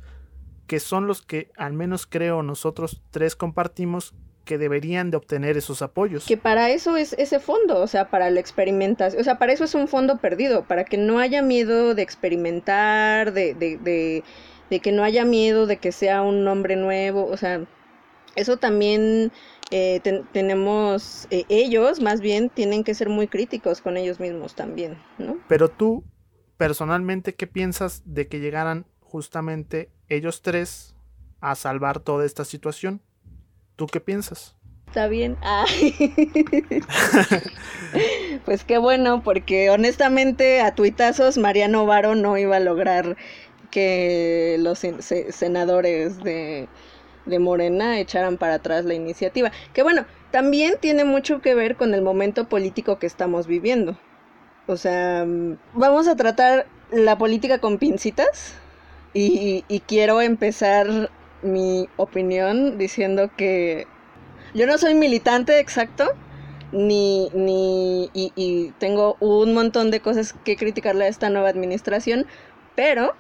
que 0.66 0.80
son 0.80 1.08
los 1.08 1.22
que 1.22 1.52
al 1.56 1.74
menos 1.74 2.06
creo 2.08 2.44
nosotros 2.44 3.02
tres 3.12 3.36
compartimos 3.36 4.14
que 4.44 4.58
deberían 4.58 5.12
de 5.12 5.18
obtener 5.18 5.58
esos 5.58 5.82
apoyos. 5.82 6.26
Que 6.26 6.38
para 6.38 6.70
eso 6.70 6.98
es 6.98 7.14
ese 7.14 7.40
fondo, 7.40 7.80
o 7.80 7.88
sea, 7.88 8.10
para 8.10 8.30
la 8.30 8.40
experimentación, 8.40 9.22
o 9.22 9.24
sea, 9.24 9.38
para 9.38 9.54
eso 9.54 9.66
es 9.66 9.76
un 9.76 9.88
fondo 9.88 10.18
perdido, 10.18 10.64
para 10.64 10.86
que 10.86 10.98
no 10.98 11.20
haya 11.20 11.42
miedo 11.42 11.96
de 11.96 12.02
experimentar, 12.02 13.34
de, 13.34 13.54
de, 13.54 13.78
de, 13.78 14.24
de 14.70 14.80
que 14.80 14.92
no 14.92 15.04
haya 15.04 15.26
miedo 15.26 15.68
de 15.68 15.78
que 15.78 15.92
sea 15.92 16.22
un 16.22 16.44
nombre 16.44 16.78
nuevo, 16.78 17.28
o 17.28 17.38
sea, 17.38 17.66
eso 18.38 18.58
también 18.58 19.32
eh, 19.72 20.00
tenemos, 20.32 21.28
eh, 21.30 21.44
ellos 21.50 22.02
más 22.02 22.22
bien 22.22 22.50
tienen 22.50 22.86
que 22.86 22.94
ser 22.94 23.10
muy 23.10 23.28
críticos 23.28 23.82
con 23.82 23.98
ellos 23.98 24.20
mismos 24.20 24.56
también, 24.56 24.98
¿no? 25.18 25.38
Pero 25.50 25.70
tú, 25.70 26.06
personalmente, 26.56 27.36
¿qué 27.36 27.48
piensas 27.48 28.04
de 28.06 28.28
que 28.28 28.40
llegaran 28.40 28.86
justamente 29.02 29.90
ellos 30.08 30.42
tres 30.42 30.96
a 31.42 31.56
salvar 31.56 32.00
toda 32.00 32.26
esta 32.26 32.46
situación? 32.46 33.02
¿Tú 33.76 33.88
qué 33.88 34.00
piensas? 34.00 34.56
Está 34.88 35.08
bien. 35.08 35.36
pues 38.46 38.64
qué 38.64 38.78
bueno, 38.78 39.22
porque 39.22 39.70
honestamente 39.70 40.62
a 40.62 40.76
tuitazos 40.76 41.38
Mariano 41.38 41.86
Varo 41.86 42.16
no 42.16 42.38
iba 42.38 42.56
a 42.56 42.62
lograr 42.62 43.18
que 43.72 44.56
los 44.60 44.80
senadores 44.80 46.24
de 46.24 46.70
de 47.28 47.40
Morena 47.40 48.00
echaran 48.00 48.38
para 48.38 48.56
atrás 48.56 48.86
la 48.86 48.94
iniciativa. 48.94 49.52
Que 49.74 49.84
bueno, 49.84 50.06
también 50.32 50.76
tiene 50.80 51.06
mucho 51.06 51.42
que 51.42 51.56
ver 51.56 51.76
con 51.76 51.94
el 51.94 52.02
momento 52.02 52.50
político 52.50 53.00
que 53.00 53.08
estamos 53.08 53.48
viviendo. 53.48 53.98
O 54.68 54.76
sea, 54.78 55.26
mm, 55.26 55.58
vamos 55.74 56.08
a 56.08 56.16
tratar 56.16 56.68
la 56.92 57.18
política 57.18 57.60
con 57.60 57.78
pincitas 57.78 58.54
y, 59.14 59.64
quiero 59.88 60.22
empezar 60.22 61.10
mi 61.42 61.88
opinión 61.98 62.78
diciendo 62.78 63.32
que 63.36 63.88
yo 64.54 64.68
no 64.68 64.78
soy 64.78 64.94
militante 64.94 65.60
exacto, 65.60 66.12
ni, 66.72 67.30
ni 67.34 68.10
y, 68.14 68.32
y, 68.36 68.72
tengo 68.80 69.18
un 69.20 69.54
montón 69.54 69.90
de 69.92 70.02
cosas 70.02 70.34
que 70.44 70.56
criticarle 70.56 71.06
a 71.06 71.08
esta 71.08 71.30
nueva 71.30 71.50
administración, 71.50 72.28
pero 72.76 73.16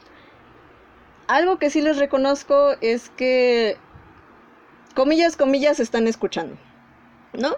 algo 1.27 1.57
que 1.57 1.69
sí 1.69 1.81
les 1.81 1.97
reconozco 1.97 2.75
es 2.81 3.09
que 3.09 3.77
comillas, 4.97 5.37
comillas, 5.37 5.79
están 5.79 6.07
escuchando, 6.07 6.57
¿no? 7.33 7.55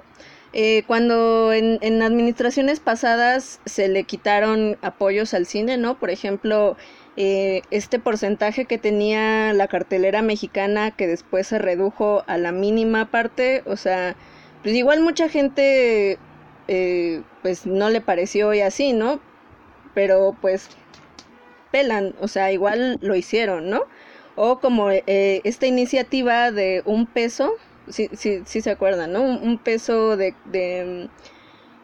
Eh, 0.52 0.84
cuando 0.88 1.54
en, 1.54 1.80
en, 1.80 2.02
administraciones 2.02 2.82
pasadas 2.82 3.62
se 3.66 3.88
le 3.88 4.04
quitaron 4.04 4.78
apoyos 4.82 5.34
al 5.34 5.46
cine, 5.46 5.78
¿no? 5.78 5.98
Por 5.98 6.10
ejemplo, 6.10 6.76
eh, 7.16 7.62
este 7.72 7.98
porcentaje 7.98 8.66
que 8.66 8.78
tenía 8.78 9.54
la 9.54 9.70
cartelera 9.70 10.22
mexicana 10.22 10.92
que 10.92 11.08
después 11.08 11.48
se 11.48 11.60
redujo 11.60 12.26
a 12.28 12.38
la 12.38 12.52
mínima 12.52 13.10
parte, 13.10 13.64
o 13.66 13.78
sea, 13.78 14.18
pues 14.62 14.76
igual 14.76 15.00
mucha 15.00 15.30
gente 15.30 16.18
eh, 16.68 17.22
pues 17.42 17.66
no 17.66 17.90
le 17.90 18.02
pareció 18.02 18.54
y 18.54 18.60
así, 18.60 18.92
¿no? 18.92 19.22
Pero 19.94 20.36
pues 20.42 20.68
pelan, 21.72 22.16
o 22.20 22.28
sea, 22.28 22.52
igual 22.52 22.98
lo 23.02 23.16
hicieron, 23.16 23.70
¿no? 23.70 23.84
O 24.42 24.60
como 24.60 24.90
eh, 24.90 25.42
esta 25.44 25.68
iniciativa 25.68 26.50
de 26.52 26.82
un 26.86 27.08
peso, 27.08 27.56
sí, 27.90 28.08
sí, 28.14 28.42
sí 28.46 28.62
se 28.62 28.72
acuerdan, 28.72 29.12
¿no? 29.12 29.22
Un, 29.22 29.58
peso 29.58 30.16
de, 30.16 30.34
de, 30.46 31.10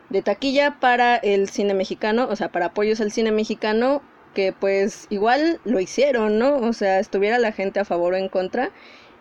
de, 0.10 0.22
taquilla 0.22 0.80
para 0.80 1.18
el 1.18 1.50
cine 1.50 1.74
mexicano, 1.74 2.30
o 2.30 2.36
sea, 2.38 2.54
para 2.54 2.68
apoyos 2.68 3.02
al 3.02 3.12
cine 3.12 3.34
mexicano, 3.34 4.02
que 4.34 4.54
pues 4.54 5.08
igual 5.10 5.60
lo 5.66 5.82
hicieron, 5.82 6.40
¿no? 6.40 6.56
O 6.56 6.72
sea, 6.72 7.00
estuviera 7.00 7.40
la 7.40 7.52
gente 7.52 7.82
a 7.82 7.86
favor 7.86 8.14
o 8.14 8.16
en 8.16 8.30
contra. 8.30 8.72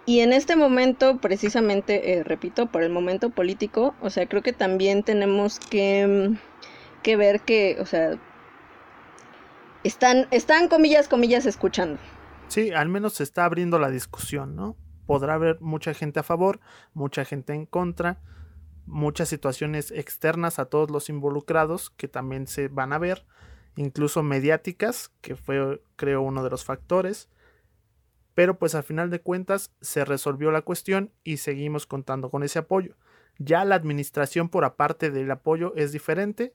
Y 0.06 0.20
en 0.20 0.32
este 0.32 0.54
momento, 0.54 1.18
precisamente, 1.18 2.12
eh, 2.12 2.22
repito, 2.22 2.66
por 2.66 2.84
el 2.84 2.90
momento 2.90 3.30
político, 3.30 3.96
o 4.00 4.10
sea, 4.10 4.26
creo 4.26 4.42
que 4.42 4.52
también 4.52 5.02
tenemos 5.02 5.58
que, 5.58 6.30
que 7.02 7.16
ver 7.16 7.40
que, 7.40 7.78
o 7.80 7.86
sea, 7.86 8.16
están, 9.82 10.28
están 10.30 10.68
comillas, 10.68 11.08
comillas, 11.08 11.46
escuchando. 11.46 11.98
Sí, 12.54 12.70
al 12.70 12.88
menos 12.88 13.14
se 13.14 13.24
está 13.24 13.46
abriendo 13.46 13.80
la 13.80 13.90
discusión, 13.90 14.54
¿no? 14.54 14.76
Podrá 15.06 15.34
haber 15.34 15.60
mucha 15.60 15.92
gente 15.92 16.20
a 16.20 16.22
favor, 16.22 16.60
mucha 16.92 17.24
gente 17.24 17.52
en 17.52 17.66
contra, 17.66 18.20
muchas 18.86 19.28
situaciones 19.28 19.90
externas 19.90 20.60
a 20.60 20.66
todos 20.66 20.88
los 20.88 21.08
involucrados 21.08 21.90
que 21.90 22.06
también 22.06 22.46
se 22.46 22.68
van 22.68 22.92
a 22.92 22.98
ver, 22.98 23.26
incluso 23.74 24.22
mediáticas, 24.22 25.10
que 25.20 25.34
fue 25.34 25.82
creo 25.96 26.22
uno 26.22 26.44
de 26.44 26.50
los 26.50 26.64
factores. 26.64 27.28
Pero 28.34 28.56
pues 28.56 28.76
al 28.76 28.84
final 28.84 29.10
de 29.10 29.20
cuentas 29.20 29.72
se 29.80 30.04
resolvió 30.04 30.52
la 30.52 30.62
cuestión 30.62 31.10
y 31.24 31.38
seguimos 31.38 31.86
contando 31.86 32.30
con 32.30 32.44
ese 32.44 32.60
apoyo. 32.60 32.94
Ya 33.36 33.64
la 33.64 33.74
administración 33.74 34.48
por 34.48 34.64
aparte 34.64 35.10
del 35.10 35.28
apoyo 35.32 35.74
es 35.74 35.90
diferente, 35.90 36.54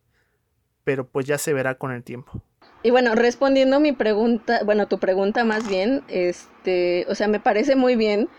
pero 0.86 1.10
pues 1.10 1.26
ya 1.26 1.38
se 1.38 1.52
verá 1.52 1.78
con 1.78 1.92
el 1.92 2.06
tiempo. 2.06 2.42
Y 2.82 2.92
bueno, 2.92 3.14
respondiendo 3.16 3.80
mi 3.80 3.92
pregunta, 3.92 4.62
bueno, 4.64 4.88
tu 4.88 5.00
pregunta 5.00 5.44
más 5.44 5.68
bien, 5.68 6.02
este, 6.08 7.06
o 7.10 7.16
sea, 7.16 7.28
me 7.28 7.40
parece 7.40 7.76
muy 7.76 7.96
bien 7.96 8.30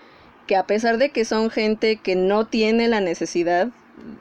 que 0.47 0.57
a 0.57 0.67
pesar 0.67 0.97
de 0.97 1.11
que 1.11 1.25
son 1.25 1.51
gente 1.51 1.97
que 1.97 2.17
no 2.17 2.47
tiene 2.47 2.89
la 2.89 3.01
necesidad, 3.01 3.69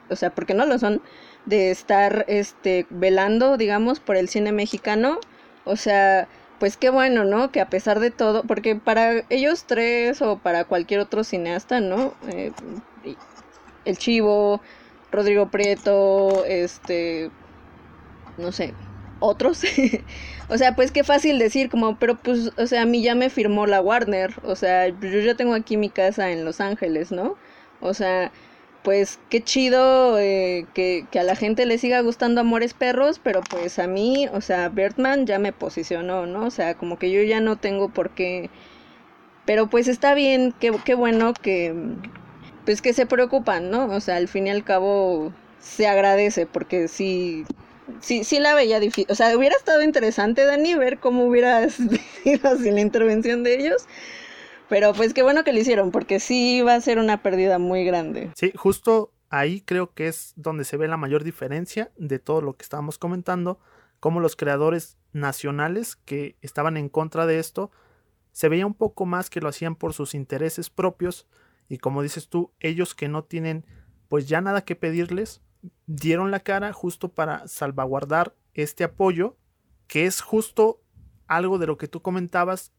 o 0.09 0.15
sea, 0.15 0.32
porque 0.32 0.53
no 0.53 0.65
lo 0.65 0.78
son, 0.78 1.01
de 1.45 1.72
estar, 1.72 2.26
este, 2.28 2.86
velando, 2.89 3.55
digamos, 3.57 4.01
por 4.01 4.17
el 4.17 4.28
cine 4.28 4.51
mexicano, 4.51 5.20
o 5.63 5.78
sea, 5.78 6.28
pues 6.59 6.76
qué 6.76 6.89
bueno, 6.89 7.24
¿no? 7.24 7.51
Que 7.51 7.61
a 7.61 7.70
pesar 7.70 8.01
de 8.01 8.11
todo, 8.11 8.43
porque 8.43 8.76
para 8.76 9.24
ellos 9.30 9.63
tres 9.65 10.22
o 10.22 10.38
para 10.38 10.65
cualquier 10.65 10.99
otro 10.99 11.24
cineasta, 11.24 11.80
¿no? 11.80 12.13
Eh, 12.28 12.51
el 13.86 13.97
Chivo, 13.97 14.61
Rodrigo 15.11 15.49
Prieto, 15.49 16.43
este, 16.45 17.32
no 18.38 18.51
sé, 18.51 18.74
otros. 19.20 19.63
o 20.49 20.57
sea, 20.57 20.76
pues 20.76 20.91
qué 20.91 21.03
fácil 21.03 21.39
decir, 21.39 21.70
como, 21.70 21.97
pero 21.97 22.15
pues, 22.17 22.51
o 22.57 22.67
sea, 22.67 22.84
a 22.84 22.86
mí 22.86 23.01
ya 23.01 23.15
me 23.15 23.30
firmó 23.30 23.67
la 23.67 23.82
Warner, 23.82 24.34
o 24.43 24.55
sea, 24.55 24.88
yo 24.88 25.20
ya 25.20 25.36
tengo 25.36 25.53
aquí 25.53 25.78
mi 25.78 25.89
casa 25.89 26.32
en 26.32 26.45
Los 26.45 26.61
Ángeles, 26.61 27.11
¿no? 27.11 27.36
O 27.82 27.93
sea, 27.93 28.32
pues 28.84 29.20
qué 29.30 29.43
chido 29.43 30.17
eh, 30.20 30.65
que, 30.74 31.05
que, 31.11 31.20
a 31.20 31.24
la 31.24 31.36
gente 31.36 31.65
le 31.65 31.78
siga 31.78 32.01
gustando 32.01 32.41
Amores 32.41 32.74
Perros, 32.74 33.20
pero 33.22 33.41
pues 33.41 33.80
a 33.80 33.88
mí, 33.88 34.28
o 34.34 34.41
sea, 34.41 34.70
Bertman 34.70 35.26
ya 35.26 35.39
me 35.39 35.53
posicionó, 35.53 36.26
¿no? 36.26 36.45
O 36.47 36.51
sea, 36.51 36.76
como 36.76 36.97
que 36.97 37.11
yo 37.11 37.22
ya 37.24 37.41
no 37.41 37.57
tengo 37.57 37.89
por 37.89 38.11
qué... 38.11 38.49
Pero 39.45 39.70
pues 39.70 39.88
está 39.88 40.13
bien, 40.13 40.53
qué, 40.59 40.72
qué 40.86 40.95
bueno 40.95 41.34
que... 41.34 41.74
Pues 42.65 42.82
que 42.82 42.93
se 42.93 43.05
preocupan, 43.05 43.72
¿no? 43.72 43.88
O 43.88 43.99
sea, 43.99 44.17
al 44.17 44.28
fin 44.28 44.47
y 44.47 44.51
al 44.51 44.63
cabo 44.63 45.34
se 45.59 45.88
agradece 45.88 46.45
porque 46.45 46.88
sí 46.88 47.45
sí, 47.99 48.23
sí 48.23 48.39
la 48.39 48.53
veía 48.53 48.79
difícil. 48.79 49.11
O 49.11 49.15
sea, 49.15 49.35
hubiera 49.37 49.55
estado 49.55 49.81
interesante, 49.81 50.45
Dani, 50.45 50.75
ver 50.75 50.99
cómo 50.99 51.25
hubiera 51.25 51.67
sido 52.23 52.57
sin 52.57 52.75
la 52.75 52.81
intervención 52.81 53.43
de 53.43 53.55
ellos. 53.55 53.85
Pero 54.69 54.93
pues 54.93 55.13
qué 55.13 55.23
bueno 55.23 55.43
que 55.43 55.51
lo 55.51 55.59
hicieron, 55.59 55.91
porque 55.91 56.19
sí 56.19 56.61
va 56.61 56.75
a 56.75 56.81
ser 56.81 56.99
una 56.99 57.23
pérdida 57.23 57.57
muy 57.57 57.83
grande. 57.85 58.31
Sí, 58.35 58.51
justo 58.55 59.11
ahí 59.29 59.61
creo 59.61 59.93
que 59.93 60.07
es 60.07 60.33
donde 60.35 60.63
se 60.63 60.77
ve 60.77 60.87
la 60.87 60.97
mayor 60.97 61.23
diferencia 61.23 61.91
de 61.97 62.19
todo 62.19 62.41
lo 62.41 62.55
que 62.55 62.63
estábamos 62.63 62.97
comentando, 62.97 63.59
como 63.99 64.19
los 64.19 64.35
creadores 64.35 64.97
nacionales 65.11 65.95
que 65.95 66.37
estaban 66.41 66.77
en 66.77 66.89
contra 66.89 67.25
de 67.25 67.39
esto, 67.39 67.71
se 68.31 68.47
veía 68.47 68.65
un 68.65 68.75
poco 68.75 69.05
más 69.05 69.29
que 69.29 69.41
lo 69.41 69.49
hacían 69.49 69.75
por 69.75 69.93
sus 69.93 70.13
intereses 70.13 70.69
propios 70.69 71.27
y 71.67 71.77
como 71.77 72.01
dices 72.01 72.29
tú, 72.29 72.51
ellos 72.59 72.95
que 72.95 73.07
no 73.07 73.23
tienen 73.23 73.65
pues 74.07 74.27
ya 74.27 74.41
nada 74.41 74.61
que 74.61 74.75
pedirles, 74.75 75.41
dieron 75.88 76.32
la 76.32 76.39
cara 76.39 76.74
justo 76.74 77.10
para 77.10 77.47
salvaguardar 77.47 78.36
este 78.53 78.84
apoyo, 78.84 79.38
que 79.88 80.05
es 80.05 80.22
justo 80.22 80.82
algo 81.28 81.57
de 81.57 81.68
lo 81.68 81.78
que 81.78 81.88
tú 81.88 82.01
comentabas, 82.01 82.72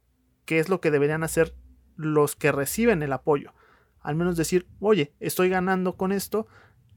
que 0.44 0.58
es 0.58 0.68
lo 0.68 0.80
que 0.80 0.90
deberían 0.90 1.22
hacer 1.22 1.54
los 1.96 2.36
que 2.36 2.52
reciben 2.52 3.02
el 3.02 3.12
apoyo. 3.12 3.52
Al 4.00 4.16
menos 4.16 4.36
decir, 4.36 4.66
oye, 4.80 5.12
estoy 5.20 5.48
ganando 5.48 5.96
con 5.96 6.12
esto, 6.12 6.46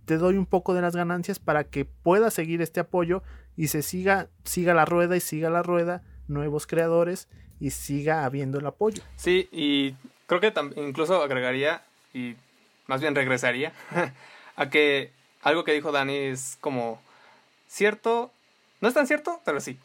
te 0.06 0.18
doy 0.18 0.38
un 0.38 0.46
poco 0.46 0.74
de 0.74 0.82
las 0.82 0.96
ganancias 0.96 1.40
para 1.40 1.66
que 1.66 1.86
pueda 1.86 2.32
seguir 2.32 2.62
este 2.62 2.80
apoyo 2.80 3.24
y 3.56 3.68
se 3.68 3.82
siga, 3.82 4.30
siga 4.44 4.74
la 4.74 4.86
rueda 4.86 5.16
y 5.16 5.20
siga 5.20 5.50
la 5.50 5.64
rueda, 5.64 6.04
nuevos 6.28 6.68
creadores 6.68 7.28
y 7.60 7.72
siga 7.72 8.26
habiendo 8.26 8.60
el 8.60 8.66
apoyo. 8.66 9.04
Sí, 9.16 9.50
y 9.52 9.96
creo 10.28 10.40
que 10.40 10.54
incluso 10.76 11.22
agregaría 11.22 11.84
y 12.14 12.36
más 12.88 13.02
bien 13.02 13.16
regresaría 13.16 13.74
a 14.56 14.70
que 14.70 15.12
algo 15.44 15.64
que 15.64 15.74
dijo 15.74 15.92
Dani 15.92 16.16
es 16.16 16.58
como 16.62 17.02
cierto, 17.68 18.32
no 18.82 18.88
es 18.88 18.94
tan 18.94 19.08
cierto, 19.08 19.42
pero 19.46 19.60
sí, 19.60 19.78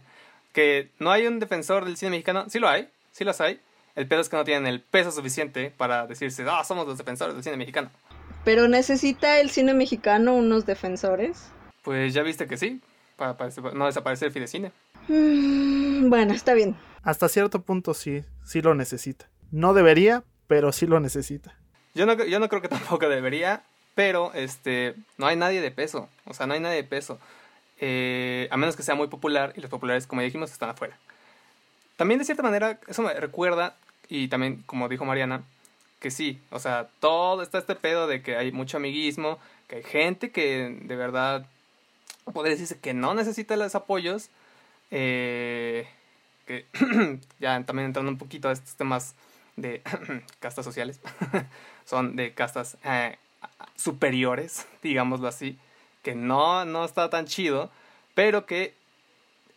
que 0.52 0.90
no 0.98 1.10
hay 1.10 1.26
un 1.26 1.38
defensor 1.38 1.84
del 1.84 1.96
cine 1.96 2.10
mexicano, 2.12 2.48
sí 2.48 2.58
lo 2.58 2.68
hay, 2.68 2.88
sí 3.12 3.24
los 3.24 3.40
hay, 3.40 3.60
el 3.94 4.06
pedo 4.06 4.20
es 4.20 4.28
que 4.28 4.36
no 4.36 4.44
tienen 4.44 4.66
el 4.66 4.80
peso 4.80 5.10
suficiente 5.10 5.72
para 5.76 6.06
decirse, 6.06 6.44
ah, 6.48 6.64
somos 6.64 6.86
los 6.86 6.98
defensores 6.98 7.34
del 7.34 7.44
cine 7.44 7.56
mexicano. 7.56 7.90
¿Pero 8.44 8.66
necesita 8.68 9.38
el 9.38 9.50
cine 9.50 9.74
mexicano 9.74 10.34
unos 10.34 10.66
defensores? 10.66 11.50
Pues 11.82 12.14
ya 12.14 12.22
viste 12.22 12.46
que 12.46 12.56
sí, 12.56 12.80
para, 13.16 13.36
no 13.74 13.86
desaparecer 13.86 14.26
el 14.26 14.32
Fidecine. 14.32 14.72
Mm, 15.08 16.08
bueno, 16.08 16.32
está 16.32 16.54
bien. 16.54 16.76
Hasta 17.02 17.28
cierto 17.28 17.62
punto 17.62 17.94
sí, 17.94 18.24
sí 18.44 18.62
lo 18.62 18.74
necesita. 18.74 19.28
No 19.50 19.74
debería, 19.74 20.24
pero 20.46 20.72
sí 20.72 20.86
lo 20.86 21.00
necesita. 21.00 21.56
Yo 21.94 22.06
no, 22.06 22.14
yo 22.24 22.40
no 22.40 22.48
creo 22.48 22.62
que 22.62 22.68
tampoco 22.68 23.08
debería, 23.08 23.62
pero 23.94 24.32
este, 24.34 24.94
no 25.18 25.26
hay 25.26 25.36
nadie 25.36 25.60
de 25.60 25.70
peso. 25.70 26.08
O 26.26 26.34
sea, 26.34 26.46
no 26.46 26.54
hay 26.54 26.60
nadie 26.60 26.76
de 26.76 26.84
peso. 26.84 27.18
Eh, 27.78 28.48
a 28.50 28.56
menos 28.56 28.76
que 28.76 28.82
sea 28.82 28.94
muy 28.94 29.08
popular 29.08 29.52
y 29.56 29.60
los 29.60 29.70
populares, 29.70 30.06
como 30.06 30.22
dijimos, 30.22 30.52
están 30.52 30.70
afuera. 30.70 30.96
También 31.96 32.18
de 32.18 32.24
cierta 32.24 32.42
manera, 32.42 32.80
eso 32.86 33.02
me 33.02 33.12
recuerda, 33.14 33.76
y 34.08 34.28
también 34.28 34.62
como 34.66 34.88
dijo 34.88 35.04
Mariana, 35.04 35.42
que 36.00 36.10
sí, 36.10 36.40
o 36.50 36.58
sea, 36.58 36.88
todo 37.00 37.42
está 37.42 37.58
este 37.58 37.74
pedo 37.74 38.06
de 38.06 38.22
que 38.22 38.36
hay 38.36 38.50
mucho 38.50 38.76
amiguismo, 38.76 39.38
que 39.68 39.76
hay 39.76 39.82
gente 39.82 40.30
que 40.30 40.78
de 40.82 40.96
verdad 40.96 41.46
podría 42.32 42.52
decirse 42.52 42.80
que 42.80 42.94
no 42.94 43.14
necesita 43.14 43.56
los 43.56 43.74
apoyos, 43.74 44.30
eh, 44.90 45.86
que 46.46 46.66
ya 47.38 47.62
también 47.64 47.86
entrando 47.86 48.10
un 48.10 48.18
poquito 48.18 48.48
a 48.48 48.52
estos 48.52 48.74
temas 48.74 49.14
de 49.56 49.82
castas 50.40 50.64
sociales, 50.64 51.00
son 51.84 52.16
de 52.16 52.32
castas 52.34 52.76
eh, 52.84 53.16
superiores, 53.76 54.66
digámoslo 54.82 55.28
así, 55.28 55.58
que 56.02 56.14
no, 56.14 56.64
no 56.64 56.84
está 56.84 57.10
tan 57.10 57.26
chido, 57.26 57.70
pero 58.14 58.46
que 58.46 58.74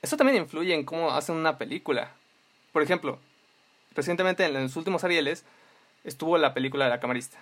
eso 0.02 0.18
también 0.18 0.42
influye 0.42 0.74
en 0.74 0.84
cómo 0.84 1.12
hacen 1.12 1.36
una 1.36 1.58
película. 1.58 2.12
Por 2.72 2.84
ejemplo, 2.84 3.20
recientemente 3.96 4.46
en 4.46 4.54
los 4.54 4.76
últimos 4.76 5.04
Arieles 5.04 5.46
estuvo 6.04 6.38
la 6.38 6.54
película 6.54 6.86
de 6.86 6.92
la 6.92 7.00
camarista. 7.00 7.38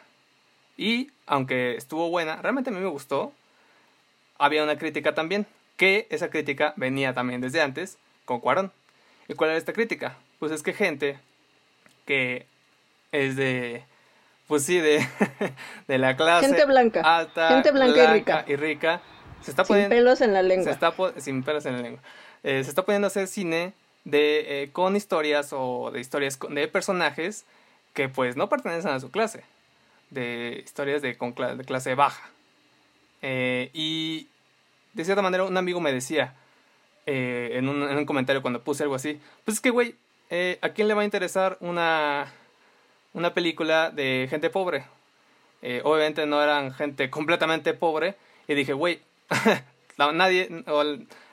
Y 0.78 1.12
aunque 1.26 1.76
estuvo 1.76 2.10
buena, 2.10 2.42
realmente 2.42 2.70
a 2.70 2.74
mí 2.74 2.80
me 2.80 2.88
gustó, 2.88 3.34
había 4.38 4.64
una 4.64 4.78
crítica 4.78 5.14
también, 5.14 5.46
que 5.78 6.08
esa 6.10 6.30
crítica 6.30 6.74
venía 6.78 7.14
también 7.14 7.42
desde 7.42 7.62
antes 7.62 7.98
con 8.26 8.40
Cuarón. 8.40 8.72
¿Y 9.28 9.34
cuál 9.34 9.52
era 9.52 9.60
esta 9.60 9.74
crítica? 9.74 10.18
Pues 10.40 10.52
es 10.52 10.64
que 10.64 10.74
gente 10.74 11.20
que 12.06 12.48
es 13.12 13.36
de 13.36 13.86
pues 14.48 14.66
sí, 14.66 14.78
de, 14.80 15.06
de 15.88 15.98
la 15.98 16.16
clase 16.16 16.48
gente 16.48 16.66
blanca, 16.66 17.02
alta, 17.02 17.50
gente 17.50 17.72
blanca, 17.72 18.04
y 18.04 18.08
rica, 18.08 18.46
y 18.48 18.56
rica, 18.56 19.02
se 19.42 19.52
está 19.52 19.64
poniendo, 19.64 19.90
sin 19.90 19.98
pelos 19.98 20.22
en 20.22 20.34
la 20.34 20.42
lengua, 20.42 20.66
se 20.66 20.72
está 20.72 20.94
sin 21.22 21.44
pelos 21.44 21.66
en 21.66 21.74
la 21.74 21.82
lengua, 21.82 22.02
eh, 22.44 22.64
se 22.64 22.70
está 22.70 22.84
poniendo 22.84 23.08
a 23.08 23.10
hacer 23.10 23.28
cine 23.28 23.74
de 24.04 24.64
eh, 24.64 24.72
con 24.72 24.96
historias 24.96 25.50
o 25.54 25.92
de 25.92 26.02
historias 26.02 26.38
de 26.50 26.68
personajes 26.68 27.46
que 27.94 28.10
pues 28.10 28.36
no 28.36 28.50
pertenecen 28.50 28.92
a 28.92 29.00
su 29.00 29.12
clase, 29.12 29.44
de 30.10 30.62
historias 30.64 31.02
de, 31.02 31.18
con 31.18 31.34
de 31.34 31.64
clase 31.64 31.96
baja, 31.96 32.30
eh, 33.22 33.70
y 33.74 34.28
de 34.94 35.06
cierta 35.06 35.22
manera 35.22 35.46
un 35.46 35.58
amigo 35.58 35.80
me 35.80 35.94
decía 35.94 36.36
en 37.06 37.68
un, 37.68 37.84
en, 37.84 37.98
un, 37.98 38.06
comentario 38.06 38.42
cuando 38.42 38.62
puse 38.64 38.84
algo 38.84 38.96
así, 38.96 39.20
pues 39.44 39.56
es 39.56 39.62
que 39.62 39.70
güey, 39.70 39.96
¿a 40.62 40.70
quién 40.70 40.88
le 40.88 40.94
va 40.94 41.02
a 41.02 41.06
interesar 41.06 41.58
una 41.60 42.32
una 43.14 43.34
película 43.34 43.92
de 43.92 44.28
gente 44.30 44.50
pobre. 44.50 44.86
Eh, 45.62 45.82
obviamente 45.84 46.26
no 46.26 46.42
eran 46.44 46.74
gente 46.74 47.10
completamente 47.10 47.74
pobre. 47.74 48.16
Y 48.48 48.54
dije, 48.56 48.74
güey, 48.74 49.00
nadie, 49.98 50.64
o 50.68 50.84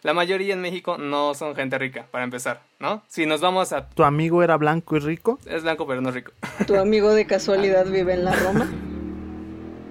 la 0.03 0.15
mayoría 0.15 0.55
en 0.55 0.61
México 0.61 0.99
no 0.99 1.35
son 1.35 1.55
gente 1.57 1.79
rica, 1.79 2.07
para 2.11 2.25
empezar, 2.25 2.63
¿no? 2.79 3.03
Si 3.09 3.27
nos 3.27 3.41
vamos 3.41 3.73
a... 3.73 3.89
¿Tu 3.89 4.05
amigo 4.05 4.43
era 4.43 4.57
blanco 4.57 4.97
y 4.97 5.01
rico? 5.01 5.39
Es 5.47 5.63
blanco, 5.63 5.87
pero 5.87 6.01
no 6.01 6.11
rico. 6.11 6.33
¿Tu 6.67 6.77
amigo 6.77 7.13
de 7.13 7.27
casualidad 7.27 7.87
vive 7.87 8.15
en 8.15 8.25
la 8.25 8.35
Roma? 8.37 8.71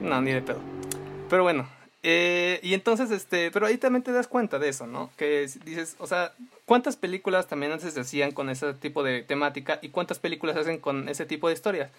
No, 0.02 0.22
ni 0.22 0.32
de 0.32 0.42
pedo. 0.42 0.60
Pero 1.30 1.44
bueno, 1.44 1.68
eh, 2.02 2.60
y 2.64 2.74
entonces, 2.74 3.12
este, 3.12 3.52
pero 3.52 3.66
ahí 3.66 3.78
también 3.78 4.04
te 4.04 4.12
das 4.12 4.28
cuenta 4.28 4.58
de 4.58 4.70
eso, 4.70 4.88
¿no? 4.88 5.12
Que 5.18 5.42
dices, 5.66 5.96
o 6.00 6.08
sea, 6.08 6.34
¿cuántas 6.66 6.96
películas 6.96 7.48
también 7.48 7.74
antes 7.74 7.94
se 7.94 8.00
hacían 8.00 8.32
con 8.32 8.50
ese 8.50 8.74
tipo 8.74 9.04
de 9.04 9.22
temática 9.22 9.80
y 9.82 9.90
cuántas 9.90 10.20
películas 10.20 10.56
hacen 10.56 10.80
con 10.80 11.10
ese 11.10 11.26
tipo 11.26 11.48
de 11.48 11.56
historias? 11.56 11.92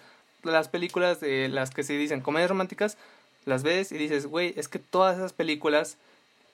Las 0.43 0.69
películas 0.69 1.19
de 1.19 1.49
las 1.49 1.69
que 1.69 1.83
se 1.83 1.97
dicen 1.97 2.21
comedias 2.21 2.49
románticas, 2.49 2.97
las 3.45 3.61
ves 3.61 3.91
y 3.91 3.97
dices, 3.97 4.25
güey, 4.25 4.53
es 4.57 4.67
que 4.67 4.79
todas 4.79 5.17
esas 5.17 5.33
películas, 5.33 5.97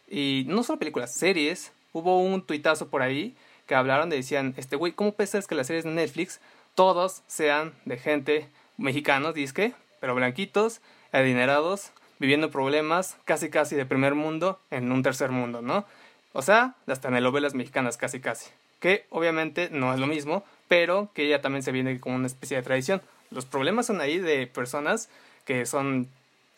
y 0.10 0.44
no 0.48 0.64
solo 0.64 0.80
películas, 0.80 1.14
series, 1.14 1.72
hubo 1.94 2.22
un 2.22 2.42
tuitazo 2.42 2.90
por 2.90 3.02
ahí 3.02 3.36
que 3.66 3.76
hablaron 3.76 4.10
de 4.10 4.18
decían, 4.18 4.56
este, 4.58 4.76
güey, 4.76 4.92
¿cómo 4.92 5.14
pensas 5.14 5.48
que 5.48 5.56
las 5.56 5.68
series 5.68 5.86
de 5.86 5.92
Netflix 5.92 6.42
todos 6.76 7.24
sean 7.28 7.74
de 7.86 7.98
gente 7.98 8.50
mexicanos, 8.78 9.34
disque, 9.34 9.74
pero 10.00 10.16
blanquitos, 10.16 10.82
adinerados, 11.12 11.92
viviendo 12.20 12.52
problemas 12.52 13.18
casi 13.26 13.50
casi 13.50 13.76
de 13.76 13.86
primer 13.86 14.16
mundo 14.16 14.60
en 14.72 14.92
un 14.92 15.04
tercer 15.04 15.32
mundo, 15.32 15.62
¿no? 15.62 15.86
O 16.34 16.42
sea, 16.42 16.76
las 16.86 17.02
telenovelas 17.02 17.54
mexicanas 17.56 17.98
casi 17.98 18.20
casi. 18.20 18.50
Que 18.80 19.06
obviamente 19.10 19.70
no 19.72 19.94
es 19.94 20.00
lo 20.00 20.08
mismo, 20.08 20.44
pero 20.68 21.10
que 21.14 21.28
ya 21.28 21.42
también 21.42 21.64
se 21.64 21.72
viene 21.72 22.00
como 22.00 22.16
una 22.16 22.28
especie 22.28 22.58
de 22.58 22.64
tradición. 22.64 23.02
Los 23.32 23.46
problemas 23.46 23.88
son 23.88 24.02
ahí 24.02 24.20
de 24.20 24.48
personas 24.48 25.10
que 25.46 25.66
son 25.66 26.08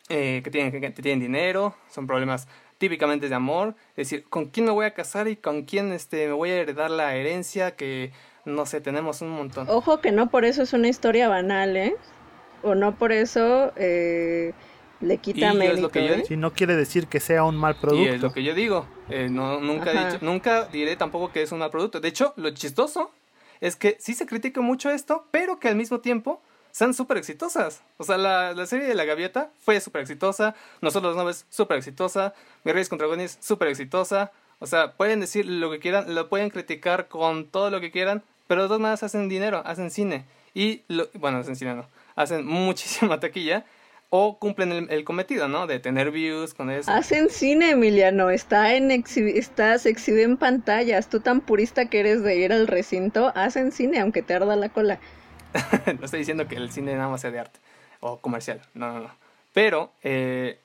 eh, 0.10 0.42
que, 0.44 0.52
tienen, 0.52 0.82
que 0.82 0.90
tienen 0.90 1.20
dinero, 1.20 1.76
son 1.90 2.08
problemas 2.08 2.48
típicamente 2.80 3.30
de 3.30 3.36
amor, 3.36 3.76
es 3.92 4.10
decir, 4.10 4.24
con 4.28 4.46
quién 4.46 4.66
me 4.66 4.72
voy 4.72 4.86
a 4.86 4.94
casar 4.94 5.28
y 5.28 5.36
con 5.36 5.64
quién 5.64 5.92
este, 5.92 6.28
me 6.28 6.34
voy 6.34 6.50
a 6.50 6.56
heredar 6.62 6.90
la 6.90 7.16
herencia, 7.16 7.76
que 7.76 8.12
no 8.46 8.66
sé, 8.66 8.82
tenemos 8.82 9.22
un 9.22 9.30
montón. 9.30 9.68
Ojo 9.70 10.02
que 10.02 10.12
no 10.12 10.30
por 10.30 10.46
eso 10.46 10.64
es 10.64 10.74
una 10.74 10.88
historia 10.88 11.28
banal, 11.28 11.78
¿eh? 11.78 11.96
O 12.64 12.74
no 12.74 12.96
por 12.96 13.12
eso 13.12 13.72
eh, 13.76 14.54
le 15.02 15.18
quita 15.18 15.54
mérito. 15.54 15.90
¿eh? 15.94 16.24
Si 16.28 16.38
no 16.38 16.54
quiere 16.54 16.76
decir 16.76 17.08
que 17.08 17.20
sea 17.20 17.44
un 17.44 17.56
mal 17.56 17.76
producto. 17.76 18.04
Y 18.04 18.08
es 18.08 18.22
lo 18.22 18.32
que 18.32 18.44
yo 18.44 18.54
digo. 18.54 18.86
Eh, 19.10 19.30
no, 19.30 19.60
nunca, 19.60 19.92
dicho, 19.92 20.24
nunca 20.24 20.66
diré 20.66 20.96
tampoco 20.96 21.32
que 21.32 21.42
es 21.42 21.52
un 21.52 21.60
mal 21.60 21.72
producto. 21.72 22.00
De 22.00 22.08
hecho, 22.08 22.34
lo 22.36 22.50
chistoso 22.52 23.12
es 23.62 23.76
que 23.76 23.98
sí 24.00 24.14
se 24.14 24.26
critica 24.26 24.62
mucho 24.62 24.90
esto, 24.90 25.26
pero 25.32 25.60
que 25.60 25.68
al 25.68 25.76
mismo 25.76 26.00
tiempo 26.00 26.42
sean 26.72 26.94
súper 26.94 27.18
exitosas. 27.18 27.82
O 27.98 28.04
sea, 28.04 28.18
la, 28.18 28.54
la, 28.54 28.66
serie 28.66 28.88
de 28.88 28.96
La 28.96 29.06
Gaviota 29.06 29.52
fue 29.60 29.80
súper 29.80 30.02
exitosa. 30.02 30.56
Nosotros 30.82 31.16
los 31.16 31.24
Noves, 31.24 31.46
súper 31.50 31.78
exitosa. 31.78 32.34
Mi 32.64 32.72
Reyes 32.72 32.90
contra 32.90 33.08
Dragones, 33.08 33.38
súper 33.42 33.70
exitosa. 33.70 34.32
O 34.60 34.68
sea, 34.68 34.94
pueden 34.94 35.22
decir 35.22 35.46
lo 35.46 35.72
que 35.72 35.80
quieran, 35.80 36.14
lo 36.14 36.28
pueden 36.28 36.50
criticar 36.50 37.08
con 37.08 37.46
todo 37.46 37.70
lo 37.70 37.80
que 37.80 37.92
quieran, 37.92 38.24
pero 38.48 38.64
de 38.64 38.68
todas 38.68 38.82
maneras 38.82 39.04
hacen 39.04 39.30
dinero, 39.30 39.62
hacen 39.66 39.90
cine. 39.90 40.26
Y, 40.54 40.82
lo, 40.90 41.08
bueno, 41.14 41.38
hacen 41.38 41.56
cine 41.56 41.76
no, 41.76 41.88
hacen 42.16 42.46
muchísima 42.46 43.20
taquilla 43.20 43.66
o 44.10 44.40
cumplen 44.40 44.88
el, 44.90 45.04
cometido, 45.04 45.48
¿no? 45.48 45.68
De 45.68 45.80
tener 45.80 46.12
views 46.12 46.54
con 46.54 46.72
eso. 46.72 46.92
Hacen 46.92 47.30
cine, 47.30 47.72
Emiliano, 47.72 48.30
está 48.30 48.74
en 48.74 48.90
está, 48.92 49.78
se 49.78 49.90
exhibe 49.90 50.24
en 50.24 50.38
pantallas. 50.38 51.10
Tú 51.10 51.20
tan 51.20 51.42
purista 51.42 51.86
que 51.86 52.00
eres 52.00 52.24
de 52.24 52.36
ir 52.38 52.52
al 52.52 52.68
recinto, 52.68 53.32
hacen 53.36 53.72
cine 53.72 54.00
aunque 54.00 54.24
te 54.24 54.34
arda 54.34 54.56
la 54.56 54.70
cola. 54.70 55.00
no 56.00 56.06
estoy 56.06 56.20
diciendo 56.20 56.48
que 56.48 56.56
el 56.56 56.72
cine 56.72 56.96
nada 56.96 57.10
más 57.10 57.22
sea 57.22 57.32
de 57.32 57.40
arte 57.40 57.60
o 58.00 58.18
comercial, 58.18 58.62
no, 58.74 58.94
no, 58.94 59.00
no. 59.02 59.12
Pero 59.54 59.92
eh, 60.04 60.58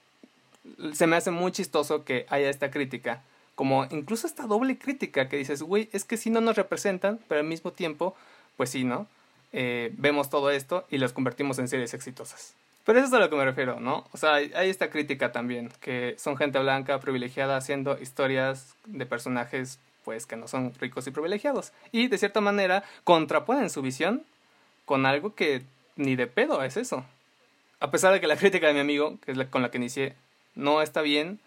se 0.93 1.07
me 1.07 1.17
hace 1.17 1.31
muy 1.31 1.53
chistoso 1.53 2.05
que 2.05 2.27
haya 2.29 2.49
esta 2.49 2.71
crítica, 2.71 3.23
como 3.55 3.87
incluso 3.91 4.27
esta 4.27 4.47
doble 4.47 4.79
crítica 4.79 5.29
que 5.29 5.37
dices, 5.37 5.63
güey, 5.63 5.89
es 5.93 6.05
que 6.05 6.17
si 6.17 6.31
no 6.31 6.41
nos 6.41 6.57
representan, 6.57 7.19
pero 7.29 7.41
al 7.41 7.47
mismo 7.47 7.73
tiempo, 7.73 8.15
pues 8.57 8.71
sí, 8.71 8.85
¿no? 8.85 9.07
Eh, 9.53 9.93
vemos 9.97 10.31
todo 10.31 10.51
esto 10.51 10.87
y 10.91 10.99
los 10.99 11.13
convertimos 11.13 11.59
en 11.59 11.69
series 11.69 11.95
exitosas. 11.95 12.55
Pero 12.85 12.99
eso 12.99 13.09
es 13.09 13.15
a 13.15 13.19
lo 13.19 13.31
que 13.31 13.37
me 13.37 13.45
refiero, 13.45 13.81
¿no? 13.81 14.07
O 14.13 14.17
sea, 14.17 14.35
hay 14.35 14.69
esta 14.69 14.91
crítica 14.91 15.33
también, 15.33 15.71
que 15.81 16.15
son 16.19 16.37
gente 16.37 16.59
blanca 16.59 17.01
privilegiada 17.01 17.57
haciendo 17.57 17.99
historias 18.01 18.75
de 18.87 19.07
personajes 19.07 19.79
pues 20.05 20.27
que 20.27 20.37
no 20.37 20.47
son 20.49 20.73
ricos 20.75 21.07
y 21.07 21.11
privilegiados. 21.11 21.73
Y 21.91 22.09
de 22.09 22.19
cierta 22.19 22.41
manera 22.41 22.85
contraponen 23.05 23.71
su 23.71 23.83
visión 23.83 24.23
con 24.85 25.07
algo 25.07 25.35
que 25.35 25.63
ni 25.97 26.15
de 26.15 26.27
pedo 26.27 26.63
es 26.63 26.77
eso. 26.77 27.05
A 27.81 27.91
pesar 27.91 28.13
de 28.13 28.21
que 28.21 28.27
la 28.27 28.37
crítica 28.37 28.67
de 28.67 28.75
mi 28.75 28.81
amigo, 28.81 29.19
que 29.25 29.33
es 29.33 29.37
la 29.37 29.51
con 29.51 29.63
la 29.63 29.71
que 29.71 29.79
inicié, 29.79 30.15
no 30.55 30.83
está 30.83 31.01
bien, 31.01 31.41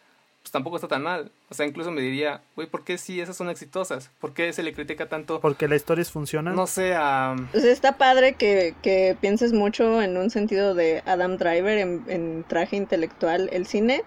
pues 0.47 0.53
tampoco 0.53 0.77
está 0.77 0.87
tan 0.87 1.03
mal. 1.03 1.29
O 1.49 1.53
sea, 1.53 1.65
incluso 1.65 1.91
me 1.91 1.99
diría, 1.99 2.41
güey, 2.55 2.69
¿por 2.69 2.85
qué 2.85 2.97
si 2.97 3.19
esas 3.19 3.35
son 3.35 3.49
exitosas? 3.49 4.11
¿Por 4.21 4.33
qué 4.33 4.53
se 4.53 4.63
le 4.63 4.73
critica 4.73 5.09
tanto? 5.09 5.41
Porque 5.41 5.67
la 5.67 5.75
historia 5.75 6.05
funciona. 6.05 6.53
No 6.53 6.67
sé, 6.67 6.93
a... 6.95 7.35
O 7.53 7.59
sea, 7.59 7.69
está 7.69 7.97
padre 7.97 8.35
que, 8.35 8.73
que 8.81 9.17
pienses 9.19 9.51
mucho 9.51 10.01
en 10.01 10.15
un 10.15 10.29
sentido 10.29 10.73
de 10.73 11.03
Adam 11.05 11.35
Driver 11.35 11.77
en, 11.77 12.05
en 12.07 12.45
traje 12.47 12.77
intelectual 12.77 13.49
el 13.51 13.67
cine, 13.67 14.05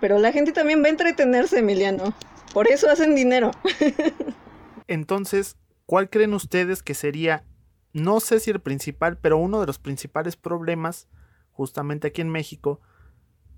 pero 0.00 0.18
la 0.18 0.32
gente 0.32 0.52
también 0.52 0.82
va 0.82 0.86
a 0.86 0.90
entretenerse, 0.90 1.58
Emiliano. 1.58 2.14
Por 2.54 2.66
eso 2.68 2.88
hacen 2.88 3.14
dinero. 3.14 3.50
Entonces, 4.86 5.56
¿cuál 5.84 6.08
creen 6.08 6.32
ustedes 6.32 6.82
que 6.82 6.94
sería, 6.94 7.44
no 7.92 8.20
sé 8.20 8.40
si 8.40 8.50
el 8.50 8.60
principal, 8.60 9.18
pero 9.18 9.36
uno 9.36 9.60
de 9.60 9.66
los 9.66 9.78
principales 9.78 10.34
problemas, 10.36 11.08
justamente 11.52 12.08
aquí 12.08 12.22
en 12.22 12.30
México, 12.30 12.80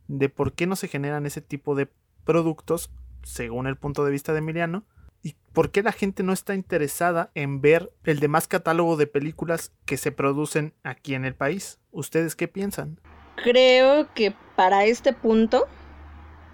de 0.08 0.28
por 0.28 0.54
qué 0.54 0.66
no 0.66 0.74
se 0.74 0.88
generan 0.88 1.24
ese 1.24 1.40
tipo 1.40 1.76
de 1.76 1.88
productos, 2.24 2.90
según 3.22 3.66
el 3.66 3.76
punto 3.76 4.04
de 4.04 4.10
vista 4.10 4.32
de 4.32 4.38
Emiliano, 4.38 4.84
y 5.22 5.36
por 5.52 5.70
qué 5.70 5.82
la 5.82 5.92
gente 5.92 6.22
no 6.22 6.32
está 6.32 6.54
interesada 6.54 7.30
en 7.34 7.60
ver 7.60 7.92
el 8.04 8.20
demás 8.20 8.48
catálogo 8.48 8.96
de 8.96 9.06
películas 9.06 9.72
que 9.84 9.96
se 9.96 10.12
producen 10.12 10.72
aquí 10.82 11.14
en 11.14 11.24
el 11.24 11.34
país. 11.34 11.78
¿Ustedes 11.90 12.36
qué 12.36 12.48
piensan? 12.48 12.98
Creo 13.36 14.12
que 14.14 14.34
para 14.56 14.84
este 14.84 15.12
punto 15.12 15.66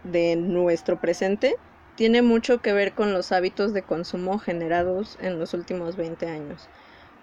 de 0.05 0.37
nuestro 0.37 1.01
presente 1.01 1.57
tiene 1.97 2.23
mucho 2.23 2.61
que 2.61 2.73
ver 2.73 2.93
con 2.93 3.12
los 3.12 3.33
hábitos 3.33 3.73
de 3.73 3.83
consumo 3.83 4.39
generados 4.39 5.19
en 5.21 5.39
los 5.39 5.55
últimos 5.55 5.97
20 5.97 6.27
años. 6.29 6.69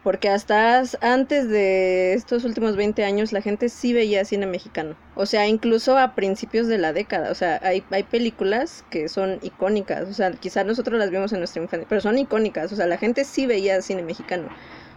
Porque 0.03 0.27
hasta 0.27 0.83
antes 1.01 1.47
de 1.47 2.13
estos 2.13 2.43
últimos 2.43 2.75
20 2.75 3.05
años 3.05 3.31
la 3.31 3.41
gente 3.41 3.69
sí 3.69 3.93
veía 3.93 4.25
cine 4.25 4.45
mexicano. 4.45 4.95
O 5.15 5.25
sea, 5.25 5.47
incluso 5.47 5.97
a 5.97 6.13
principios 6.13 6.67
de 6.67 6.77
la 6.77 6.91
década. 6.91 7.31
O 7.31 7.35
sea, 7.35 7.59
hay, 7.63 7.83
hay 7.89 8.03
películas 8.03 8.83
que 8.89 9.07
son 9.07 9.39
icónicas. 9.41 10.09
O 10.09 10.13
sea, 10.13 10.31
quizás 10.31 10.65
nosotros 10.65 10.99
las 10.99 11.09
vimos 11.09 11.31
en 11.31 11.39
nuestra 11.39 11.63
infancia, 11.63 11.87
pero 11.87 12.01
son 12.01 12.17
icónicas. 12.17 12.73
O 12.73 12.75
sea, 12.75 12.85
la 12.85 12.97
gente 12.97 13.23
sí 13.23 13.45
veía 13.45 13.81
cine 13.81 14.03
mexicano. 14.03 14.49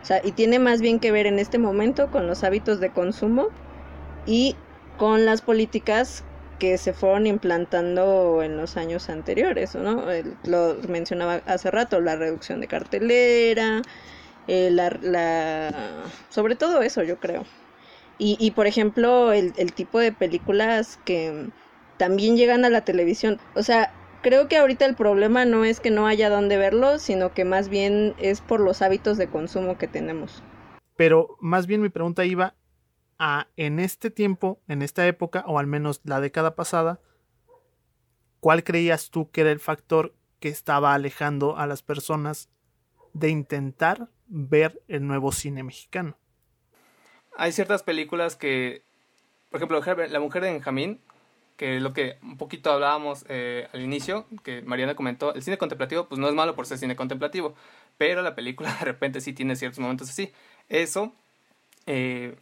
O 0.02 0.04
sea, 0.04 0.20
y 0.24 0.32
tiene 0.32 0.58
más 0.58 0.80
bien 0.80 0.98
que 0.98 1.12
ver 1.12 1.26
en 1.26 1.38
este 1.38 1.58
momento 1.58 2.10
con 2.10 2.26
los 2.26 2.42
hábitos 2.42 2.80
de 2.80 2.90
consumo 2.90 3.48
y 4.26 4.56
con 4.98 5.24
las 5.24 5.40
políticas 5.40 6.24
que 6.58 6.78
se 6.78 6.92
fueron 6.92 7.26
implantando 7.26 8.42
en 8.42 8.56
los 8.56 8.76
años 8.76 9.08
anteriores, 9.10 9.74
¿no? 9.74 10.04
lo 10.44 10.76
mencionaba 10.88 11.42
hace 11.46 11.70
rato, 11.70 12.00
la 12.00 12.16
reducción 12.16 12.60
de 12.60 12.66
cartelera, 12.66 13.82
eh, 14.48 14.70
la, 14.70 15.80
sobre 16.28 16.56
todo 16.56 16.82
eso 16.82 17.02
yo 17.02 17.18
creo. 17.18 17.44
Y, 18.18 18.50
por 18.52 18.66
ejemplo, 18.66 19.32
el, 19.34 19.52
el 19.58 19.74
tipo 19.74 19.98
de 19.98 20.10
películas 20.10 20.98
que 21.04 21.50
también 21.98 22.38
llegan 22.38 22.64
a 22.64 22.70
la 22.70 22.80
televisión. 22.80 23.38
O 23.54 23.62
sea, 23.62 23.92
creo 24.22 24.48
que 24.48 24.56
ahorita 24.56 24.86
el 24.86 24.94
problema 24.94 25.44
no 25.44 25.64
es 25.64 25.80
que 25.80 25.90
no 25.90 26.06
haya 26.06 26.30
dónde 26.30 26.56
verlo, 26.56 26.98
sino 26.98 27.34
que 27.34 27.44
más 27.44 27.68
bien 27.68 28.14
es 28.18 28.40
por 28.40 28.60
los 28.60 28.80
hábitos 28.80 29.18
de 29.18 29.28
consumo 29.28 29.76
que 29.76 29.86
tenemos. 29.86 30.42
Pero 30.96 31.36
más 31.40 31.66
bien 31.66 31.82
mi 31.82 31.90
pregunta 31.90 32.24
iba 32.24 32.54
a 33.18 33.48
en 33.56 33.78
este 33.78 34.10
tiempo, 34.10 34.60
en 34.66 34.82
esta 34.82 35.06
época, 35.06 35.44
o 35.46 35.58
al 35.58 35.66
menos 35.66 36.00
la 36.04 36.20
década 36.20 36.54
pasada, 36.54 37.00
¿cuál 38.40 38.64
creías 38.64 39.10
tú 39.10 39.30
que 39.30 39.42
era 39.42 39.52
el 39.52 39.60
factor 39.60 40.14
que 40.40 40.48
estaba 40.48 40.94
alejando 40.94 41.56
a 41.56 41.66
las 41.66 41.82
personas 41.82 42.48
de 43.18 43.30
intentar 43.30 44.08
ver 44.26 44.80
el 44.88 45.06
nuevo 45.06 45.32
cine 45.32 45.62
mexicano? 45.62 46.16
Hay 47.36 47.52
ciertas 47.52 47.82
películas 47.82 48.36
que, 48.36 48.82
por 49.50 49.58
ejemplo, 49.58 49.80
La 50.08 50.20
mujer 50.20 50.42
de 50.42 50.52
Benjamín, 50.52 51.00
que 51.56 51.76
es 51.76 51.82
lo 51.82 51.92
que 51.92 52.18
un 52.22 52.36
poquito 52.36 52.70
hablábamos 52.70 53.24
eh, 53.28 53.68
al 53.72 53.80
inicio, 53.80 54.26
que 54.42 54.62
Mariana 54.62 54.94
comentó, 54.94 55.34
el 55.34 55.42
cine 55.42 55.58
contemplativo 55.58 56.06
pues 56.06 56.18
no 56.18 56.28
es 56.28 56.34
malo 56.34 56.54
por 56.54 56.66
ser 56.66 56.78
cine 56.78 56.96
contemplativo, 56.96 57.54
pero 57.96 58.22
la 58.22 58.34
película 58.34 58.72
de 58.78 58.84
repente 58.84 59.20
sí 59.20 59.32
tiene 59.32 59.56
ciertos 59.56 59.80
momentos 59.80 60.10
así. 60.10 60.32
Eso 60.68 61.12
eh, 61.86 62.36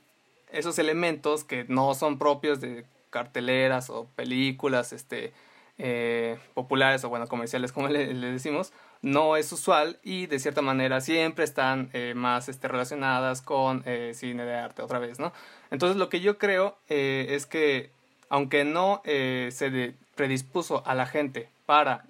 esos 0.51 0.79
elementos 0.79 1.45
que 1.45 1.65
no 1.69 1.95
son 1.95 2.19
propios 2.19 2.61
de 2.61 2.87
carteleras 3.11 3.91
o 3.91 4.07
películas 4.17 4.93
este, 4.93 5.33
eh, 5.79 6.39
populares 6.55 7.05
o 7.05 7.09
bueno 7.09 7.27
comerciales 7.27 7.73
como 7.73 7.89
le, 7.89 8.15
decimos 8.15 8.73
no 9.05 9.37
es 9.37 9.53
usual 9.53 9.99
y 10.03 10.27
de 10.27 10.39
cierta 10.39 10.63
manera 10.63 11.01
siempre 11.01 11.45
están 11.45 11.91
eh, 11.93 12.15
más 12.17 12.49
este, 12.49 12.69
relacionadas 12.69 13.43
con 13.43 13.83
eh, 13.87 14.13
cine 14.15 14.45
de 14.45 14.55
arte 14.55 14.83
otra 14.83 14.99
vez 14.99 15.19
no 15.19 15.33
entonces 15.71 15.97
lo 15.97 16.09
que 16.09 16.21
yo 16.21 16.39
creo 16.39 16.77
es 16.89 17.47
que 17.47 17.91
aunque 18.29 18.65
no 18.65 19.03
se 19.05 19.95
predispuso 20.15 20.83
a 20.87 20.95
la 20.95 21.07
gente 21.07 21.49
para 21.67 22.05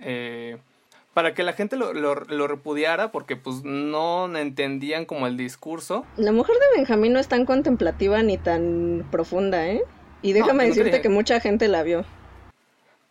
para 1.14 1.32
que 1.32 1.44
la 1.44 1.52
gente 1.52 1.76
lo, 1.76 1.94
lo, 1.94 2.46
repudiara 2.48 3.12
porque 3.12 3.36
pues 3.36 3.62
no 3.62 4.36
entendían 4.36 5.06
como 5.06 5.28
el 5.28 5.36
discurso. 5.36 6.04
La 6.16 6.32
mujer 6.32 6.56
de 6.56 6.78
Benjamín 6.78 7.12
no 7.12 7.20
es 7.20 7.28
tan 7.28 7.46
contemplativa 7.46 8.20
ni 8.22 8.36
tan 8.36 9.06
profunda, 9.10 9.68
¿eh? 9.68 9.82
Y 10.22 10.32
déjame 10.32 10.66
decirte 10.66 11.00
que 11.00 11.08
mucha 11.08 11.38
gente 11.38 11.68
la 11.68 11.82
vio. 11.84 12.04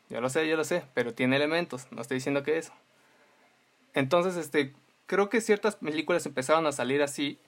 Yo 0.10 0.20
lo 0.20 0.30
sé, 0.30 0.48
yo 0.48 0.58
lo 0.58 0.66
sé, 0.66 0.84
pero 0.94 1.14
tiene 1.14 1.38
elementos, 1.38 1.88
no 1.92 2.02
estoy 2.02 2.16
diciendo 2.16 2.44
que 2.44 2.58
eso. 2.58 2.74
Entonces, 3.94 4.36
este, 4.38 4.74
creo 5.06 5.30
que 5.30 5.42
ciertas 5.42 5.76
películas 5.76 6.26
empezaron 6.26 6.66
a 6.66 6.72
salir 6.72 7.02
así 7.02 7.40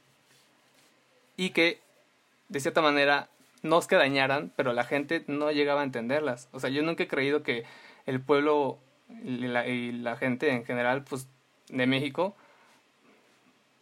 y 1.37 1.49
que 1.49 1.81
de 2.49 2.59
cierta 2.59 2.81
manera 2.81 3.29
no 3.63 3.79
es 3.79 3.87
que 3.87 3.95
dañaran, 3.95 4.51
pero 4.55 4.73
la 4.73 4.83
gente 4.83 5.23
no 5.27 5.51
llegaba 5.51 5.81
a 5.81 5.83
entenderlas. 5.83 6.49
O 6.51 6.59
sea, 6.59 6.69
yo 6.69 6.83
nunca 6.83 7.03
he 7.03 7.07
creído 7.07 7.43
que 7.43 7.65
el 8.05 8.21
pueblo 8.21 8.79
y 9.23 9.91
la, 9.91 10.17
gente 10.17 10.51
en 10.51 10.65
general, 10.65 11.03
pues, 11.03 11.27
de 11.69 11.87
México, 11.87 12.35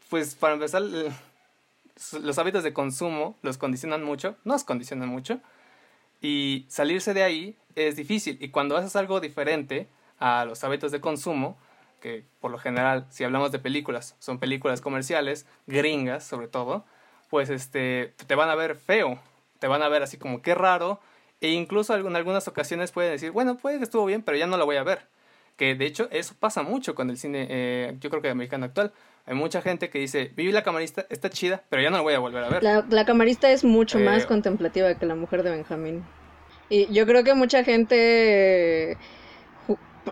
pues 0.09 0.35
para 0.35 0.53
empezar, 0.53 0.83
los 0.83 2.37
hábitos 2.37 2.63
de 2.63 2.73
consumo 2.73 3.35
los 3.41 3.57
condicionan 3.57 4.03
mucho, 4.03 4.35
nos 4.43 4.63
condicionan 4.63 5.09
mucho, 5.09 5.39
y 6.21 6.65
salirse 6.69 7.13
de 7.13 7.23
ahí 7.23 7.55
es 7.75 7.95
difícil. 7.95 8.37
Y 8.39 8.49
cuando 8.49 8.77
haces 8.77 8.95
algo 8.95 9.19
diferente 9.19 9.87
a 10.19 10.45
los 10.45 10.63
hábitos 10.63 10.91
de 10.91 11.01
consumo, 11.01 11.57
que 12.03 12.25
por 12.41 12.51
lo 12.51 12.57
general, 12.57 13.05
si 13.09 13.23
hablamos 13.23 13.53
de 13.53 13.59
películas, 13.59 14.17
son 14.19 14.37
películas 14.37 14.81
comerciales, 14.81 15.45
gringas 15.67 16.25
sobre 16.25 16.49
todo, 16.49 16.83
pues 17.29 17.49
este, 17.49 18.13
te 18.27 18.35
van 18.35 18.49
a 18.49 18.55
ver 18.55 18.75
feo, 18.75 19.19
te 19.59 19.67
van 19.67 19.81
a 19.81 19.87
ver 19.87 20.03
así 20.03 20.17
como 20.17 20.41
qué 20.41 20.53
raro, 20.53 20.99
e 21.39 21.51
incluso 21.51 21.95
en 21.95 22.13
algunas 22.17 22.45
ocasiones 22.49 22.91
pueden 22.91 23.13
decir, 23.13 23.31
bueno, 23.31 23.57
puede 23.57 23.77
que 23.77 23.85
estuvo 23.85 24.05
bien, 24.05 24.21
pero 24.21 24.37
ya 24.37 24.47
no 24.47 24.57
lo 24.57 24.65
voy 24.65 24.75
a 24.75 24.83
ver. 24.83 25.07
Que 25.55 25.75
de 25.75 25.85
hecho 25.85 26.09
eso 26.11 26.35
pasa 26.37 26.61
mucho 26.61 26.93
con 26.93 27.09
el 27.09 27.17
cine, 27.17 27.47
eh, 27.49 27.95
yo 28.01 28.09
creo 28.09 28.21
que 28.21 28.29
americano 28.29 28.65
actual. 28.65 28.91
Hay 29.25 29.35
mucha 29.35 29.61
gente 29.61 29.89
que 29.89 29.99
dice, 29.99 30.29
viví 30.35 30.51
la 30.51 30.63
camarista, 30.63 31.05
está 31.09 31.29
chida, 31.29 31.63
pero 31.69 31.81
ya 31.81 31.89
no 31.89 31.95
la 31.95 32.03
voy 32.03 32.15
a 32.15 32.19
volver 32.19 32.43
a 32.43 32.49
ver. 32.49 32.63
La, 32.63 33.05
camarista 33.05 33.49
es 33.49 33.63
mucho 33.63 33.97
más 33.97 34.23
eh, 34.23 34.27
contemplativa 34.27 34.93
que 34.95 35.05
la 35.05 35.15
mujer 35.15 35.43
de 35.43 35.51
Benjamín. 35.51 36.03
Y 36.67 36.91
yo 36.93 37.05
creo 37.05 37.23
que 37.23 37.33
mucha 37.33 37.63
gente 37.63 38.97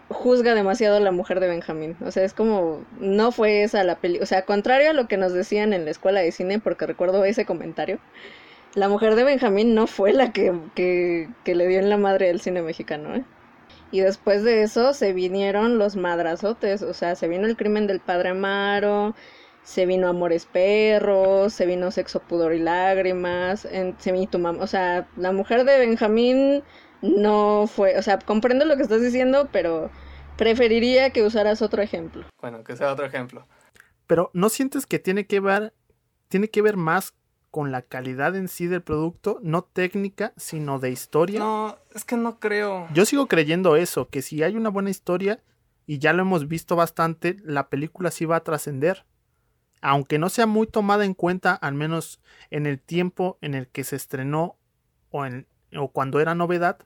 juzga 0.10 0.56
demasiado 0.56 1.00
la 1.00 1.12
mujer 1.12 1.39
de 1.39 1.48
Benjamín. 1.48 1.98
O 2.06 2.12
sea, 2.12 2.24
es 2.24 2.34
como, 2.34 2.84
no 3.00 3.32
fue 3.32 3.64
esa 3.64 3.84
la 3.84 3.96
peli. 3.96 4.20
O 4.20 4.26
sea, 4.26 4.44
contrario 4.44 4.92
a 4.92 4.94
lo 4.94 5.08
que 5.08 5.18
nos 5.18 5.34
decían 5.34 5.74
en 5.74 5.86
la 5.86 5.92
escuela 5.92 6.22
de 6.22 6.32
cine, 6.32 6.60
porque 6.60 6.86
recuerdo 6.88 7.24
ese 7.26 7.46
comentario, 7.46 8.00
la 8.76 8.89
mujer 8.89 9.16
de 9.16 9.24
Benjamín 9.24 9.76
no 9.76 9.88
fue 9.88 10.14
la 10.14 10.32
que, 10.32 10.54
que, 10.76 11.30
que 11.44 11.56
le 11.56 11.68
dio 11.68 11.80
en 11.80 11.89
la 11.89 11.98
madre 11.98 12.28
del 12.28 12.42
cine 12.42 12.62
mexicano, 12.62 13.16
¿eh? 13.16 13.24
Y 13.92 14.00
después 14.00 14.44
de 14.44 14.64
eso 14.64 14.94
se 14.94 15.12
vinieron 15.12 15.78
los 15.78 15.98
madrazotes, 15.98 16.82
o 16.82 16.94
sea, 16.94 17.16
se 17.16 17.28
vino 17.28 17.46
el 17.46 17.58
crimen 17.58 17.88
del 17.88 18.00
padre 18.00 18.30
Amaro, 18.30 19.16
se 19.64 19.86
vino 19.86 20.08
Amores 20.08 20.46
Perros, 20.46 21.54
se 21.54 21.66
vino 21.66 21.92
Sexo, 21.92 22.22
Pudor 22.22 22.54
y 22.54 22.60
Lágrimas, 22.60 23.66
en, 23.66 23.96
se 24.00 24.14
vino 24.14 24.30
tu 24.30 24.39
mamá, 24.39 24.64
o 24.64 24.68
sea, 24.68 25.08
la 25.18 25.34
mujer 25.34 25.66
de 25.66 25.78
Benjamín 25.78 26.64
no 27.02 27.68
fue, 27.68 27.97
o 27.97 28.02
sea, 28.02 28.20
comprendo 28.20 28.66
lo 28.66 28.76
que 28.78 28.84
estás 28.84 29.02
diciendo, 29.02 29.49
pero 29.52 29.89
preferiría 30.38 31.12
que 31.12 31.24
usaras 31.24 31.62
otro 31.62 31.82
ejemplo. 31.82 32.26
Bueno, 32.41 32.64
que 32.64 32.76
sea 32.76 32.91
otro 32.91 33.06
ejemplo. 33.06 33.47
Pero 34.08 34.32
¿no 34.34 34.49
sientes 34.49 34.86
que 34.86 34.99
tiene 34.99 35.26
que 35.26 35.39
ver, 35.39 35.74
tiene 36.28 36.49
que 36.49 36.62
ver 36.62 36.78
más 36.78 37.14
con 37.52 37.72
la 37.72 37.82
calidad 37.82 38.36
en 38.36 38.47
sí 38.47 38.68
del 38.68 38.82
producto, 38.82 39.39
no 39.43 39.64
técnica, 39.64 40.34
sino 40.38 40.80
de 40.80 40.89
historia. 40.89 41.39
No, 41.39 41.78
es 41.93 42.06
que 42.06 42.16
no 42.16 42.39
creo. 42.39 42.88
Yo 42.93 43.06
sigo 43.06 43.28
creyendo 43.28 43.76
eso, 43.76 44.08
que 44.08 44.22
si 44.22 44.41
hay 44.41 44.56
una 44.56 44.70
buena 44.70 44.89
historia, 44.89 45.43
y 45.86 45.99
ya 45.99 46.14
lo 46.14 46.22
hemos 46.22 46.47
visto 46.47 46.78
bastante, 46.78 47.38
la 47.43 47.70
película 47.70 48.10
sí 48.10 48.26
va 48.26 48.38
a 48.38 48.43
trascender. 48.43 49.06
Aunque 49.82 50.18
no 50.18 50.30
sea 50.30 50.45
muy 50.45 50.66
tomada 50.66 51.04
en 51.04 51.14
cuenta, 51.14 51.54
al 51.54 51.74
menos 51.74 52.22
en 52.52 52.66
el 52.66 52.80
tiempo 52.80 53.38
en 53.41 53.54
el 53.54 53.68
que 53.68 53.84
se 53.84 53.97
estrenó 53.97 54.58
o, 55.10 55.26
en, 55.26 55.47
o 55.76 55.91
cuando 55.91 56.22
era 56.22 56.36
novedad, 56.36 56.80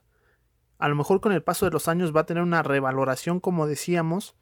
a 0.78 0.88
lo 0.88 0.94
mejor 0.94 1.20
con 1.20 1.32
el 1.32 1.42
paso 1.42 1.64
de 1.64 1.72
los 1.72 1.88
años 1.88 2.14
va 2.14 2.20
a 2.20 2.26
tener 2.26 2.42
una 2.42 2.62
revaloración, 2.62 3.40
como 3.40 3.66
decíamos, 3.66 4.34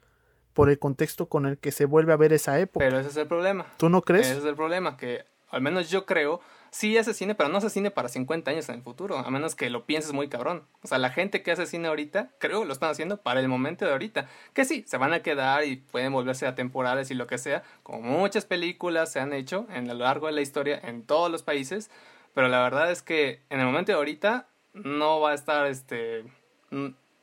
por 0.53 0.69
el 0.69 0.79
contexto 0.79 1.27
con 1.27 1.45
el 1.45 1.57
que 1.57 1.71
se 1.71 1.85
vuelve 1.85 2.13
a 2.13 2.17
ver 2.17 2.33
esa 2.33 2.59
época. 2.59 2.85
Pero 2.85 2.99
ese 2.99 3.09
es 3.09 3.17
el 3.17 3.27
problema. 3.27 3.65
¿Tú 3.77 3.89
no 3.89 4.01
crees? 4.01 4.27
Ese 4.27 4.39
es 4.39 4.45
el 4.45 4.55
problema, 4.55 4.97
que 4.97 5.25
al 5.49 5.61
menos 5.61 5.89
yo 5.89 6.05
creo, 6.05 6.41
sí 6.71 6.97
hace 6.97 7.13
cine, 7.13 7.35
pero 7.35 7.49
no 7.49 7.59
hace 7.59 7.69
cine 7.69 7.91
para 7.91 8.09
50 8.09 8.51
años 8.51 8.67
en 8.67 8.75
el 8.75 8.81
futuro, 8.81 9.17
a 9.17 9.29
menos 9.31 9.55
que 9.55 9.69
lo 9.69 9.85
pienses 9.85 10.11
muy 10.11 10.27
cabrón. 10.27 10.63
O 10.81 10.87
sea, 10.87 10.97
la 10.97 11.09
gente 11.09 11.43
que 11.43 11.51
hace 11.51 11.65
cine 11.65 11.87
ahorita, 11.87 12.31
creo 12.39 12.61
que 12.61 12.67
lo 12.67 12.73
están 12.73 12.89
haciendo 12.89 13.21
para 13.21 13.39
el 13.39 13.47
momento 13.47 13.85
de 13.85 13.91
ahorita. 13.91 14.27
Que 14.53 14.65
sí, 14.65 14.83
se 14.87 14.97
van 14.97 15.13
a 15.13 15.21
quedar 15.21 15.63
y 15.65 15.77
pueden 15.77 16.11
volverse 16.11 16.47
a 16.47 16.55
temporales 16.55 17.11
y 17.11 17.13
lo 17.13 17.27
que 17.27 17.37
sea, 17.37 17.63
como 17.83 18.01
muchas 18.01 18.45
películas 18.45 19.11
se 19.11 19.19
han 19.19 19.31
hecho 19.31 19.67
en 19.73 19.87
lo 19.87 19.93
largo 19.93 20.27
de 20.27 20.33
la 20.33 20.41
historia 20.41 20.79
en 20.83 21.03
todos 21.03 21.31
los 21.31 21.43
países, 21.43 21.89
pero 22.33 22.49
la 22.49 22.61
verdad 22.61 22.91
es 22.91 23.01
que 23.01 23.41
en 23.49 23.61
el 23.61 23.65
momento 23.65 23.93
de 23.93 23.97
ahorita 23.97 24.49
no 24.75 25.19
va 25.19 25.31
a 25.31 25.33
estar 25.33 25.65
este 25.67 26.25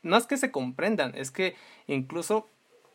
no 0.02 0.16
es 0.16 0.26
que 0.26 0.36
se 0.36 0.50
comprendan, 0.50 1.12
es 1.14 1.30
que 1.30 1.54
incluso 1.86 2.48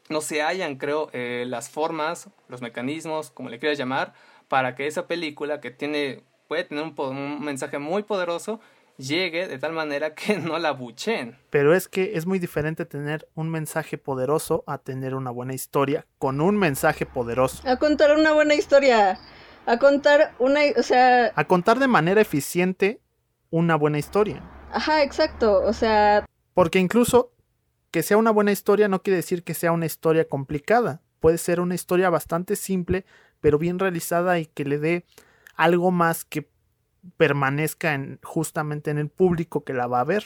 no 0.10 0.22
se 0.22 0.42
hallan, 0.42 0.78
creo, 0.78 1.10
eh, 1.14 1.46
las 1.48 1.70
formas, 1.70 2.30
los 2.48 2.62
mecanismos, 2.62 3.32
como 3.32 3.50
le 3.50 3.60
quieras 3.60 3.78
llamar, 3.78 4.14
para 4.48 4.76
que 4.76 4.88
esa 4.88 5.08
película 5.08 5.60
que 5.60 5.72
tiene, 5.72 6.24
puede 6.48 6.64
tener 6.64 6.84
un, 6.84 6.94
un 6.98 7.44
mensaje 7.44 7.80
muy 7.80 8.04
poderoso, 8.04 8.60
llegue 8.98 9.48
de 9.48 9.60
tal 9.60 9.74
manera 9.74 10.16
que 10.16 10.38
no 10.38 10.58
la 10.60 10.72
buchen. 10.72 11.38
Pero 11.50 11.74
es 11.76 11.88
que 11.88 12.16
es 12.16 12.26
muy 12.26 12.40
diferente 12.40 12.86
tener 12.86 13.28
un 13.36 13.50
mensaje 13.50 13.98
poderoso 13.98 14.64
a 14.68 14.78
tener 14.78 15.16
una 15.16 15.32
buena 15.32 15.54
historia 15.54 16.06
con 16.20 16.42
un 16.42 16.58
mensaje 16.58 17.06
poderoso. 17.06 17.68
A 17.68 17.78
contar 17.78 18.18
una 18.18 18.34
buena 18.34 18.56
historia. 18.56 19.20
A 19.66 19.78
contar 19.80 20.34
una, 20.40 20.62
o 20.78 20.84
sea... 20.84 21.34
A 21.36 21.44
contar 21.44 21.80
de 21.80 21.90
manera 21.90 22.22
eficiente 22.22 23.02
una 23.50 23.76
buena 23.76 24.00
historia. 24.00 24.44
Ajá, 24.72 25.04
exacto. 25.04 25.62
O 25.64 25.74
sea... 25.74 26.26
Porque 26.54 26.80
incluso 26.80 27.32
que 27.92 28.04
sea 28.04 28.18
una 28.18 28.32
buena 28.32 28.52
historia 28.52 28.88
no 28.88 29.02
quiere 29.02 29.18
decir 29.18 29.44
que 29.44 29.54
sea 29.54 29.72
una 29.72 29.86
historia 29.86 30.28
complicada. 30.28 31.02
Puede 31.20 31.38
ser 31.38 31.60
una 31.60 31.76
historia 31.76 32.10
bastante 32.10 32.56
simple, 32.56 33.06
pero 33.40 33.58
bien 33.58 33.80
realizada 33.80 34.40
y 34.40 34.46
que 34.46 34.66
le 34.66 34.78
dé 34.78 35.06
algo 35.56 35.92
más 35.92 36.26
que 36.26 36.50
permanezca 37.18 37.94
en, 37.94 38.20
justamente 38.24 38.92
en 38.92 38.98
el 38.98 39.10
público 39.10 39.64
que 39.64 39.74
la 39.74 39.88
va 39.88 40.02
a 40.02 40.06
ver. 40.06 40.24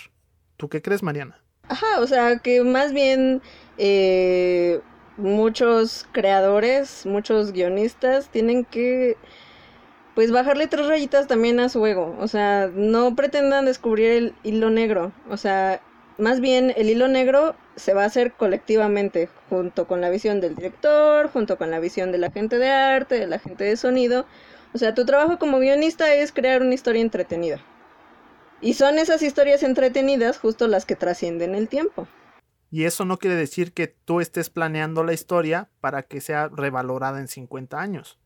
¿Tú 0.57 0.69
qué 0.69 0.81
crees, 0.81 1.03
Mariana? 1.03 1.41
Ajá, 1.67 1.99
o 1.99 2.07
sea, 2.07 2.39
que 2.39 2.63
más 2.63 2.91
bien 2.91 3.41
eh, 3.77 4.81
muchos 5.17 6.07
creadores, 6.11 7.05
muchos 7.05 7.51
guionistas 7.51 8.29
tienen 8.29 8.65
que 8.65 9.15
pues 10.15 10.31
bajarle 10.31 10.67
tres 10.67 10.87
rayitas 10.87 11.27
también 11.27 11.59
a 11.59 11.69
su 11.69 11.85
ego. 11.85 12.15
O 12.19 12.27
sea, 12.27 12.69
no 12.73 13.15
pretendan 13.15 13.65
descubrir 13.65 14.11
el 14.11 14.35
hilo 14.43 14.69
negro. 14.69 15.11
O 15.29 15.37
sea, 15.37 15.81
más 16.17 16.41
bien 16.41 16.73
el 16.75 16.89
hilo 16.89 17.07
negro 17.07 17.55
se 17.75 17.93
va 17.93 18.03
a 18.03 18.07
hacer 18.07 18.33
colectivamente, 18.33 19.29
junto 19.49 19.87
con 19.87 20.01
la 20.01 20.09
visión 20.09 20.41
del 20.41 20.55
director, 20.55 21.29
junto 21.29 21.57
con 21.57 21.71
la 21.71 21.79
visión 21.79 22.11
de 22.11 22.17
la 22.17 22.31
gente 22.31 22.57
de 22.57 22.69
arte, 22.69 23.19
de 23.19 23.27
la 23.27 23.39
gente 23.39 23.63
de 23.63 23.77
sonido. 23.77 24.25
O 24.73 24.77
sea, 24.77 24.93
tu 24.93 25.05
trabajo 25.05 25.39
como 25.39 25.59
guionista 25.59 26.13
es 26.13 26.31
crear 26.31 26.61
una 26.61 26.73
historia 26.73 27.01
entretenida. 27.01 27.59
Y 28.61 28.75
son 28.75 28.99
esas 28.99 29.21
historias 29.21 29.63
entretenidas 29.63 30.37
justo 30.37 30.67
las 30.67 30.85
que 30.85 30.95
trascienden 30.95 31.55
el 31.55 31.67
tiempo. 31.67 32.07
Y 32.69 32.85
eso 32.85 33.03
no 33.03 33.17
quiere 33.17 33.35
decir 33.35 33.73
que 33.73 33.87
tú 33.87 34.21
estés 34.21 34.49
planeando 34.49 35.03
la 35.03 35.13
historia 35.13 35.69
para 35.81 36.03
que 36.03 36.21
sea 36.21 36.47
revalorada 36.47 37.19
en 37.19 37.27
50 37.27 37.81
años. 37.81 38.17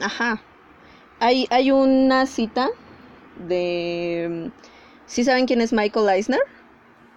Ajá. 0.00 0.42
Hay, 1.20 1.46
hay 1.50 1.70
una 1.70 2.26
cita 2.26 2.68
de... 3.46 4.50
¿Sí 5.06 5.24
saben 5.24 5.46
quién 5.46 5.60
es 5.60 5.72
Michael 5.72 6.08
Eisner? 6.08 6.40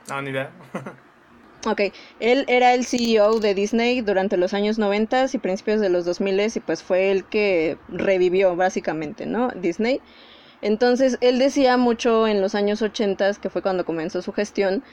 No, 0.10 0.22
ni 0.22 0.32
idea. 0.32 0.52
ok, 1.66 1.82
él 2.20 2.46
era 2.48 2.74
el 2.74 2.86
CEO 2.86 3.40
de 3.40 3.54
Disney 3.54 4.02
durante 4.02 4.38
los 4.38 4.54
años 4.54 4.80
90 4.80 5.28
y 5.34 5.38
principios 5.38 5.82
de 5.82 5.90
los 5.90 6.06
2000 6.06 6.40
y 6.56 6.60
pues 6.62 6.82
fue 6.84 7.12
el 7.12 7.26
que 7.26 7.78
revivió 7.90 8.56
básicamente, 8.56 9.26
¿no? 9.26 9.50
Disney. 9.56 10.02
Entonces, 10.62 11.18
él 11.22 11.40
decía 11.40 11.78
mucho 11.78 12.28
en 12.28 12.42
los 12.42 12.56
años 12.56 12.82
80, 12.82 13.34
que 13.36 13.50
fue 13.50 13.62
cuando 13.62 13.86
comenzó 13.86 14.22
su 14.22 14.32
gestión, 14.32 14.84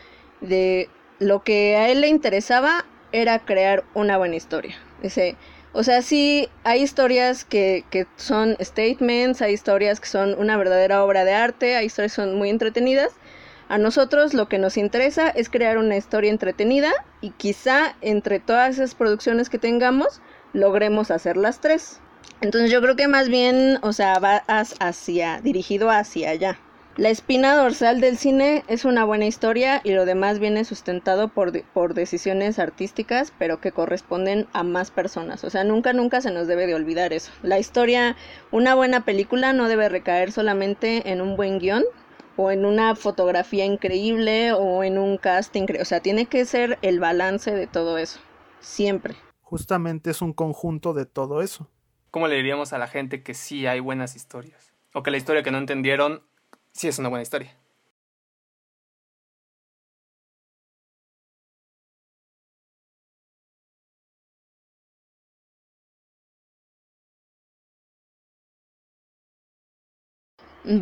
de 0.40 0.88
lo 1.18 1.42
que 1.42 1.76
a 1.76 1.90
él 1.90 2.00
le 2.00 2.08
interesaba 2.08 2.86
era 3.12 3.38
crear 3.40 3.84
una 3.94 4.16
buena 4.18 4.36
historia. 4.36 4.76
Dice, 5.02 5.36
o 5.78 5.84
sea, 5.84 6.02
sí, 6.02 6.48
hay 6.64 6.82
historias 6.82 7.44
que, 7.44 7.84
que 7.88 8.08
son 8.16 8.56
statements, 8.60 9.40
hay 9.42 9.52
historias 9.52 10.00
que 10.00 10.08
son 10.08 10.34
una 10.36 10.56
verdadera 10.56 11.04
obra 11.04 11.24
de 11.24 11.34
arte, 11.34 11.76
hay 11.76 11.86
historias 11.86 12.16
que 12.16 12.22
son 12.22 12.34
muy 12.34 12.50
entretenidas, 12.50 13.12
a 13.68 13.78
nosotros 13.78 14.34
lo 14.34 14.48
que 14.48 14.58
nos 14.58 14.76
interesa 14.76 15.28
es 15.28 15.48
crear 15.48 15.78
una 15.78 15.96
historia 15.96 16.32
entretenida 16.32 16.90
y 17.20 17.30
quizá 17.30 17.94
entre 18.00 18.40
todas 18.40 18.74
esas 18.74 18.96
producciones 18.96 19.48
que 19.48 19.58
tengamos 19.58 20.20
logremos 20.52 21.12
hacer 21.12 21.36
las 21.36 21.60
tres. 21.60 22.00
Entonces 22.40 22.72
yo 22.72 22.82
creo 22.82 22.96
que 22.96 23.06
más 23.06 23.28
bien, 23.28 23.78
o 23.82 23.92
sea, 23.92 24.18
va 24.18 24.42
hacia, 24.48 25.40
dirigido 25.42 25.90
hacia 25.90 26.30
allá. 26.30 26.58
La 26.98 27.10
espina 27.10 27.54
dorsal 27.54 28.00
del 28.00 28.18
cine 28.18 28.64
es 28.66 28.84
una 28.84 29.04
buena 29.04 29.24
historia 29.24 29.80
y 29.84 29.92
lo 29.92 30.04
demás 30.04 30.40
viene 30.40 30.64
sustentado 30.64 31.28
por, 31.28 31.62
por, 31.66 31.94
decisiones 31.94 32.58
artísticas, 32.58 33.32
pero 33.38 33.60
que 33.60 33.70
corresponden 33.70 34.48
a 34.52 34.64
más 34.64 34.90
personas. 34.90 35.44
O 35.44 35.50
sea, 35.50 35.62
nunca, 35.62 35.92
nunca 35.92 36.20
se 36.20 36.32
nos 36.32 36.48
debe 36.48 36.66
de 36.66 36.74
olvidar 36.74 37.12
eso. 37.12 37.30
La 37.44 37.60
historia, 37.60 38.16
una 38.50 38.74
buena 38.74 39.04
película 39.04 39.52
no 39.52 39.68
debe 39.68 39.88
recaer 39.88 40.32
solamente 40.32 41.12
en 41.12 41.20
un 41.20 41.36
buen 41.36 41.60
guion, 41.60 41.84
o 42.36 42.50
en 42.50 42.64
una 42.64 42.96
fotografía 42.96 43.64
increíble 43.64 44.52
o 44.52 44.82
en 44.82 44.98
un 44.98 45.18
casting, 45.18 45.66
o 45.80 45.84
sea, 45.84 46.00
tiene 46.00 46.26
que 46.26 46.44
ser 46.46 46.80
el 46.82 46.98
balance 46.98 47.54
de 47.54 47.68
todo 47.68 47.96
eso, 47.98 48.18
siempre. 48.58 49.14
Justamente 49.40 50.10
es 50.10 50.20
un 50.20 50.32
conjunto 50.32 50.94
de 50.94 51.06
todo 51.06 51.42
eso. 51.42 51.70
¿Cómo 52.10 52.26
le 52.26 52.34
diríamos 52.34 52.72
a 52.72 52.78
la 52.78 52.88
gente 52.88 53.22
que 53.22 53.34
sí 53.34 53.66
hay 53.68 53.78
buenas 53.78 54.16
historias? 54.16 54.74
O 54.94 55.04
que 55.04 55.12
la 55.12 55.16
historia 55.16 55.44
que 55.44 55.52
no 55.52 55.58
entendieron 55.58 56.27
sí 56.78 56.88
es 56.88 56.98
una 56.98 57.08
buena 57.10 57.22
historia. 57.22 57.54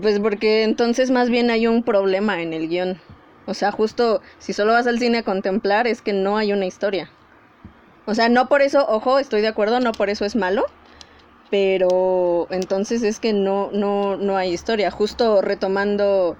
Pues 0.02 0.20
porque 0.20 0.64
entonces 0.64 1.10
más 1.10 1.30
bien 1.30 1.48
hay 1.48 1.66
un 1.66 1.82
problema 1.82 2.42
en 2.42 2.52
el 2.52 2.68
guion. 2.68 3.00
O 3.46 3.54
sea, 3.54 3.72
justo 3.72 4.20
si 4.38 4.52
solo 4.52 4.72
vas 4.74 4.86
al 4.86 4.98
cine 4.98 5.18
a 5.18 5.22
contemplar 5.22 5.86
es 5.86 6.02
que 6.02 6.12
no 6.12 6.36
hay 6.36 6.52
una 6.52 6.66
historia. 6.66 7.10
O 8.06 8.14
sea, 8.14 8.28
no 8.28 8.48
por 8.48 8.62
eso, 8.62 8.86
ojo, 8.88 9.18
estoy 9.18 9.40
de 9.42 9.48
acuerdo, 9.48 9.80
no 9.80 9.92
por 9.92 10.10
eso 10.10 10.24
es 10.24 10.36
malo, 10.36 10.64
pero 11.50 12.46
entonces 12.50 13.02
es 13.02 13.20
que 13.20 13.32
no, 13.32 13.70
no, 13.72 14.16
no 14.16 14.36
hay 14.36 14.52
historia. 14.52 14.90
Justo 14.90 15.42
retomando, 15.42 16.36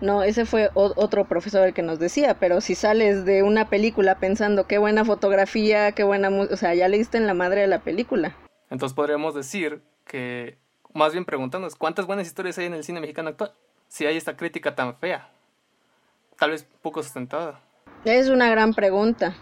no, 0.00 0.22
ese 0.22 0.44
fue 0.44 0.70
otro 0.74 1.24
profesor 1.26 1.66
el 1.66 1.74
que 1.74 1.82
nos 1.82 1.98
decía, 1.98 2.38
pero 2.38 2.60
si 2.60 2.74
sales 2.74 3.24
de 3.24 3.42
una 3.42 3.68
película 3.68 4.18
pensando 4.18 4.66
qué 4.66 4.78
buena 4.78 5.04
fotografía, 5.04 5.92
qué 5.92 6.04
buena, 6.04 6.28
o 6.28 6.56
sea, 6.56 6.74
ya 6.74 6.88
leíste 6.88 7.18
en 7.18 7.26
la 7.26 7.34
madre 7.34 7.62
de 7.62 7.66
la 7.66 7.80
película. 7.80 8.36
Entonces 8.70 8.94
podríamos 8.94 9.34
decir 9.34 9.82
que 10.06 10.58
más 10.92 11.12
bien 11.12 11.24
preguntándonos, 11.24 11.76
¿cuántas 11.76 12.06
buenas 12.06 12.26
historias 12.26 12.58
hay 12.58 12.66
en 12.66 12.74
el 12.74 12.84
cine 12.84 13.00
mexicano 13.00 13.30
actual? 13.30 13.52
Si 13.88 14.06
hay 14.06 14.16
esta 14.16 14.36
crítica 14.36 14.74
tan 14.74 14.96
fea, 14.96 15.30
tal 16.38 16.50
vez 16.50 16.66
poco 16.82 17.02
sustentada. 17.02 17.60
Es 18.04 18.28
una 18.28 18.50
gran 18.50 18.74
pregunta. 18.74 19.34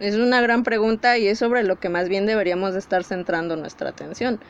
Es 0.00 0.16
una 0.16 0.40
gran 0.40 0.64
pregunta 0.64 1.18
y 1.18 1.28
es 1.28 1.38
sobre 1.38 1.62
lo 1.62 1.78
que 1.78 1.88
más 1.88 2.08
bien 2.08 2.26
deberíamos 2.26 2.72
de 2.72 2.78
estar 2.78 3.04
centrando 3.04 3.56
nuestra 3.56 3.90
atención. 3.90 4.40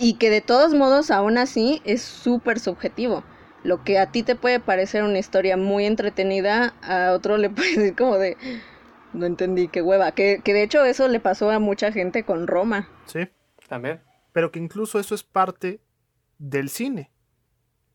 Y 0.00 0.14
que 0.14 0.30
de 0.30 0.40
todos 0.40 0.74
modos, 0.74 1.10
aún 1.10 1.38
así, 1.38 1.80
es 1.84 2.02
súper 2.02 2.58
subjetivo. 2.58 3.22
Lo 3.62 3.84
que 3.84 3.98
a 3.98 4.10
ti 4.10 4.22
te 4.22 4.34
puede 4.34 4.60
parecer 4.60 5.02
una 5.02 5.18
historia 5.18 5.56
muy 5.56 5.84
entretenida, 5.84 6.74
a 6.82 7.12
otro 7.12 7.36
le 7.36 7.50
puede 7.50 7.76
decir 7.76 7.96
como 7.96 8.18
de... 8.18 8.36
No 9.14 9.24
entendí, 9.24 9.68
qué 9.68 9.80
hueva. 9.80 10.12
Que, 10.12 10.42
que 10.44 10.52
de 10.52 10.62
hecho 10.62 10.84
eso 10.84 11.08
le 11.08 11.20
pasó 11.20 11.50
a 11.50 11.58
mucha 11.58 11.92
gente 11.92 12.24
con 12.24 12.46
Roma. 12.46 12.88
Sí. 13.06 13.28
También 13.68 14.00
pero 14.38 14.52
que 14.52 14.60
incluso 14.60 15.00
eso 15.00 15.16
es 15.16 15.24
parte 15.24 15.82
del 16.38 16.68
cine. 16.68 17.10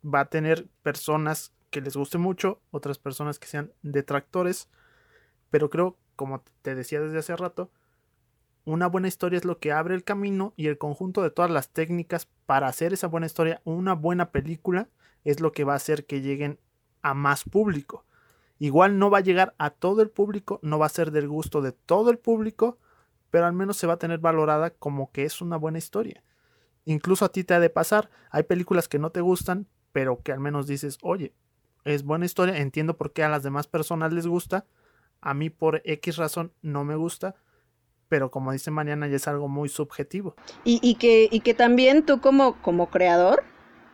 Va 0.04 0.20
a 0.20 0.26
tener 0.26 0.68
personas 0.82 1.54
que 1.70 1.80
les 1.80 1.96
guste 1.96 2.18
mucho, 2.18 2.62
otras 2.70 2.98
personas 2.98 3.40
que 3.40 3.48
sean 3.48 3.72
detractores, 3.82 4.70
pero 5.50 5.70
creo, 5.70 5.98
como 6.16 6.44
te 6.62 6.76
decía 6.76 7.02
desde 7.02 7.20
hace 7.20 7.36
rato, 7.36 7.72
una 8.66 8.88
buena 8.88 9.08
historia 9.08 9.38
es 9.38 9.46
lo 9.46 9.60
que 9.60 9.72
abre 9.72 9.96
el 9.96 10.04
camino 10.04 10.54
y 10.56 10.68
el 10.68 10.78
conjunto 10.78 11.22
de 11.22 11.32
todas 11.32 11.52
las 11.52 11.70
técnicas 11.70 12.28
para 12.46 12.68
hacer 12.68 12.94
esa 12.94 13.08
buena 13.08 13.26
historia, 13.26 13.62
una 13.66 13.94
buena 13.94 14.32
película, 14.32 14.90
es 15.24 15.40
lo 15.40 15.52
que 15.52 15.64
va 15.64 15.74
a 15.74 15.78
hacer 15.78 16.06
que 16.06 16.22
lleguen 16.22 16.60
a 17.02 17.14
más 17.14 17.44
público. 17.44 18.06
Igual 18.60 19.00
no 19.00 19.10
va 19.10 19.18
a 19.18 19.22
llegar 19.22 19.54
a 19.58 19.70
todo 19.72 20.02
el 20.02 20.10
público, 20.10 20.60
no 20.62 20.80
va 20.80 20.86
a 20.86 20.90
ser 20.90 21.12
del 21.12 21.28
gusto 21.28 21.62
de 21.62 21.74
todo 21.74 22.10
el 22.10 22.18
público, 22.18 22.78
pero 23.30 23.46
al 23.46 23.54
menos 23.54 23.78
se 23.78 23.88
va 23.88 23.94
a 23.94 24.00
tener 24.00 24.20
valorada 24.20 24.70
como 24.70 25.12
que 25.12 25.24
es 25.24 25.42
una 25.42 25.58
buena 25.58 25.80
historia 25.80 26.24
incluso 26.86 27.26
a 27.26 27.30
ti 27.30 27.44
te 27.44 27.54
ha 27.54 27.60
de 27.60 27.70
pasar. 27.70 28.10
Hay 28.30 28.44
películas 28.44 28.88
que 28.88 29.00
no 29.00 29.12
te 29.12 29.22
gustan, 29.22 29.68
pero 29.92 30.22
que 30.22 30.32
al 30.32 30.40
menos 30.40 30.68
dices, 30.68 30.98
oye, 31.02 31.34
es 31.86 32.04
buena 32.04 32.26
historia, 32.26 32.58
entiendo 32.58 32.98
por 32.98 33.14
qué 33.14 33.24
a 33.24 33.30
las 33.30 33.44
demás 33.44 33.68
personas 33.68 34.14
les 34.14 34.28
gusta, 34.28 34.66
a 35.24 35.34
mí 35.34 35.50
por 35.50 35.82
X 35.86 36.18
razón 36.18 36.52
no 36.62 36.84
me 36.84 36.96
gusta, 36.96 37.36
pero 38.10 38.30
como 38.30 38.52
dice 38.52 38.72
Mariana 38.72 39.08
ya 39.08 39.16
es 39.16 39.28
algo 39.28 39.48
muy 39.48 39.70
subjetivo. 39.70 40.36
Y, 40.64 40.80
y, 40.84 40.96
que, 40.96 41.28
y 41.32 41.40
que 41.40 41.54
también 41.54 42.06
tú 42.06 42.22
como, 42.22 42.62
como 42.62 42.90
creador 42.90 43.44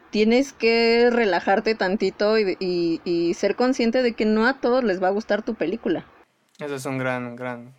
tienes 0.09 0.53
que 0.53 1.09
relajarte 1.11 1.75
tantito 1.75 2.37
y, 2.39 3.33
ser 3.35 3.55
consciente 3.55 4.01
de 4.01 4.13
que 4.13 4.25
no 4.25 4.47
a 4.47 4.59
todos 4.59 4.83
les 4.83 5.01
va 5.01 5.07
a 5.07 5.11
gustar 5.11 5.43
tu 5.43 5.55
película. 5.55 6.05
Eso 6.57 6.75
es 6.75 6.85
un 6.85 6.97
gran, 6.97 7.35
gran, 7.35 7.73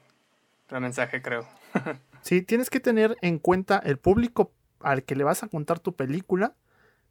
gran 0.69 0.83
mensaje, 0.83 1.21
creo. 1.21 1.47
sí, 2.23 2.43
tienes 2.43 2.71
que 2.71 2.81
tener 2.81 3.17
en 3.21 3.39
cuenta 3.39 3.81
el 3.85 3.99
público 3.99 4.53
al 4.81 5.03
que 5.03 5.17
le 5.17 5.25
vas 5.25 5.43
a 5.43 5.49
contar 5.49 5.81
tu 5.81 5.95
película, 5.95 6.55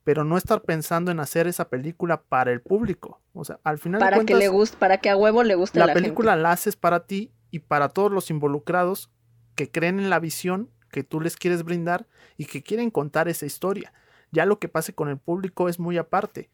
pero 0.04 0.24
no 0.24 0.38
estar 0.38 0.62
pensando 0.62 1.12
en 1.12 1.20
hacer 1.20 1.48
esa 1.48 1.70
película 1.70 2.22
para 2.24 2.52
el 2.52 2.62
público. 2.62 3.22
O 3.34 3.44
sea, 3.46 3.60
al 3.64 3.78
final 3.78 4.00
para 4.00 4.24
que 4.24 4.36
le 4.36 4.48
guste, 4.48 4.78
para 4.78 4.98
que 4.98 5.10
a 5.10 5.16
huevo 5.16 5.44
le 5.44 5.56
guste 5.56 5.80
la, 5.80 5.88
la 5.88 5.94
película 5.94 6.36
la 6.36 6.52
haces 6.52 6.76
para 6.76 7.06
ti 7.06 7.32
y 7.52 7.60
para 7.60 7.90
todos 7.90 8.12
los 8.12 8.30
involucrados 8.30 9.12
que 9.56 9.70
creen 9.70 10.00
en 10.00 10.10
la 10.10 10.20
visión 10.20 10.70
que 10.90 11.04
tú 11.04 11.22
les 11.22 11.36
quieres 11.36 11.64
brindar 11.64 12.08
y 12.38 12.46
que 12.46 12.64
quieren 12.64 12.90
contar 12.90 13.28
esa 13.28 13.46
historia. 13.46 13.94
Ya 14.32 14.46
lo 14.46 14.60
que 14.60 14.70
pase 14.70 14.94
con 14.94 15.10
el 15.10 15.18
público 15.18 15.70
es 15.70 15.80
muy 15.80 15.98
aparte. 15.98 16.50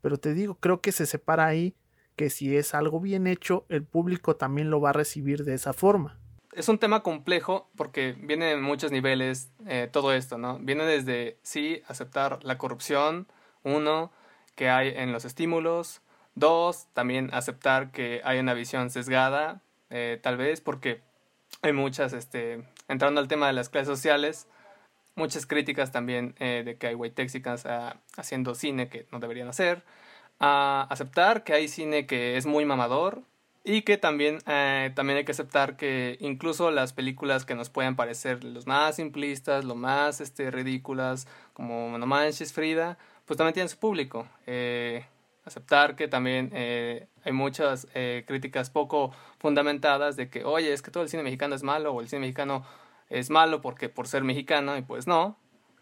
Pero 0.00 0.18
te 0.18 0.34
digo, 0.34 0.56
creo 0.56 0.80
que 0.80 0.92
se 0.92 1.06
separa 1.06 1.46
ahí 1.46 1.74
que 2.16 2.30
si 2.30 2.56
es 2.56 2.74
algo 2.74 3.00
bien 3.00 3.26
hecho, 3.26 3.66
el 3.68 3.82
público 3.82 4.36
también 4.36 4.70
lo 4.70 4.80
va 4.80 4.90
a 4.90 4.92
recibir 4.92 5.44
de 5.44 5.54
esa 5.54 5.72
forma. 5.72 6.19
Es 6.52 6.68
un 6.68 6.78
tema 6.78 7.02
complejo 7.02 7.70
porque 7.76 8.14
viene 8.18 8.52
en 8.52 8.62
muchos 8.62 8.90
niveles 8.90 9.50
eh, 9.66 9.88
todo 9.90 10.12
esto, 10.12 10.36
¿no? 10.36 10.58
Viene 10.58 10.84
desde, 10.84 11.38
sí, 11.42 11.82
aceptar 11.86 12.40
la 12.42 12.58
corrupción, 12.58 13.28
uno, 13.62 14.10
que 14.56 14.68
hay 14.68 14.88
en 14.88 15.12
los 15.12 15.24
estímulos, 15.24 16.00
dos, 16.34 16.88
también 16.92 17.30
aceptar 17.32 17.92
que 17.92 18.20
hay 18.24 18.40
una 18.40 18.54
visión 18.54 18.90
sesgada, 18.90 19.62
eh, 19.90 20.18
tal 20.22 20.36
vez 20.36 20.60
porque 20.60 21.02
hay 21.62 21.72
muchas, 21.72 22.12
este, 22.12 22.64
entrando 22.88 23.20
al 23.20 23.28
tema 23.28 23.46
de 23.46 23.52
las 23.52 23.68
clases 23.68 23.88
sociales, 23.88 24.48
muchas 25.14 25.46
críticas 25.46 25.92
también 25.92 26.34
eh, 26.40 26.62
de 26.64 26.76
que 26.76 26.88
hay 26.88 26.94
white 26.94 27.26
ah, 27.66 27.96
haciendo 28.16 28.54
cine 28.54 28.88
que 28.88 29.06
no 29.12 29.20
deberían 29.20 29.48
hacer, 29.48 29.82
a 30.40 30.86
aceptar 30.90 31.44
que 31.44 31.52
hay 31.52 31.68
cine 31.68 32.06
que 32.06 32.36
es 32.36 32.46
muy 32.46 32.64
mamador 32.64 33.22
y 33.64 33.82
que 33.82 33.98
también, 33.98 34.38
eh, 34.46 34.90
también 34.94 35.18
hay 35.18 35.24
que 35.24 35.32
aceptar 35.32 35.76
que 35.76 36.16
incluso 36.20 36.70
las 36.70 36.92
películas 36.92 37.44
que 37.44 37.54
nos 37.54 37.70
pueden 37.70 37.96
parecer 37.96 38.42
los 38.44 38.66
más 38.66 38.96
simplistas, 38.96 39.64
lo 39.64 39.74
más 39.74 40.20
este, 40.20 40.50
ridículas, 40.50 41.28
como 41.52 41.96
No 41.98 42.06
Manches 42.06 42.52
Frida, 42.52 42.98
pues 43.26 43.36
también 43.36 43.54
tienen 43.54 43.68
su 43.68 43.78
público. 43.78 44.26
Eh, 44.46 45.04
aceptar 45.44 45.96
que 45.96 46.08
también 46.08 46.52
hay 46.54 47.32
muchas 47.32 47.88
críticas 48.26 48.70
poco 48.70 49.10
fundamentadas 49.38 50.14
de 50.16 50.28
que, 50.28 50.44
oye, 50.44 50.72
es 50.72 50.82
que 50.82 50.90
todo 50.90 51.02
el 51.02 51.08
cine 51.08 51.22
mexicano 51.22 51.54
es 51.54 51.62
malo 51.62 51.92
o 51.92 52.00
el 52.00 52.08
cine 52.08 52.20
mexicano 52.20 52.64
es 53.08 53.30
malo 53.30 53.60
porque 53.60 53.88
por 53.88 54.06
ser 54.06 54.22
mexicano 54.22 54.76
y 54.76 54.82
pues 54.82 55.06
no, 55.06 55.36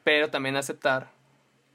pero 0.04 0.30
también 0.30 0.56
aceptar, 0.56 1.10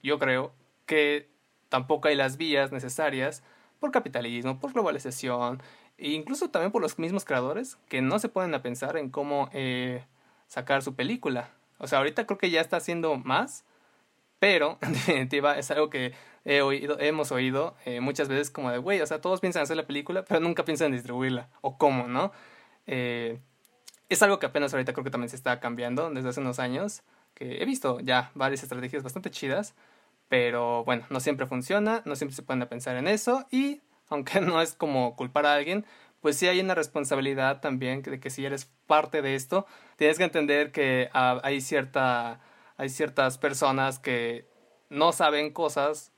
yo 0.01 0.17
creo, 0.17 0.53
que 0.85 1.29
tampoco 1.69 2.07
hay 2.07 2.15
las 2.15 2.37
vías 2.37 2.71
necesarias 2.71 3.43
por 3.79 3.91
capitalismo, 3.91 4.59
por 4.59 4.73
globalización 4.73 5.61
e 6.03 6.09
incluso 6.09 6.49
también 6.49 6.71
por 6.71 6.81
los 6.81 6.99
mismos 6.99 7.23
creadores 7.23 7.77
que 7.87 8.01
no 8.01 8.19
se 8.19 8.27
pueden 8.27 8.53
a 8.53 8.61
pensar 8.61 8.97
en 8.97 9.09
cómo 9.09 9.49
eh, 9.53 10.03
sacar 10.47 10.81
su 10.81 10.95
película. 10.95 11.51
O 11.77 11.87
sea, 11.87 11.99
ahorita 11.99 12.25
creo 12.25 12.37
que 12.37 12.49
ya 12.49 12.59
está 12.59 12.75
haciendo 12.75 13.15
más, 13.15 13.63
pero 14.37 14.77
en 14.81 14.91
definitiva 14.93 15.57
es 15.57 15.71
algo 15.71 15.89
que 15.89 16.13
hemos 16.43 17.31
oído 17.31 17.77
eh, 17.85 18.01
muchas 18.01 18.27
veces 18.27 18.51
como 18.51 18.69
de, 18.69 18.79
güey, 18.79 18.99
o 18.99 19.07
sea, 19.07 19.21
todos 19.21 19.39
piensan 19.39 19.63
hacer 19.63 19.77
la 19.77 19.87
película, 19.87 20.25
pero 20.25 20.41
nunca 20.41 20.65
piensan 20.65 20.87
en 20.87 20.93
distribuirla 20.93 21.47
o 21.61 21.77
cómo, 21.77 22.09
¿no? 22.09 22.33
Eh, 22.85 23.39
es 24.09 24.21
algo 24.21 24.39
que 24.39 24.45
apenas 24.45 24.73
ahorita 24.73 24.91
creo 24.91 25.05
que 25.05 25.09
también 25.09 25.29
se 25.29 25.37
está 25.37 25.61
cambiando 25.61 26.09
desde 26.09 26.27
hace 26.27 26.41
unos 26.41 26.59
años, 26.59 27.03
que 27.33 27.61
he 27.61 27.65
visto 27.65 28.01
ya 28.01 28.29
varias 28.35 28.61
estrategias 28.61 29.03
bastante 29.03 29.31
chidas, 29.31 29.73
pero 30.27 30.83
bueno, 30.83 31.05
no 31.09 31.21
siempre 31.21 31.47
funciona, 31.47 32.01
no 32.03 32.17
siempre 32.17 32.35
se 32.35 32.43
pueden 32.43 32.67
pensar 32.67 32.97
en 32.97 33.07
eso 33.07 33.47
y 33.51 33.81
aunque 34.09 34.41
no 34.41 34.61
es 34.61 34.73
como 34.73 35.15
culpar 35.15 35.45
a 35.45 35.53
alguien, 35.55 35.85
pues 36.21 36.37
sí 36.37 36.47
hay 36.47 36.59
una 36.59 36.75
responsabilidad 36.75 37.61
también 37.61 38.01
de 38.01 38.19
que 38.19 38.29
si 38.29 38.45
eres 38.45 38.69
parte 38.87 39.21
de 39.21 39.35
esto, 39.35 39.65
tienes 39.97 40.17
que 40.17 40.23
entender 40.23 40.71
que 40.71 41.09
ah, 41.13 41.39
hay 41.43 41.61
cierta 41.61 42.39
hay 42.77 42.89
ciertas 42.89 43.37
personas 43.37 43.99
que 43.99 44.47
no 44.89 45.11
saben 45.11 45.51
cosas 45.51 46.11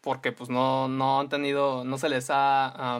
porque 0.00 0.32
pues 0.32 0.50
no, 0.50 0.88
no 0.88 1.20
han 1.20 1.28
tenido, 1.28 1.84
no 1.84 1.96
se 1.96 2.08
les 2.08 2.28
ha 2.30 2.98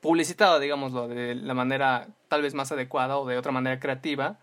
publicitado, 0.00 0.58
digámoslo, 0.60 1.08
de 1.08 1.34
la 1.34 1.54
manera 1.54 2.08
tal 2.28 2.42
vez 2.42 2.54
más 2.54 2.72
adecuada 2.72 3.18
o 3.18 3.26
de 3.26 3.38
otra 3.38 3.52
manera 3.52 3.78
creativa, 3.80 4.38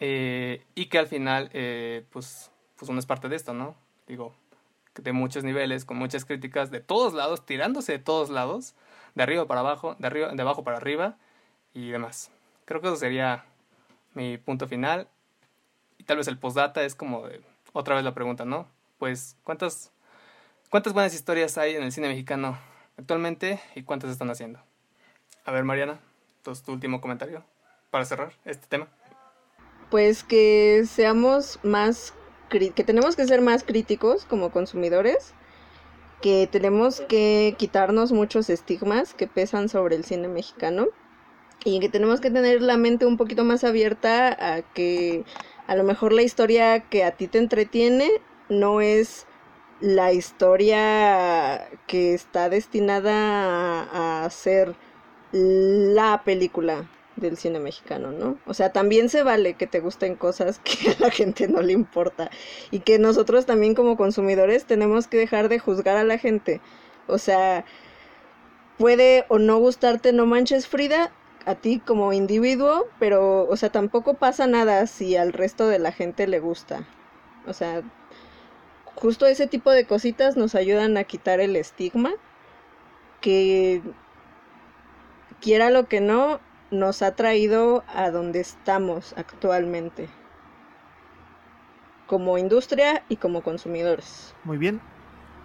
eh, 0.00 0.64
y 0.74 0.86
que 0.86 0.98
al 0.98 1.06
final, 1.06 1.50
eh, 1.52 2.04
pues, 2.10 2.50
pues 2.76 2.88
uno 2.88 2.98
es 2.98 3.06
parte 3.06 3.28
de 3.28 3.36
esto, 3.36 3.52
¿no? 3.54 3.74
Digo, 4.06 4.34
de 5.02 5.12
muchos 5.12 5.44
niveles, 5.44 5.84
con 5.84 5.96
muchas 5.96 6.24
críticas 6.24 6.70
de 6.70 6.80
todos 6.80 7.14
lados, 7.14 7.44
tirándose 7.46 7.92
de 7.92 7.98
todos 7.98 8.30
lados, 8.30 8.74
de 9.14 9.22
arriba 9.22 9.46
para 9.46 9.60
abajo, 9.60 9.96
de, 9.98 10.06
arriba, 10.06 10.28
de 10.28 10.42
abajo 10.42 10.64
para 10.64 10.76
arriba 10.76 11.16
y 11.74 11.90
demás. 11.90 12.30
Creo 12.64 12.80
que 12.80 12.88
eso 12.88 12.96
sería 12.96 13.44
mi 14.14 14.38
punto 14.38 14.68
final. 14.68 15.08
Y 15.96 16.04
tal 16.04 16.16
vez 16.16 16.28
el 16.28 16.38
postdata 16.38 16.82
es 16.82 16.94
como 16.94 17.24
otra 17.72 17.94
vez 17.94 18.04
la 18.04 18.14
pregunta, 18.14 18.44
¿no? 18.44 18.66
Pues, 18.98 19.36
¿cuántas, 19.44 19.90
¿cuántas 20.70 20.92
buenas 20.92 21.14
historias 21.14 21.58
hay 21.58 21.76
en 21.76 21.82
el 21.82 21.92
cine 21.92 22.08
mexicano 22.08 22.58
actualmente 22.96 23.60
y 23.74 23.82
cuántas 23.82 24.10
están 24.10 24.30
haciendo? 24.30 24.60
A 25.44 25.52
ver, 25.52 25.64
Mariana, 25.64 25.98
tu 26.42 26.72
último 26.72 27.00
comentario 27.00 27.42
para 27.90 28.04
cerrar 28.04 28.32
este 28.44 28.66
tema. 28.66 28.88
Pues 29.90 30.22
que 30.22 30.84
seamos 30.86 31.58
más, 31.62 32.14
que 32.48 32.84
tenemos 32.84 33.16
que 33.16 33.26
ser 33.26 33.40
más 33.40 33.64
críticos 33.64 34.24
como 34.24 34.50
consumidores, 34.50 35.34
que 36.20 36.48
tenemos 36.50 37.00
que 37.02 37.54
quitarnos 37.58 38.12
muchos 38.12 38.50
estigmas 38.50 39.14
que 39.14 39.26
pesan 39.26 39.68
sobre 39.68 39.96
el 39.96 40.04
cine 40.04 40.28
mexicano 40.28 40.88
y 41.64 41.80
que 41.80 41.88
tenemos 41.88 42.20
que 42.20 42.30
tener 42.30 42.62
la 42.62 42.76
mente 42.76 43.06
un 43.06 43.16
poquito 43.16 43.44
más 43.44 43.64
abierta 43.64 44.28
a 44.54 44.62
que 44.62 45.24
a 45.66 45.76
lo 45.76 45.84
mejor 45.84 46.12
la 46.12 46.22
historia 46.22 46.80
que 46.80 47.04
a 47.04 47.12
ti 47.12 47.28
te 47.28 47.38
entretiene 47.38 48.10
no 48.48 48.80
es 48.80 49.26
la 49.80 50.12
historia 50.12 51.68
que 51.86 52.14
está 52.14 52.48
destinada 52.48 54.24
a, 54.24 54.30
ser 54.30 54.74
la 55.30 56.22
película 56.24 56.88
del 57.20 57.36
cine 57.36 57.60
mexicano, 57.60 58.12
¿no? 58.12 58.38
O 58.46 58.54
sea, 58.54 58.72
también 58.72 59.08
se 59.08 59.22
vale 59.22 59.54
que 59.54 59.66
te 59.66 59.80
gusten 59.80 60.16
cosas 60.16 60.60
que 60.60 60.90
a 60.98 61.00
la 61.00 61.10
gente 61.10 61.48
no 61.48 61.62
le 61.62 61.72
importa 61.72 62.30
y 62.70 62.80
que 62.80 62.98
nosotros 62.98 63.46
también 63.46 63.74
como 63.74 63.96
consumidores 63.96 64.64
tenemos 64.64 65.06
que 65.06 65.18
dejar 65.18 65.48
de 65.48 65.58
juzgar 65.58 65.96
a 65.96 66.04
la 66.04 66.18
gente. 66.18 66.60
O 67.06 67.18
sea, 67.18 67.64
puede 68.78 69.24
o 69.28 69.38
no 69.38 69.58
gustarte 69.58 70.12
No 70.12 70.26
Manches 70.26 70.66
Frida 70.66 71.12
a 71.46 71.54
ti 71.54 71.80
como 71.84 72.12
individuo, 72.12 72.86
pero, 72.98 73.48
o 73.48 73.56
sea, 73.56 73.70
tampoco 73.70 74.14
pasa 74.14 74.46
nada 74.46 74.86
si 74.86 75.16
al 75.16 75.32
resto 75.32 75.66
de 75.66 75.78
la 75.78 75.92
gente 75.92 76.26
le 76.26 76.40
gusta. 76.40 76.86
O 77.46 77.52
sea, 77.52 77.82
justo 78.94 79.26
ese 79.26 79.46
tipo 79.46 79.70
de 79.70 79.86
cositas 79.86 80.36
nos 80.36 80.54
ayudan 80.54 80.96
a 80.96 81.04
quitar 81.04 81.40
el 81.40 81.56
estigma 81.56 82.12
que 83.20 83.82
quiera 85.40 85.70
lo 85.70 85.88
que 85.88 86.00
no, 86.00 86.40
nos 86.70 87.02
ha 87.02 87.14
traído 87.14 87.84
a 87.88 88.10
donde 88.10 88.40
estamos 88.40 89.14
actualmente, 89.16 90.08
como 92.06 92.38
industria 92.38 93.04
y 93.08 93.16
como 93.16 93.42
consumidores. 93.42 94.34
Muy 94.44 94.58
bien, 94.58 94.80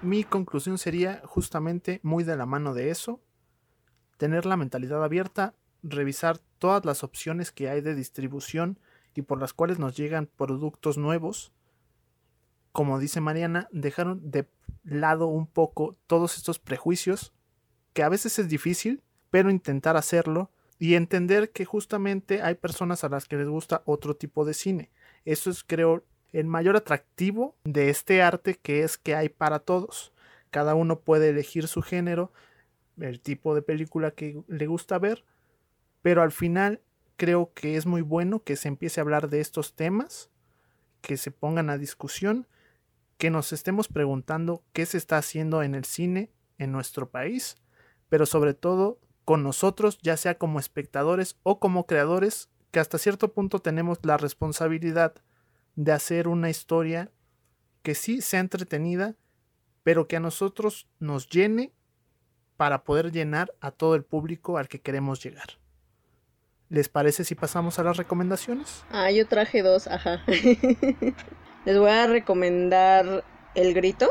mi 0.01 0.23
conclusión 0.23 0.77
sería 0.77 1.21
justamente 1.25 1.99
muy 2.03 2.23
de 2.23 2.35
la 2.35 2.45
mano 2.45 2.73
de 2.73 2.89
eso, 2.89 3.21
tener 4.17 4.45
la 4.45 4.57
mentalidad 4.57 5.03
abierta, 5.03 5.53
revisar 5.81 6.39
todas 6.59 6.85
las 6.85 7.03
opciones 7.03 7.51
que 7.51 7.69
hay 7.69 7.81
de 7.81 7.95
distribución 7.95 8.79
y 9.15 9.21
por 9.21 9.39
las 9.39 9.53
cuales 9.53 9.79
nos 9.79 9.95
llegan 9.95 10.27
productos 10.27 10.97
nuevos. 10.97 11.51
Como 12.71 12.99
dice 12.99 13.21
Mariana, 13.21 13.67
dejaron 13.71 14.31
de 14.31 14.49
lado 14.83 15.27
un 15.27 15.47
poco 15.47 15.95
todos 16.07 16.37
estos 16.37 16.59
prejuicios, 16.59 17.33
que 17.93 18.03
a 18.03 18.09
veces 18.09 18.39
es 18.39 18.49
difícil, 18.49 19.03
pero 19.29 19.49
intentar 19.49 19.97
hacerlo 19.97 20.51
y 20.79 20.95
entender 20.95 21.51
que 21.51 21.65
justamente 21.65 22.41
hay 22.41 22.55
personas 22.55 23.03
a 23.03 23.09
las 23.09 23.27
que 23.27 23.37
les 23.37 23.47
gusta 23.47 23.83
otro 23.85 24.15
tipo 24.15 24.45
de 24.45 24.53
cine. 24.53 24.91
Eso 25.25 25.49
es 25.49 25.63
creo 25.63 26.03
el 26.31 26.47
mayor 26.47 26.75
atractivo 26.75 27.55
de 27.63 27.89
este 27.89 28.21
arte 28.21 28.55
que 28.55 28.83
es 28.83 28.97
que 28.97 29.15
hay 29.15 29.29
para 29.29 29.59
todos. 29.59 30.13
Cada 30.49 30.75
uno 30.75 30.99
puede 30.99 31.29
elegir 31.29 31.67
su 31.67 31.81
género, 31.81 32.31
el 32.99 33.21
tipo 33.21 33.55
de 33.55 33.61
película 33.61 34.11
que 34.11 34.43
le 34.47 34.67
gusta 34.67 34.99
ver, 34.99 35.23
pero 36.01 36.21
al 36.21 36.31
final 36.31 36.81
creo 37.17 37.53
que 37.53 37.77
es 37.77 37.85
muy 37.85 38.01
bueno 38.01 38.43
que 38.43 38.55
se 38.55 38.67
empiece 38.67 38.99
a 38.99 39.03
hablar 39.03 39.29
de 39.29 39.39
estos 39.39 39.75
temas, 39.75 40.29
que 41.01 41.17
se 41.17 41.31
pongan 41.31 41.69
a 41.69 41.77
discusión, 41.77 42.47
que 43.17 43.29
nos 43.29 43.53
estemos 43.53 43.87
preguntando 43.87 44.63
qué 44.73 44.85
se 44.85 44.97
está 44.97 45.17
haciendo 45.17 45.63
en 45.63 45.75
el 45.75 45.85
cine 45.85 46.31
en 46.57 46.71
nuestro 46.71 47.09
país, 47.09 47.57
pero 48.09 48.25
sobre 48.25 48.53
todo 48.53 48.99
con 49.25 49.43
nosotros, 49.43 49.99
ya 50.01 50.17
sea 50.17 50.37
como 50.37 50.59
espectadores 50.59 51.37
o 51.43 51.59
como 51.59 51.85
creadores, 51.85 52.49
que 52.71 52.79
hasta 52.79 52.97
cierto 52.97 53.33
punto 53.33 53.59
tenemos 53.59 53.99
la 54.03 54.17
responsabilidad 54.17 55.13
de 55.75 55.91
hacer 55.91 56.27
una 56.27 56.49
historia 56.49 57.11
que 57.81 57.95
sí 57.95 58.21
sea 58.21 58.39
entretenida, 58.39 59.15
pero 59.83 60.07
que 60.07 60.15
a 60.17 60.19
nosotros 60.19 60.87
nos 60.99 61.29
llene 61.29 61.73
para 62.57 62.83
poder 62.83 63.11
llenar 63.11 63.53
a 63.59 63.71
todo 63.71 63.95
el 63.95 64.03
público 64.03 64.57
al 64.57 64.67
que 64.67 64.81
queremos 64.81 65.23
llegar. 65.23 65.57
¿Les 66.69 66.89
parece 66.89 67.23
si 67.23 67.35
pasamos 67.35 67.77
a 67.77 67.83
las 67.83 67.97
recomendaciones? 67.97 68.83
Ah, 68.89 69.11
yo 69.11 69.27
traje 69.27 69.61
dos, 69.61 69.87
ajá. 69.87 70.23
Les 71.65 71.77
voy 71.77 71.91
a 71.91 72.07
recomendar 72.07 73.23
El 73.53 73.73
Grito, 73.73 74.09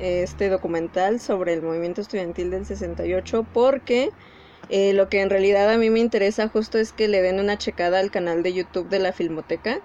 este 0.00 0.48
documental 0.48 1.20
sobre 1.20 1.52
el 1.54 1.62
movimiento 1.62 2.00
estudiantil 2.00 2.50
del 2.50 2.66
68, 2.66 3.46
porque 3.52 4.10
eh, 4.68 4.92
lo 4.92 5.08
que 5.08 5.20
en 5.20 5.30
realidad 5.30 5.70
a 5.70 5.78
mí 5.78 5.90
me 5.90 6.00
interesa 6.00 6.48
justo 6.48 6.78
es 6.78 6.92
que 6.92 7.08
le 7.08 7.22
den 7.22 7.40
una 7.40 7.58
checada 7.58 7.98
al 7.98 8.10
canal 8.10 8.42
de 8.42 8.52
YouTube 8.52 8.88
de 8.88 8.98
la 8.98 9.12
Filmoteca 9.12 9.80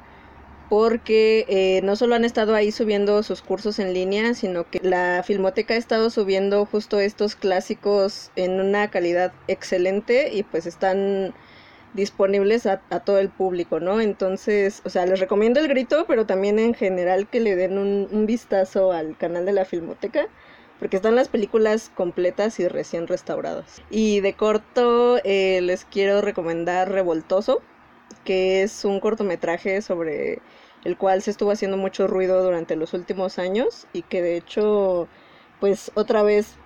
porque 0.70 1.46
eh, 1.48 1.82
no 1.84 1.96
solo 1.96 2.16
han 2.16 2.26
estado 2.26 2.56
ahí 2.56 2.72
subiendo 2.72 3.22
sus 3.24 3.42
cursos 3.42 3.80
en 3.80 3.94
línea, 3.94 4.34
sino 4.34 4.70
que 4.70 4.80
la 4.82 5.24
Filmoteca 5.24 5.76
ha 5.76 5.78
estado 5.78 6.10
subiendo 6.10 6.66
justo 6.66 7.00
estos 7.00 7.36
clásicos 7.36 8.32
en 8.36 8.60
una 8.60 8.90
calidad 8.90 9.32
excelente 9.48 10.34
y 10.34 10.44
pues 10.44 10.66
están 10.66 11.34
disponibles 11.96 12.66
a, 12.66 12.78
todo 12.78 13.20
el 13.20 13.30
público, 13.30 13.80
¿no? 13.80 14.02
Entonces, 14.02 14.82
o 14.86 14.90
sea, 14.90 15.06
les 15.06 15.20
recomiendo 15.20 15.60
el 15.60 15.68
grito, 15.68 16.06
pero 16.08 16.26
también 16.26 16.60
en 16.60 16.74
general 16.74 17.28
que 17.30 17.40
le 17.40 17.56
den 17.56 17.78
un, 17.78 18.26
vistazo 18.26 18.92
al 18.92 19.18
canal 19.18 19.46
de 19.46 19.54
la 19.54 19.66
Filmoteca, 19.66 20.28
porque 20.80 20.98
están 20.98 21.16
las 21.16 21.30
películas 21.30 21.92
completas 21.96 22.60
y 22.60 22.68
recién 22.68 23.08
restauradas. 23.08 23.82
Y 23.90 24.20
de 24.20 24.34
corto 24.34 25.20
eh, 25.24 25.62
les 25.62 25.86
quiero 25.86 26.22
recomendar 26.22 26.92
Revoltoso, 26.92 27.62
que 28.26 28.64
es 28.64 28.84
un 28.84 29.00
cortometraje 29.00 29.82
sobre 29.82 30.42
el 30.84 30.98
cual 30.98 31.22
se 31.22 31.32
estuvo 31.32 31.52
haciendo 31.52 31.78
mucho 31.78 32.08
ruido 32.08 32.44
durante 32.44 32.76
los 32.76 32.94
últimos 32.94 33.40
años 33.40 33.88
y 33.94 34.02
que 34.04 34.22
de 34.22 34.38
hecho, 34.38 35.08
pues 35.60 35.92
otra 35.96 36.24
vez 36.24 36.58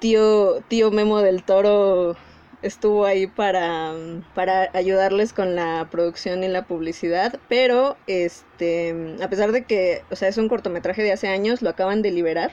tío, 0.00 0.62
tío 0.62 0.90
Memo 0.90 1.20
del 1.20 1.44
Toro 1.44 2.16
estuvo 2.62 3.04
ahí 3.04 3.26
para, 3.26 3.94
para 4.34 4.70
ayudarles 4.74 5.32
con 5.32 5.54
la 5.54 5.88
producción 5.90 6.44
y 6.44 6.48
la 6.48 6.66
publicidad, 6.66 7.38
pero 7.48 7.96
este, 8.06 9.16
a 9.22 9.28
pesar 9.28 9.52
de 9.52 9.64
que, 9.64 10.02
o 10.10 10.16
sea, 10.16 10.28
es 10.28 10.38
un 10.38 10.48
cortometraje 10.48 11.02
de 11.02 11.12
hace 11.12 11.28
años, 11.28 11.62
lo 11.62 11.70
acaban 11.70 12.02
de 12.02 12.10
liberar 12.10 12.50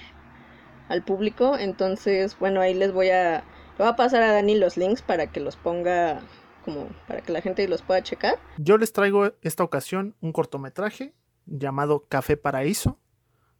al 0.90 1.04
público, 1.04 1.58
entonces, 1.58 2.38
bueno, 2.40 2.62
ahí 2.62 2.74
les 2.74 2.94
voy 2.94 3.10
a, 3.10 3.44
le 3.78 3.78
voy 3.78 3.88
a 3.88 3.96
pasar 3.96 4.24
a 4.24 4.32
Dani 4.32 4.56
los 4.56 4.78
links 4.78 5.02
para 5.02 5.28
que 5.28 5.40
los 5.40 5.56
ponga 5.56 6.22
como 6.64 6.90
para 7.08 7.22
que 7.22 7.32
la 7.32 7.42
gente 7.42 7.66
los 7.70 7.82
pueda 7.82 8.04
checar. 8.04 8.38
Yo 8.58 8.78
les 8.78 8.92
traigo 8.92 9.32
esta 9.42 9.64
ocasión 9.64 10.16
un 10.20 10.34
cortometraje 10.34 11.14
llamado 11.46 12.06
Café 12.10 12.36
Paraíso. 12.36 13.00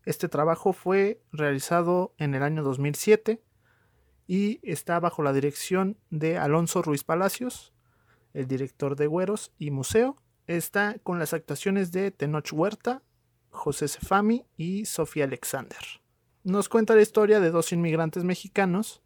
Este 0.04 0.28
trabajo 0.28 0.74
fue 0.74 1.22
realizado 1.32 2.14
en 2.18 2.36
el 2.36 2.44
año 2.44 2.64
2007 2.64 3.42
y 4.28 4.60
está 4.62 5.00
bajo 5.00 5.24
la 5.24 5.34
dirección 5.34 5.98
de 6.10 6.38
Alonso 6.38 6.82
Ruiz 6.82 7.04
Palacios, 7.04 7.74
el 8.34 8.48
director 8.48 8.96
de 8.96 9.08
Güeros 9.08 9.54
y 9.58 9.72
Museo. 9.72 10.18
Está 10.46 10.98
con 11.04 11.18
las 11.18 11.34
actuaciones 11.34 11.92
de 11.92 12.12
Tenoch 12.12 12.52
Huerta, 12.54 13.02
José 13.50 13.88
Sefami 13.88 14.46
y 14.58 14.86
Sofía 14.86 15.24
Alexander. 15.24 15.80
Nos 16.44 16.70
cuenta 16.70 16.96
la 16.96 17.02
historia 17.02 17.40
de 17.40 17.52
dos 17.52 17.72
inmigrantes 17.72 18.24
mexicanos 18.24 19.02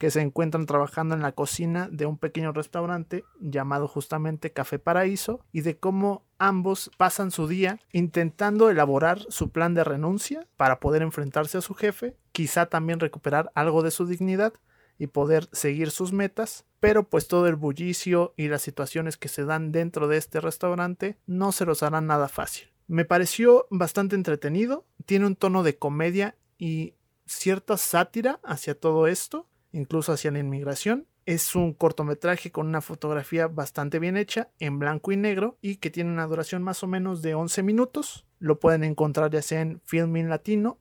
que 0.00 0.10
se 0.10 0.22
encuentran 0.22 0.64
trabajando 0.64 1.14
en 1.14 1.20
la 1.20 1.32
cocina 1.32 1.86
de 1.92 2.06
un 2.06 2.16
pequeño 2.16 2.52
restaurante 2.52 3.24
llamado 3.38 3.86
justamente 3.86 4.50
Café 4.50 4.78
Paraíso 4.78 5.44
y 5.52 5.60
de 5.60 5.76
cómo 5.76 6.24
ambos 6.38 6.90
pasan 6.96 7.30
su 7.30 7.46
día 7.46 7.78
intentando 7.92 8.70
elaborar 8.70 9.20
su 9.28 9.50
plan 9.50 9.74
de 9.74 9.84
renuncia 9.84 10.48
para 10.56 10.80
poder 10.80 11.02
enfrentarse 11.02 11.58
a 11.58 11.60
su 11.60 11.74
jefe, 11.74 12.16
quizá 12.40 12.64
también 12.64 13.00
recuperar 13.00 13.52
algo 13.54 13.82
de 13.82 13.90
su 13.90 14.06
dignidad 14.06 14.54
y 14.96 15.08
poder 15.08 15.50
seguir 15.52 15.90
sus 15.90 16.14
metas, 16.14 16.64
pero 16.80 17.06
pues 17.06 17.28
todo 17.28 17.46
el 17.48 17.54
bullicio 17.54 18.32
y 18.34 18.48
las 18.48 18.62
situaciones 18.62 19.18
que 19.18 19.28
se 19.28 19.44
dan 19.44 19.72
dentro 19.72 20.08
de 20.08 20.16
este 20.16 20.40
restaurante 20.40 21.18
no 21.26 21.52
se 21.52 21.66
los 21.66 21.82
harán 21.82 22.06
nada 22.06 22.28
fácil. 22.28 22.68
Me 22.86 23.04
pareció 23.04 23.66
bastante 23.68 24.16
entretenido, 24.16 24.86
tiene 25.04 25.26
un 25.26 25.36
tono 25.36 25.62
de 25.62 25.76
comedia 25.76 26.34
y 26.56 26.94
cierta 27.26 27.76
sátira 27.76 28.40
hacia 28.42 28.74
todo 28.74 29.06
esto, 29.06 29.46
incluso 29.70 30.14
hacia 30.14 30.30
la 30.30 30.38
inmigración. 30.38 31.08
Es 31.26 31.54
un 31.54 31.74
cortometraje 31.74 32.50
con 32.50 32.68
una 32.68 32.80
fotografía 32.80 33.48
bastante 33.48 33.98
bien 33.98 34.16
hecha, 34.16 34.48
en 34.60 34.78
blanco 34.78 35.12
y 35.12 35.18
negro, 35.18 35.58
y 35.60 35.76
que 35.76 35.90
tiene 35.90 36.10
una 36.10 36.26
duración 36.26 36.62
más 36.62 36.82
o 36.82 36.86
menos 36.86 37.20
de 37.20 37.34
11 37.34 37.62
minutos. 37.62 38.24
Lo 38.38 38.58
pueden 38.58 38.82
encontrar 38.82 39.30
ya 39.30 39.42
sea 39.42 39.60
en 39.60 39.82
Filming 39.84 40.30
Latino 40.30 40.78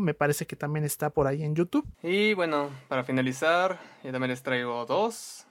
me 0.00 0.14
parece 0.14 0.46
que 0.46 0.56
también 0.56 0.84
está 0.84 1.10
por 1.10 1.26
ahí 1.26 1.42
en 1.42 1.54
YouTube. 1.54 1.86
Y 2.02 2.34
bueno, 2.34 2.70
para 2.88 3.04
finalizar, 3.04 3.78
yo 4.02 4.12
también 4.12 4.30
les 4.30 4.42
traigo 4.42 4.86
dos, 4.86 5.46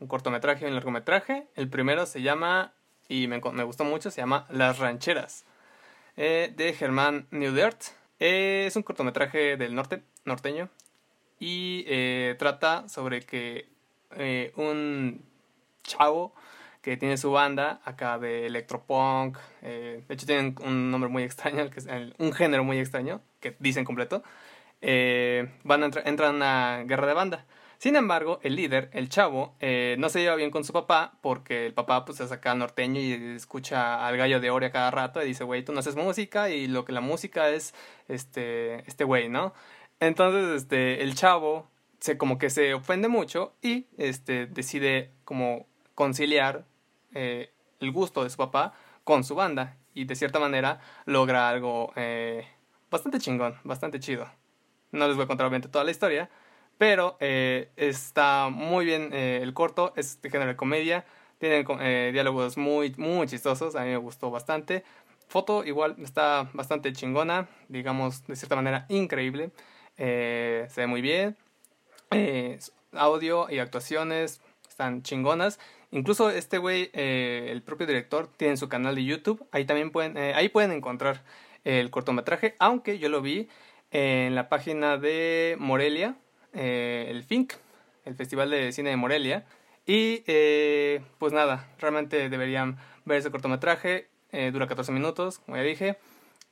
un 0.00 0.08
cortometraje 0.08 0.64
y 0.64 0.68
un 0.68 0.74
largometraje. 0.74 1.46
El 1.54 1.68
primero 1.68 2.06
se 2.06 2.22
llama, 2.22 2.72
y 3.08 3.28
me, 3.28 3.38
gustó 3.38 3.84
mucho, 3.84 4.10
se 4.10 4.20
llama 4.20 4.46
Las 4.50 4.78
Rancheras, 4.78 5.44
eh, 6.16 6.52
de 6.56 6.72
Germán 6.72 7.26
Neudert. 7.30 7.82
Eh, 8.20 8.64
es 8.66 8.76
un 8.76 8.82
cortometraje 8.82 9.56
del 9.56 9.74
norte, 9.74 10.02
norteño, 10.24 10.68
y 11.38 11.84
eh, 11.86 12.36
trata 12.38 12.88
sobre 12.88 13.22
que 13.22 13.68
eh, 14.16 14.52
un 14.56 15.22
chavo 15.82 16.34
que 16.90 16.96
tiene 16.96 17.16
su 17.16 17.30
banda 17.30 17.80
acá 17.84 18.18
de 18.18 18.46
electropunk, 18.46 19.36
eh, 19.62 20.02
de 20.08 20.14
hecho 20.14 20.26
tienen 20.26 20.54
un 20.64 20.90
nombre 20.90 21.10
muy 21.10 21.22
extraño, 21.22 21.68
que 21.70 21.80
es 21.80 21.88
un 22.18 22.32
género 22.32 22.64
muy 22.64 22.78
extraño, 22.78 23.20
que 23.40 23.56
dicen 23.58 23.84
completo, 23.84 24.22
van 25.64 25.82
a 25.82 25.90
entran 26.04 26.34
a 26.34 26.36
una 26.36 26.84
guerra 26.84 27.06
de 27.06 27.14
banda. 27.14 27.46
Sin 27.78 27.94
embargo, 27.94 28.40
el 28.42 28.56
líder, 28.56 28.90
el 28.92 29.08
chavo, 29.08 29.54
no 29.60 30.08
se 30.08 30.20
lleva 30.20 30.34
bien 30.34 30.50
con 30.50 30.64
su 30.64 30.72
papá 30.72 31.12
porque 31.20 31.66
el 31.66 31.74
papá 31.74 32.04
pues 32.04 32.20
es 32.20 32.32
acá 32.32 32.54
norteño 32.54 33.00
y 33.00 33.12
escucha 33.36 34.06
al 34.06 34.16
gallo 34.16 34.40
de 34.40 34.50
Oria 34.50 34.72
cada 34.72 34.90
rato 34.90 35.22
y 35.22 35.26
dice, 35.26 35.44
güey, 35.44 35.64
tú 35.64 35.72
no 35.72 35.80
haces 35.80 35.94
música 35.94 36.50
y 36.50 36.66
lo 36.66 36.84
que 36.84 36.92
la 36.92 37.00
música 37.00 37.50
es 37.50 37.74
este 38.08 38.82
este 38.88 39.04
güey, 39.04 39.28
¿no? 39.28 39.52
Entonces, 40.00 40.62
este, 40.62 41.02
el 41.02 41.14
chavo 41.14 41.68
se 42.00 42.16
como 42.16 42.38
que 42.38 42.50
se 42.50 42.74
ofende 42.74 43.08
mucho 43.08 43.52
y 43.62 43.86
este 43.96 44.46
decide 44.46 45.10
como 45.24 45.66
conciliar 45.94 46.64
eh, 47.14 47.52
el 47.80 47.92
gusto 47.92 48.24
de 48.24 48.30
su 48.30 48.36
papá 48.36 48.74
con 49.04 49.24
su 49.24 49.34
banda 49.34 49.76
y 49.94 50.04
de 50.04 50.14
cierta 50.14 50.38
manera 50.38 50.80
logra 51.06 51.48
algo 51.48 51.92
eh, 51.96 52.46
bastante 52.90 53.18
chingón, 53.18 53.56
bastante 53.64 54.00
chido. 54.00 54.30
No 54.92 55.06
les 55.06 55.16
voy 55.16 55.24
a 55.24 55.26
contar 55.26 55.46
obviamente 55.46 55.68
toda 55.68 55.84
la 55.84 55.90
historia, 55.90 56.30
pero 56.78 57.16
eh, 57.20 57.70
está 57.76 58.48
muy 58.50 58.84
bien 58.84 59.12
el 59.12 59.52
corto, 59.54 59.92
es 59.96 60.20
de 60.22 60.30
género 60.30 60.50
de 60.50 60.56
comedia, 60.56 61.04
tiene 61.38 62.12
diálogos 62.12 62.56
muy, 62.56 62.94
muy 62.96 63.26
chistosos, 63.26 63.76
a 63.76 63.82
mí 63.82 63.90
me 63.90 63.96
gustó 63.96 64.30
bastante. 64.30 64.84
Foto 65.28 65.64
igual 65.64 65.96
está 65.98 66.48
bastante 66.54 66.92
chingona, 66.92 67.48
digamos 67.68 68.26
de 68.26 68.36
cierta 68.36 68.56
manera 68.56 68.86
increíble. 68.88 69.50
Se 69.96 70.72
ve 70.76 70.86
muy 70.86 71.02
bien. 71.02 71.36
Audio 72.92 73.50
y 73.50 73.58
actuaciones 73.58 74.40
están 74.68 75.02
chingonas. 75.02 75.58
Incluso 75.90 76.30
este 76.30 76.58
güey, 76.58 76.90
eh, 76.92 77.48
el 77.50 77.62
propio 77.62 77.86
director, 77.86 78.28
tiene 78.36 78.56
su 78.56 78.68
canal 78.68 78.94
de 78.94 79.04
YouTube. 79.04 79.46
Ahí 79.52 79.64
también 79.64 79.90
pueden, 79.90 80.16
ahí 80.16 80.48
pueden 80.48 80.72
encontrar 80.72 81.24
el 81.64 81.90
cortometraje, 81.90 82.56
aunque 82.58 82.98
yo 82.98 83.08
lo 83.08 83.22
vi 83.22 83.48
en 83.90 84.34
la 84.34 84.48
página 84.48 84.98
de 84.98 85.56
Morelia, 85.58 86.16
el 86.52 87.22
FINC, 87.24 87.54
el 88.04 88.14
Festival 88.14 88.50
de 88.50 88.72
Cine 88.72 88.90
de 88.90 88.96
Morelia. 88.96 89.46
Y 89.86 90.24
pues 91.18 91.32
nada, 91.32 91.68
realmente 91.78 92.28
deberían 92.28 92.78
ver 93.04 93.18
ese 93.18 93.30
cortometraje. 93.30 94.08
dura 94.52 94.66
14 94.66 94.92
minutos, 94.92 95.38
como 95.38 95.56
ya 95.56 95.62
dije. 95.62 95.98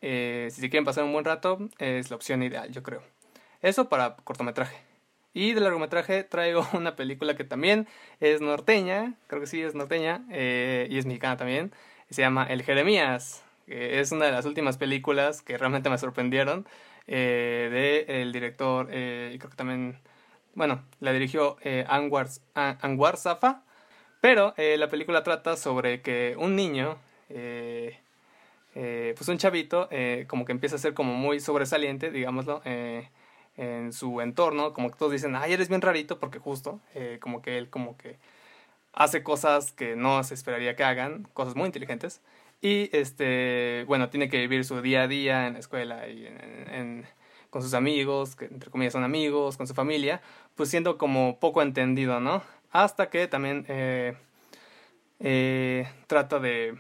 si 0.01 0.61
se 0.61 0.71
quieren 0.71 0.85
pasar 0.85 1.05
un 1.05 1.13
buen 1.13 1.25
rato, 1.25 1.59
es 1.79 2.11
la 2.11 2.17
opción 2.17 2.43
ideal, 2.43 2.73
yo 2.73 2.83
creo. 2.83 3.03
Eso 3.61 3.89
para 3.89 4.17
cortometraje. 4.17 4.86
Y 5.37 5.53
de 5.53 5.61
largometraje 5.61 6.25
traigo 6.25 6.67
una 6.73 6.97
película 6.97 7.37
que 7.37 7.45
también 7.45 7.87
es 8.21 8.41
norteña, 8.41 9.17
creo 9.27 9.43
que 9.43 9.47
sí 9.47 9.61
es 9.61 9.75
norteña, 9.75 10.25
eh, 10.31 10.89
y 10.91 10.97
es 10.97 11.05
mexicana 11.05 11.37
también. 11.37 11.73
Se 12.09 12.23
llama 12.23 12.47
El 12.49 12.63
Jeremías, 12.63 13.45
es 13.67 14.13
una 14.13 14.25
de 14.25 14.33
las 14.33 14.47
últimas 14.47 14.79
películas 14.79 15.43
que 15.43 15.59
realmente 15.59 15.91
me 15.91 15.99
sorprendieron 15.99 16.67
eh, 17.07 18.07
del 18.09 18.33
director, 18.33 18.89
eh, 18.91 19.37
creo 19.39 19.51
que 19.51 19.57
también, 19.57 19.99
bueno, 20.55 20.83
la 21.01 21.13
dirigió 21.13 21.59
Anwar, 21.87 22.29
Anwar 22.55 23.19
Zafa. 23.19 23.63
Pero 24.23 24.55
la 24.57 24.89
película 24.89 25.23
trata 25.23 25.57
sobre 25.57 26.01
que 26.01 26.35
un 26.39 26.57
niño, 26.57 26.97
pues 27.29 27.99
un 29.29 29.37
chavito, 29.37 29.91
como 30.29 30.47
que 30.47 30.53
empieza 30.53 30.77
a 30.77 30.79
ser 30.79 30.95
como 30.95 31.13
muy 31.13 31.41
sobresaliente, 31.41 32.11
digámoslo, 32.11 32.63
en 33.57 33.93
su 33.93 34.21
entorno, 34.21 34.73
como 34.73 34.91
que 34.91 34.97
todos 34.97 35.13
dicen, 35.13 35.35
ay, 35.37 35.53
eres 35.53 35.69
bien 35.69 35.81
rarito 35.81 36.19
porque 36.19 36.39
justo, 36.39 36.81
eh, 36.95 37.19
como 37.21 37.43
que 37.43 37.59
él 37.59 37.71
como 37.71 37.97
que 37.97 38.19
hace 38.93 39.23
cosas 39.23 39.73
que 39.73 39.97
no 39.97 40.23
se 40.25 40.35
esperaría 40.35 40.77
que 40.77 40.85
hagan, 40.85 41.29
cosas 41.33 41.57
muy 41.57 41.67
inteligentes, 41.67 42.21
y 42.63 42.89
este, 42.97 43.85
bueno, 43.87 44.09
tiene 44.09 44.29
que 44.29 44.39
vivir 44.39 44.65
su 44.65 44.81
día 44.81 45.03
a 45.03 45.09
día 45.09 45.47
en 45.47 45.55
la 45.55 45.59
escuela 45.59 46.09
y 46.09 46.27
con 47.51 47.63
sus 47.63 47.75
amigos, 47.75 48.37
que 48.37 48.47
entre 48.47 48.71
comillas 48.71 48.93
son 48.93 49.05
amigos, 49.05 49.57
con 49.57 49.67
su 49.67 49.75
familia, 49.75 50.21
pues 50.55 50.71
siendo 50.71 50.99
como 50.99 51.39
poco 51.39 51.63
entendido, 51.63 52.21
¿no? 52.21 52.43
Hasta 52.73 53.09
que 53.09 53.29
también 53.29 53.65
eh, 53.69 54.17
eh, 55.21 55.89
trata 56.07 56.39
de 56.39 56.79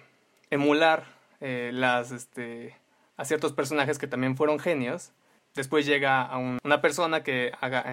emular 0.50 1.04
las, 1.40 2.12
este, 2.12 2.74
a 3.16 3.24
ciertos 3.24 3.52
personajes 3.52 3.98
que 3.98 4.06
también 4.06 4.36
fueron 4.36 4.58
genios. 4.58 5.12
Después 5.56 5.86
llega 5.86 6.22
a 6.22 6.38
una 6.38 6.80
persona 6.80 7.22
que 7.22 7.52
haga, 7.60 7.84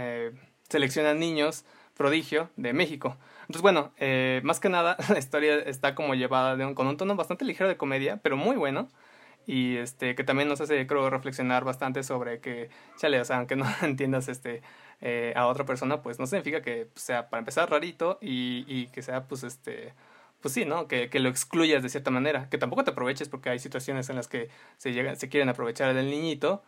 selecciona 0.69 1.13
niños 1.13 1.65
prodigio 1.95 2.49
de 2.55 2.73
México. 2.73 3.17
Entonces, 3.41 3.61
bueno, 3.61 3.91
más 4.43 4.59
que 4.59 4.69
nada, 4.69 4.97
la 5.09 5.17
historia 5.17 5.55
está 5.55 5.95
como 5.95 6.13
llevada 6.13 6.55
de 6.55 6.75
con 6.75 6.87
un 6.87 6.97
tono 6.97 7.15
bastante 7.15 7.45
ligero 7.45 7.69
de 7.69 7.77
comedia, 7.77 8.17
pero 8.17 8.37
muy 8.37 8.55
bueno 8.55 8.89
y 9.45 9.77
este 9.77 10.15
que 10.15 10.23
también 10.23 10.47
nos 10.47 10.61
hace 10.61 10.87
creo 10.87 11.09
reflexionar 11.09 11.63
bastante 11.63 12.03
sobre 12.03 12.39
que 12.39 12.69
chale 12.97 13.19
o 13.19 13.25
sea 13.25 13.37
aunque 13.37 13.55
no 13.55 13.65
entiendas 13.81 14.29
este 14.29 14.61
eh, 15.01 15.33
a 15.35 15.47
otra 15.47 15.65
persona 15.65 16.01
pues 16.01 16.19
no 16.19 16.27
significa 16.27 16.61
que 16.61 16.87
sea 16.95 17.29
para 17.29 17.39
empezar 17.39 17.69
rarito 17.69 18.17
y, 18.21 18.87
que 18.87 19.01
sea 19.01 19.27
pues 19.27 19.43
este 19.43 19.93
pues 20.41 20.53
sí, 20.53 20.65
¿no? 20.65 20.89
Que, 20.89 21.09
que, 21.09 21.19
lo 21.19 21.29
excluyas 21.29 21.83
de 21.83 21.87
cierta 21.87 22.11
manera, 22.11 22.49
que 22.49 22.57
tampoco 22.57 22.83
te 22.83 22.91
aproveches 22.91 23.29
porque 23.29 23.49
hay 23.49 23.59
situaciones 23.59 24.09
en 24.09 24.17
las 24.17 24.27
que 24.27 24.49
se, 24.75 24.91
llegan, 24.91 25.15
se 25.15 25.29
quieren 25.29 25.47
aprovechar 25.47 25.93
del 25.93 26.09
niñito, 26.09 26.63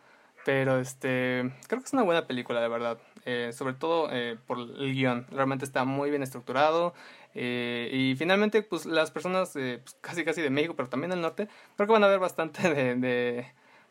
pero 0.46 0.78
este 0.78 1.50
creo 1.66 1.80
que 1.80 1.86
es 1.86 1.92
una 1.92 2.04
buena 2.04 2.28
película, 2.28 2.60
de 2.60 2.68
verdad, 2.68 2.98
eh, 3.24 3.50
sobre 3.52 3.74
todo 3.74 4.08
eh, 4.12 4.38
por 4.46 4.58
el 4.60 4.94
guion, 4.94 5.26
realmente 5.32 5.64
está 5.64 5.84
muy 5.84 6.08
bien 6.08 6.22
estructurado, 6.22 6.94
eh, 7.34 7.90
y 7.92 8.14
finalmente, 8.14 8.62
pues 8.62 8.86
las 8.86 9.10
personas 9.10 9.50
pues, 9.54 9.96
casi 10.00 10.24
casi 10.24 10.42
de 10.42 10.50
México, 10.50 10.74
pero 10.76 10.88
también 10.88 11.10
del 11.10 11.20
norte, 11.20 11.48
creo 11.74 11.88
que 11.88 11.92
van 11.92 12.04
a 12.04 12.06
ver 12.06 12.20
bastante 12.20 12.62
de, 12.94 13.44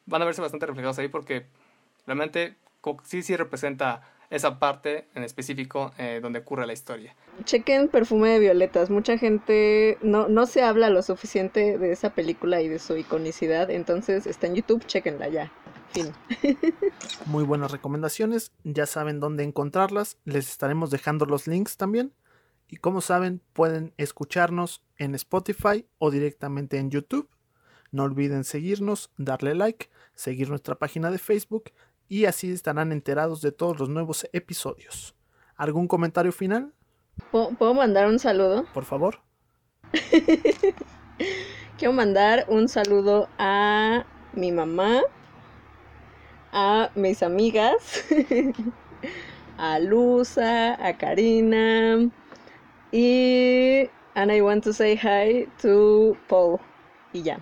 van 0.06 0.22
a 0.22 0.26
verse 0.26 0.42
bastante 0.42 0.66
reflejados 0.66 0.98
ahí 0.98 1.10
porque 1.10 1.46
realmente 2.08 2.56
sí, 3.04 3.22
sí 3.22 3.36
representa 3.36 4.02
esa 4.30 4.58
parte 4.58 5.10
en 5.14 5.24
específico 5.24 5.92
eh, 5.98 6.20
donde 6.22 6.40
ocurre 6.40 6.66
la 6.66 6.72
historia. 6.74 7.14
Chequen 7.44 7.90
Perfume 7.90 8.30
de 8.30 8.40
Violetas. 8.40 8.90
Mucha 8.90 9.18
gente 9.18 9.98
no, 10.02 10.30
no 10.30 10.46
se 10.46 10.64
habla 10.64 10.90
lo 10.90 11.02
suficiente 11.02 11.78
de 11.78 11.92
esa 11.92 12.12
película 12.12 12.62
y 12.62 12.70
de 12.70 12.80
su 12.80 12.96
iconicidad, 12.96 13.70
entonces 13.70 14.26
está 14.26 14.48
en 14.48 14.56
YouTube, 14.56 14.86
chequenla 14.88 15.28
ya. 15.28 15.52
Fin. 15.96 16.14
Muy 17.26 17.46
buenas 17.46 17.72
recomendaciones, 17.72 18.52
ya 18.66 18.86
saben 18.86 19.22
dónde 19.22 19.46
encontrarlas, 19.46 20.18
les 20.26 20.50
estaremos 20.50 20.92
dejando 20.92 21.26
los 21.26 21.48
links 21.48 21.78
también. 21.78 22.14
Y 22.68 22.76
como 22.78 23.00
saben, 23.00 23.42
pueden 23.54 23.94
escucharnos 23.96 24.84
en 24.98 25.16
Spotify 25.16 25.88
o 25.98 26.12
directamente 26.12 26.80
en 26.80 26.92
YouTube. 26.92 27.30
No 27.92 28.04
olviden 28.04 28.44
seguirnos, 28.44 29.10
darle 29.16 29.56
like, 29.56 29.90
seguir 30.16 30.50
nuestra 30.50 30.76
página 30.76 31.12
de 31.12 31.18
Facebook 31.18 31.72
y 32.10 32.26
así 32.26 32.52
estarán 32.52 32.92
enterados 32.92 33.42
de 33.42 33.54
todos 33.54 33.80
los 33.80 33.88
nuevos 33.88 34.28
episodios. 34.34 35.16
¿Algún 35.56 35.88
comentario 35.88 36.34
final? 36.34 36.74
¿Puedo 37.32 37.74
mandar 37.74 38.08
un 38.08 38.20
saludo? 38.20 38.66
Por 38.74 38.84
favor. 38.84 39.22
Quiero 41.78 41.94
mandar 41.94 42.46
un 42.50 42.68
saludo 42.68 43.30
a 43.38 44.06
mi 44.34 44.52
mamá, 44.52 45.02
a 46.56 46.90
mis 46.96 47.22
amigas, 47.22 48.06
a 49.58 49.78
Luza, 49.80 50.74
a 50.84 50.98
Karina, 50.98 52.10
y 52.94 53.90
and 54.16 54.32
I 54.32 54.42
want 54.42 54.64
to 54.64 54.72
say 54.72 54.96
hi 54.96 55.50
to 55.62 56.16
Paul. 56.30 56.60
Y 57.12 57.24
ya. 57.24 57.40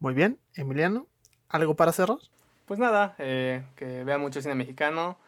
Muy 0.00 0.14
bien, 0.14 0.38
Emiliano, 0.54 1.06
¿algo 1.50 1.76
para 1.76 1.92
cerrar? 1.92 2.16
Pues 2.64 2.80
nada, 2.80 3.14
eh, 3.18 3.62
que 3.76 4.04
vean 4.04 4.22
mucho 4.22 4.40
cine 4.40 4.54
mexicano. 4.54 5.18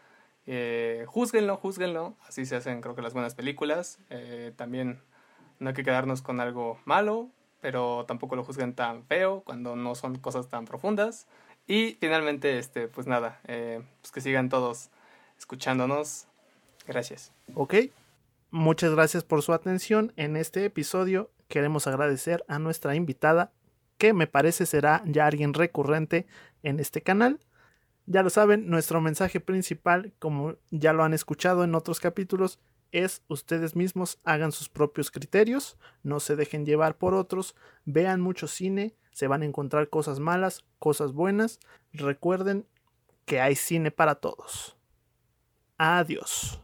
Eh, 0.47 1.05
júzguenlo, 1.07 1.59
júzguenlo. 1.59 2.17
Así 2.27 2.47
se 2.47 2.57
hacen, 2.57 2.81
creo 2.81 2.95
que, 2.95 3.03
las 3.03 3.13
buenas 3.13 3.35
películas. 3.35 3.99
Eh, 4.09 4.53
también 4.57 5.03
no 5.59 5.69
hay 5.69 5.75
que 5.75 5.85
quedarnos 5.85 6.23
con 6.23 6.41
algo 6.41 6.79
malo, 6.87 7.29
pero 7.61 8.07
tampoco 8.07 8.37
lo 8.37 8.45
juzguen 8.45 8.75
tan 8.75 9.05
feo 9.05 9.43
cuando 9.43 9.77
no 9.77 9.95
son 9.95 10.17
cosas 10.17 10.49
tan 10.49 10.65
profundas. 10.65 11.27
Y 11.67 11.97
finalmente, 12.01 12.59
este, 12.59 12.89
pues 12.89 13.07
nada, 13.07 13.41
eh, 13.47 13.83
pues 14.01 14.13
que 14.13 14.21
sigan 14.21 14.49
todos 14.49 14.91
escuchándonos. 15.39 16.27
Gracias. 16.87 17.33
Ok, 17.55 17.75
Muchas 18.53 18.91
gracias 18.93 19.23
por 19.23 19.43
su 19.43 19.53
atención. 19.53 20.13
En 20.17 20.37
este 20.37 20.65
episodio 20.65 21.31
queremos 21.47 21.87
agradecer 21.87 22.45
a 22.49 22.59
nuestra 22.59 22.97
invitada, 22.97 23.53
que 23.97 24.13
me 24.13 24.27
parece 24.27 24.67
será 24.67 25.05
ya 25.07 25.27
alguien 25.27 25.55
recurrente 25.55 26.27
en 26.65 26.81
este 26.81 27.01
canal. 27.01 27.39
Ya 28.07 28.25
lo 28.25 28.31
saben, 28.31 28.69
nuestro 28.69 29.01
mensaje 29.01 29.39
principal, 29.39 30.13
como 30.19 30.57
ya 30.73 30.93
lo 30.93 31.05
han 31.05 31.15
escuchado 31.15 31.63
en 31.63 31.77
otros 31.77 32.01
capítulos, 32.01 32.59
es 32.93 33.23
ustedes 33.29 33.77
mismos 33.77 34.19
hagan 34.25 34.53
sus 34.53 34.69
propios 34.69 35.11
criterios, 35.11 35.79
no 36.03 36.21
se 36.21 36.37
dejen 36.37 36.67
llevar 36.67 36.97
por 36.99 37.15
otros, 37.15 37.55
vean 37.85 38.21
mucho 38.21 38.47
cine, 38.47 38.97
se 39.13 39.27
van 39.27 39.43
a 39.43 39.47
encontrar 39.47 39.89
cosas 39.89 40.21
malas, 40.21 40.65
cosas 40.79 41.13
buenas. 41.13 41.61
Recuerden 41.93 42.67
que 43.27 43.41
hay 43.41 43.55
cine 43.55 43.91
para 43.91 44.15
todos. 44.15 44.77
Adiós. 45.77 46.61